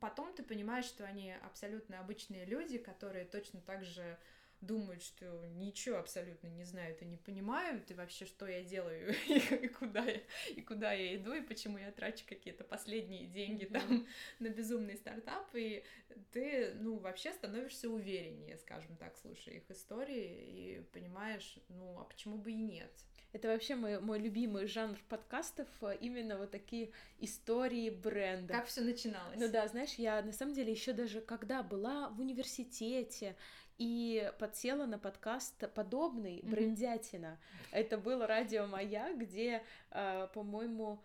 потом 0.00 0.34
ты 0.34 0.42
понимаешь, 0.42 0.84
что 0.84 1.04
они 1.04 1.32
абсолютно 1.32 2.00
обычные 2.00 2.44
люди, 2.44 2.78
которые 2.78 3.24
точно 3.24 3.60
так 3.60 3.84
же 3.84 4.18
думают, 4.60 5.02
что 5.02 5.26
ничего 5.56 5.98
абсолютно 5.98 6.48
не 6.48 6.64
знают 6.64 7.02
и 7.02 7.04
не 7.04 7.16
понимают, 7.16 7.90
и 7.90 7.94
вообще, 7.94 8.24
что 8.24 8.46
я 8.46 8.62
делаю, 8.62 9.14
и 9.28 9.68
куда 9.68 10.04
я, 10.04 10.20
и 10.54 10.62
куда 10.62 10.92
я 10.92 11.16
иду, 11.16 11.32
и 11.34 11.40
почему 11.40 11.78
я 11.78 11.90
трачу 11.90 12.24
какие-то 12.28 12.64
последние 12.64 13.26
деньги 13.26 13.64
там 13.64 14.06
на 14.38 14.48
безумный 14.48 14.96
стартап, 14.96 15.48
и 15.54 15.84
ты, 16.32 16.74
ну, 16.74 16.98
вообще 16.98 17.32
становишься 17.32 17.88
увереннее, 17.88 18.56
скажем 18.58 18.96
так, 18.96 19.16
слушая 19.16 19.56
их 19.56 19.70
истории, 19.70 20.78
и 20.78 20.80
понимаешь, 20.92 21.58
ну, 21.68 21.98
а 21.98 22.04
почему 22.04 22.38
бы 22.38 22.52
и 22.52 22.56
нет? 22.56 22.92
Это 23.34 23.48
вообще 23.48 23.74
мой, 23.74 24.00
мой 24.00 24.20
любимый 24.20 24.68
жанр 24.68 24.96
подкастов, 25.08 25.66
э, 25.82 25.98
именно 26.00 26.38
вот 26.38 26.52
такие 26.52 26.92
истории 27.18 27.90
бренда. 27.90 28.54
Как 28.54 28.66
все 28.66 28.80
начиналось? 28.80 29.36
Ну 29.40 29.50
да, 29.50 29.66
знаешь, 29.66 29.94
я 29.94 30.22
на 30.22 30.30
самом 30.30 30.54
деле 30.54 30.70
еще 30.70 30.92
даже 30.92 31.20
когда 31.20 31.64
была 31.64 32.10
в 32.10 32.20
университете, 32.20 33.34
и 33.78 34.30
подсела 34.38 34.86
на 34.86 34.98
подкаст 34.98 35.72
подобный 35.74 36.40
«Брендятина». 36.42 37.38
Mm-hmm. 37.38 37.68
Это 37.72 37.98
был 37.98 38.26
радио 38.26 38.66
«Моя», 38.66 39.12
где, 39.14 39.62
э, 39.90 40.28
по-моему, 40.32 41.02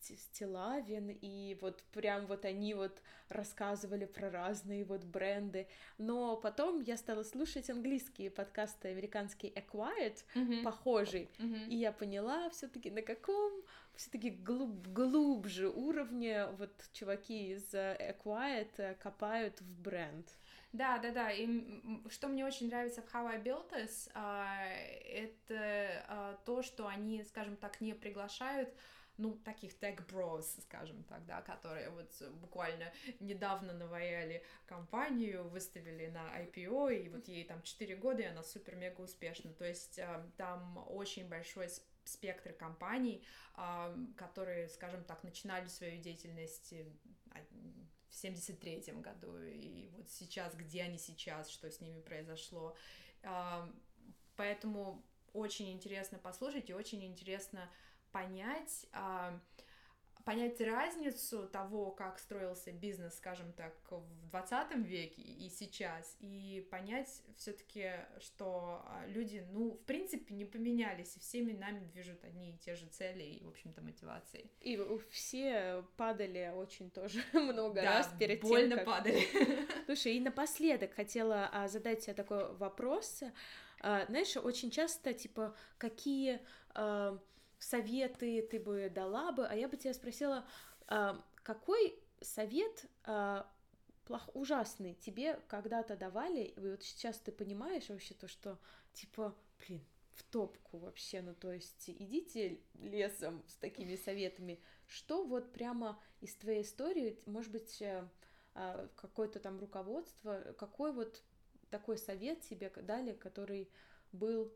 Стилавин, 0.00 1.10
и 1.10 1.58
вот 1.60 1.82
прям 1.92 2.26
вот 2.26 2.44
они 2.44 2.72
вот 2.74 3.02
рассказывали 3.28 4.06
про 4.06 4.30
разные 4.30 4.84
вот 4.84 5.04
бренды. 5.04 5.66
Но 5.98 6.36
потом 6.36 6.80
я 6.80 6.96
стала 6.96 7.22
слушать 7.22 7.68
английские 7.68 8.30
подкасты, 8.30 8.88
американский 8.88 9.52
Acquired, 9.54 10.24
mm-hmm. 10.34 10.62
похожий, 10.62 11.28
mm-hmm. 11.38 11.68
и 11.68 11.76
я 11.76 11.92
поняла 11.92 12.48
все 12.50 12.68
таки 12.68 12.90
на 12.90 13.02
каком 13.02 13.52
все-таки 13.96 14.30
глуб, 14.30 14.86
глубже 14.86 15.68
уровне 15.68 16.46
вот 16.58 16.72
чуваки 16.92 17.52
из 17.52 17.74
Acquired 17.74 18.94
копают 18.94 19.60
в 19.60 19.82
бренд. 19.82 20.26
Да, 20.72 20.98
да, 20.98 21.12
да. 21.12 21.30
И 21.32 21.48
что 22.10 22.28
мне 22.28 22.44
очень 22.44 22.68
нравится 22.68 23.02
в 23.02 23.14
How 23.14 23.26
I 23.26 23.38
Built 23.38 23.70
This, 23.72 24.10
а, 24.14 24.66
это 25.06 26.04
а, 26.08 26.38
то, 26.44 26.62
что 26.62 26.86
они, 26.86 27.24
скажем 27.24 27.56
так, 27.56 27.80
не 27.80 27.94
приглашают 27.94 28.68
ну, 29.16 29.34
таких 29.34 29.72
tech 29.80 30.06
bros, 30.06 30.60
скажем 30.62 31.02
так, 31.04 31.24
да, 31.26 31.42
которые 31.42 31.90
вот 31.90 32.22
буквально 32.34 32.92
недавно 33.18 33.72
наваяли 33.72 34.44
компанию, 34.66 35.48
выставили 35.48 36.06
на 36.06 36.38
IPO, 36.42 36.94
и 36.94 37.08
вот 37.08 37.26
ей 37.26 37.44
там 37.44 37.62
4 37.62 37.96
года, 37.96 38.22
и 38.22 38.26
она 38.26 38.44
супер-мега 38.44 39.00
успешна. 39.00 39.52
То 39.54 39.64
есть 39.64 39.98
а, 39.98 40.30
там 40.36 40.84
очень 40.88 41.28
большой 41.28 41.68
спектр 42.04 42.52
компаний, 42.54 43.22
которые, 44.16 44.68
скажем 44.68 45.04
так, 45.04 45.22
начинали 45.24 45.66
свою 45.66 46.00
деятельность 46.00 46.72
в 46.72 47.77
73-м 48.24 49.00
году, 49.02 49.38
и 49.42 49.88
вот 49.96 50.08
сейчас, 50.10 50.54
где 50.54 50.82
они 50.82 50.98
сейчас, 50.98 51.48
что 51.48 51.70
с 51.70 51.80
ними 51.80 52.00
произошло. 52.00 52.76
Поэтому 54.36 55.02
очень 55.32 55.72
интересно 55.72 56.18
послушать 56.18 56.70
и 56.70 56.74
очень 56.74 57.04
интересно 57.04 57.68
понять, 58.12 58.86
понять 60.28 60.60
разницу 60.60 61.48
того, 61.48 61.90
как 61.90 62.18
строился 62.18 62.70
бизнес, 62.70 63.16
скажем 63.16 63.50
так, 63.54 63.72
в 63.88 64.26
20 64.26 64.76
веке 64.76 65.22
и 65.22 65.48
сейчас, 65.48 66.18
и 66.20 66.68
понять 66.70 67.08
все-таки, 67.38 67.92
что 68.20 68.82
а, 68.84 69.06
люди, 69.06 69.42
ну, 69.52 69.70
в 69.70 69.84
принципе, 69.86 70.34
не 70.34 70.44
поменялись, 70.44 71.16
и 71.16 71.20
всеми 71.20 71.52
нами 71.52 71.82
движут 71.86 72.22
одни 72.24 72.50
и 72.50 72.58
те 72.58 72.74
же 72.74 72.84
цели 72.88 73.22
и, 73.22 73.42
в 73.42 73.48
общем-то, 73.48 73.80
мотивации. 73.80 74.50
И 74.60 74.78
все 75.10 75.82
падали 75.96 76.52
очень 76.54 76.90
тоже 76.90 77.22
много 77.32 77.80
да, 77.80 77.84
раз 77.84 78.10
перед 78.18 78.42
больно 78.42 78.76
тем, 78.76 78.84
как... 78.84 78.84
падали. 78.84 79.26
Слушай, 79.86 80.16
и 80.16 80.20
напоследок 80.20 80.92
хотела 80.92 81.48
а, 81.50 81.68
задать 81.68 82.00
тебе 82.00 82.12
такой 82.12 82.54
вопрос. 82.56 83.22
А, 83.80 84.04
знаешь, 84.04 84.36
очень 84.36 84.70
часто, 84.70 85.14
типа, 85.14 85.56
какие 85.78 86.40
советы 87.58 88.42
ты 88.42 88.60
бы 88.60 88.90
дала 88.94 89.32
бы, 89.32 89.46
а 89.46 89.54
я 89.54 89.68
бы 89.68 89.76
тебя 89.76 89.94
спросила, 89.94 90.46
а, 90.86 91.24
какой 91.42 91.98
совет 92.20 92.86
а, 93.04 93.50
плох, 94.04 94.28
ужасный 94.34 94.94
тебе 94.94 95.40
когда-то 95.48 95.96
давали, 95.96 96.44
и 96.44 96.60
вот 96.60 96.82
сейчас 96.82 97.18
ты 97.18 97.32
понимаешь 97.32 97.88
вообще 97.88 98.14
то, 98.14 98.28
что, 98.28 98.58
типа, 98.92 99.34
блин, 99.58 99.84
в 100.12 100.22
топку 100.24 100.78
вообще, 100.78 101.20
ну 101.20 101.34
то 101.34 101.52
есть 101.52 101.88
идите 101.88 102.60
лесом 102.74 103.44
с 103.46 103.54
такими 103.54 103.94
советами, 103.94 104.60
что 104.86 105.24
вот 105.24 105.52
прямо 105.52 106.00
из 106.20 106.34
твоей 106.34 106.62
истории, 106.62 107.20
может 107.26 107.52
быть, 107.52 107.80
э, 107.82 108.08
а, 108.54 108.88
какое-то 108.96 109.38
там 109.38 109.60
руководство, 109.60 110.54
какой 110.58 110.92
вот 110.92 111.22
такой 111.70 111.98
совет 111.98 112.40
тебе 112.40 112.70
дали, 112.70 113.12
который 113.12 113.70
был 114.12 114.52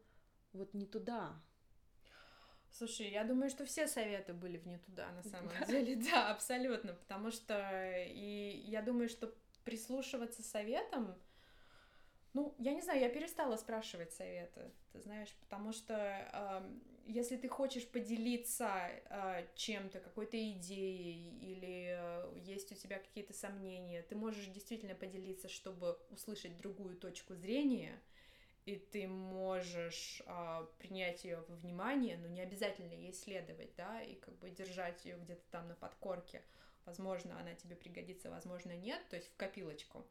вот 0.52 0.74
не 0.74 0.86
туда, 0.86 1.40
Слушай, 2.72 3.10
я 3.10 3.24
думаю, 3.24 3.50
что 3.50 3.64
все 3.66 3.86
советы 3.86 4.32
были 4.32 4.56
в 4.56 4.66
не 4.66 4.78
туда, 4.78 5.10
на 5.12 5.22
самом 5.22 5.52
деле, 5.66 5.96
да, 6.10 6.30
абсолютно, 6.30 6.94
потому 6.94 7.30
что 7.30 7.54
и 8.06 8.62
я 8.66 8.82
думаю, 8.82 9.08
что 9.08 9.32
прислушиваться 9.64 10.42
советам, 10.42 11.14
ну, 12.34 12.54
я 12.58 12.72
не 12.72 12.80
знаю, 12.80 13.00
я 13.00 13.10
перестала 13.10 13.56
спрашивать 13.56 14.12
советы, 14.12 14.70
ты 14.92 15.00
знаешь, 15.00 15.28
потому 15.40 15.72
что 15.72 15.94
э, 15.94 16.62
если 17.06 17.36
ты 17.36 17.46
хочешь 17.46 17.86
поделиться 17.86 18.70
э, 19.10 19.46
чем-то, 19.54 20.00
какой-то 20.00 20.38
идеей, 20.52 21.38
или 21.40 21.94
э, 21.98 22.38
есть 22.38 22.72
у 22.72 22.74
тебя 22.74 22.98
какие-то 22.98 23.34
сомнения, 23.34 24.02
ты 24.02 24.16
можешь 24.16 24.46
действительно 24.46 24.94
поделиться, 24.94 25.50
чтобы 25.50 25.98
услышать 26.10 26.56
другую 26.56 26.96
точку 26.96 27.34
зрения, 27.34 28.00
и 28.64 28.76
ты 28.76 29.08
можешь 29.08 30.22
э, 30.24 30.66
принять 30.78 31.24
ее 31.24 31.44
во 31.48 31.56
внимание, 31.56 32.16
но 32.16 32.28
не 32.28 32.40
обязательно 32.40 32.92
ей 32.92 33.12
следовать, 33.12 33.74
да, 33.76 34.00
и 34.02 34.14
как 34.14 34.38
бы 34.38 34.50
держать 34.50 35.04
ее 35.04 35.16
где-то 35.16 35.42
там 35.50 35.68
на 35.68 35.74
подкорке. 35.74 36.42
Возможно, 36.84 37.38
она 37.38 37.54
тебе 37.54 37.76
пригодится, 37.76 38.30
возможно, 38.30 38.76
нет, 38.76 39.00
то 39.08 39.16
есть 39.16 39.28
в 39.28 39.36
копилочку. 39.36 40.06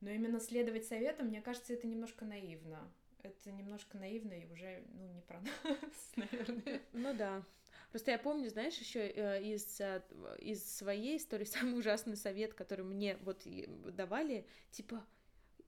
Но 0.00 0.10
именно 0.10 0.40
следовать 0.40 0.86
советам, 0.86 1.28
мне 1.28 1.42
кажется, 1.42 1.72
это 1.72 1.86
немножко 1.86 2.24
наивно. 2.24 2.90
Это 3.22 3.52
немножко 3.52 3.98
наивно 3.98 4.32
и 4.32 4.46
уже, 4.46 4.82
ну, 4.94 5.06
не 5.08 5.20
про 5.20 5.40
нас, 5.64 6.12
наверное. 6.16 6.80
Ну 6.92 7.14
да. 7.14 7.44
Просто 7.90 8.12
я 8.12 8.18
помню, 8.18 8.48
знаешь, 8.48 8.76
еще 8.78 9.08
э, 9.08 9.42
из, 9.42 9.80
э, 9.80 10.02
из 10.38 10.64
своей 10.64 11.18
истории 11.18 11.44
самый 11.44 11.78
ужасный 11.78 12.16
совет, 12.16 12.54
который 12.54 12.84
мне 12.84 13.16
вот 13.22 13.46
давали, 13.94 14.46
типа, 14.70 15.04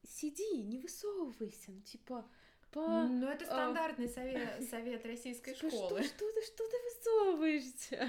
сиди, 0.04 0.62
не 0.62 0.78
высовывайся, 0.78 1.70
ну, 1.70 1.80
типа, 1.80 2.28
по... 2.70 2.80
Ну, 3.04 3.28
это 3.28 3.44
а, 3.44 3.46
стандартный 3.46 4.08
совет, 4.08 4.62
совет 4.70 5.04
российской 5.04 5.54
типа, 5.54 5.68
школы. 5.68 6.02
Что, 6.02 6.14
что, 6.14 6.32
ты, 6.32 6.42
что 6.42 6.64
ты 6.68 6.76
высовываешься? 6.84 8.08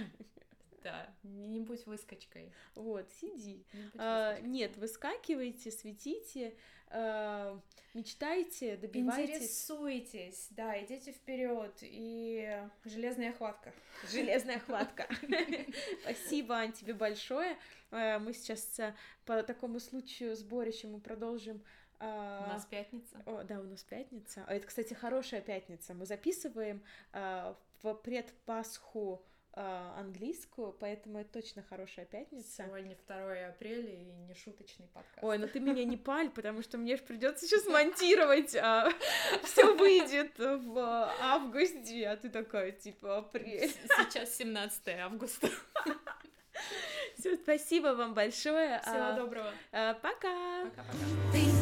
Да, 0.83 1.09
не 1.23 1.61
будь 1.61 1.85
выскочкой. 1.85 2.51
Вот, 2.75 3.09
сиди. 3.21 3.65
Не 3.73 3.89
а, 3.97 4.39
нет, 4.41 4.75
выскакивайте, 4.77 5.71
светите, 5.71 6.55
а, 6.95 7.59
мечтайте, 7.93 8.77
добивайтесь. 8.77 9.35
Интересуйтесь, 9.35 10.47
да, 10.51 10.79
идите 10.83 11.11
вперед 11.11 11.73
и 11.81 12.67
железная 12.85 13.33
хватка. 13.33 13.73
Железная 14.11 14.59
хватка. 14.65 15.07
Спасибо, 16.03 16.55
Ань, 16.55 16.73
тебе 16.73 16.93
большое. 16.93 17.57
А, 17.89 18.19
мы 18.19 18.33
сейчас 18.33 18.79
а, 18.79 18.95
по 19.25 19.41
такому 19.41 19.79
случаю 19.79 20.35
сборища 20.35 20.87
мы 20.87 20.99
продолжим 20.99 21.63
у 22.03 22.47
нас 22.47 22.65
пятница. 22.65 23.21
О, 23.25 23.43
да, 23.43 23.59
у 23.59 23.63
нас 23.63 23.83
пятница. 23.83 24.45
Это, 24.47 24.67
кстати, 24.67 24.93
хорошая 24.93 25.41
пятница. 25.41 25.93
Мы 25.93 26.05
записываем 26.05 26.81
в 27.13 27.93
предпасху 28.03 29.23
а, 29.55 29.93
английскую, 29.99 30.73
поэтому 30.73 31.19
это 31.19 31.31
точно 31.33 31.61
хорошая 31.69 32.05
пятница. 32.05 32.63
Сегодня 32.63 32.97
2 33.07 33.49
апреля 33.49 33.91
и 33.91 34.11
не 34.27 34.33
шуточный 34.33 34.87
подкаст. 34.87 35.19
Ой, 35.21 35.37
ну 35.37 35.47
ты 35.47 35.59
меня 35.59 35.85
не 35.85 35.95
паль, 35.97 36.31
потому 36.31 36.63
что 36.63 36.79
мне 36.79 36.97
же 36.97 37.03
придется 37.03 37.45
сейчас 37.45 37.67
монтировать, 37.67 38.55
а 38.55 38.89
все 39.43 39.75
выйдет 39.75 40.39
в 40.39 40.79
августе, 41.21 42.07
а 42.07 42.17
ты 42.17 42.29
такая, 42.29 42.71
типа, 42.71 43.17
апрель. 43.17 43.71
Сейчас 44.09 44.35
17 44.37 44.87
августа. 44.99 45.47
Все, 47.19 47.35
спасибо 47.35 47.89
вам 47.89 48.15
большое. 48.15 48.79
Всего 48.79 49.15
доброго. 49.15 49.53
А, 49.71 49.93
пока. 49.93 50.65
Пока-пока. 50.65 51.52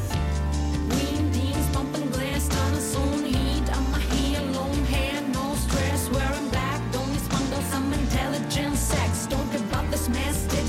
Christmas 10.02 10.54
it. 10.56 10.61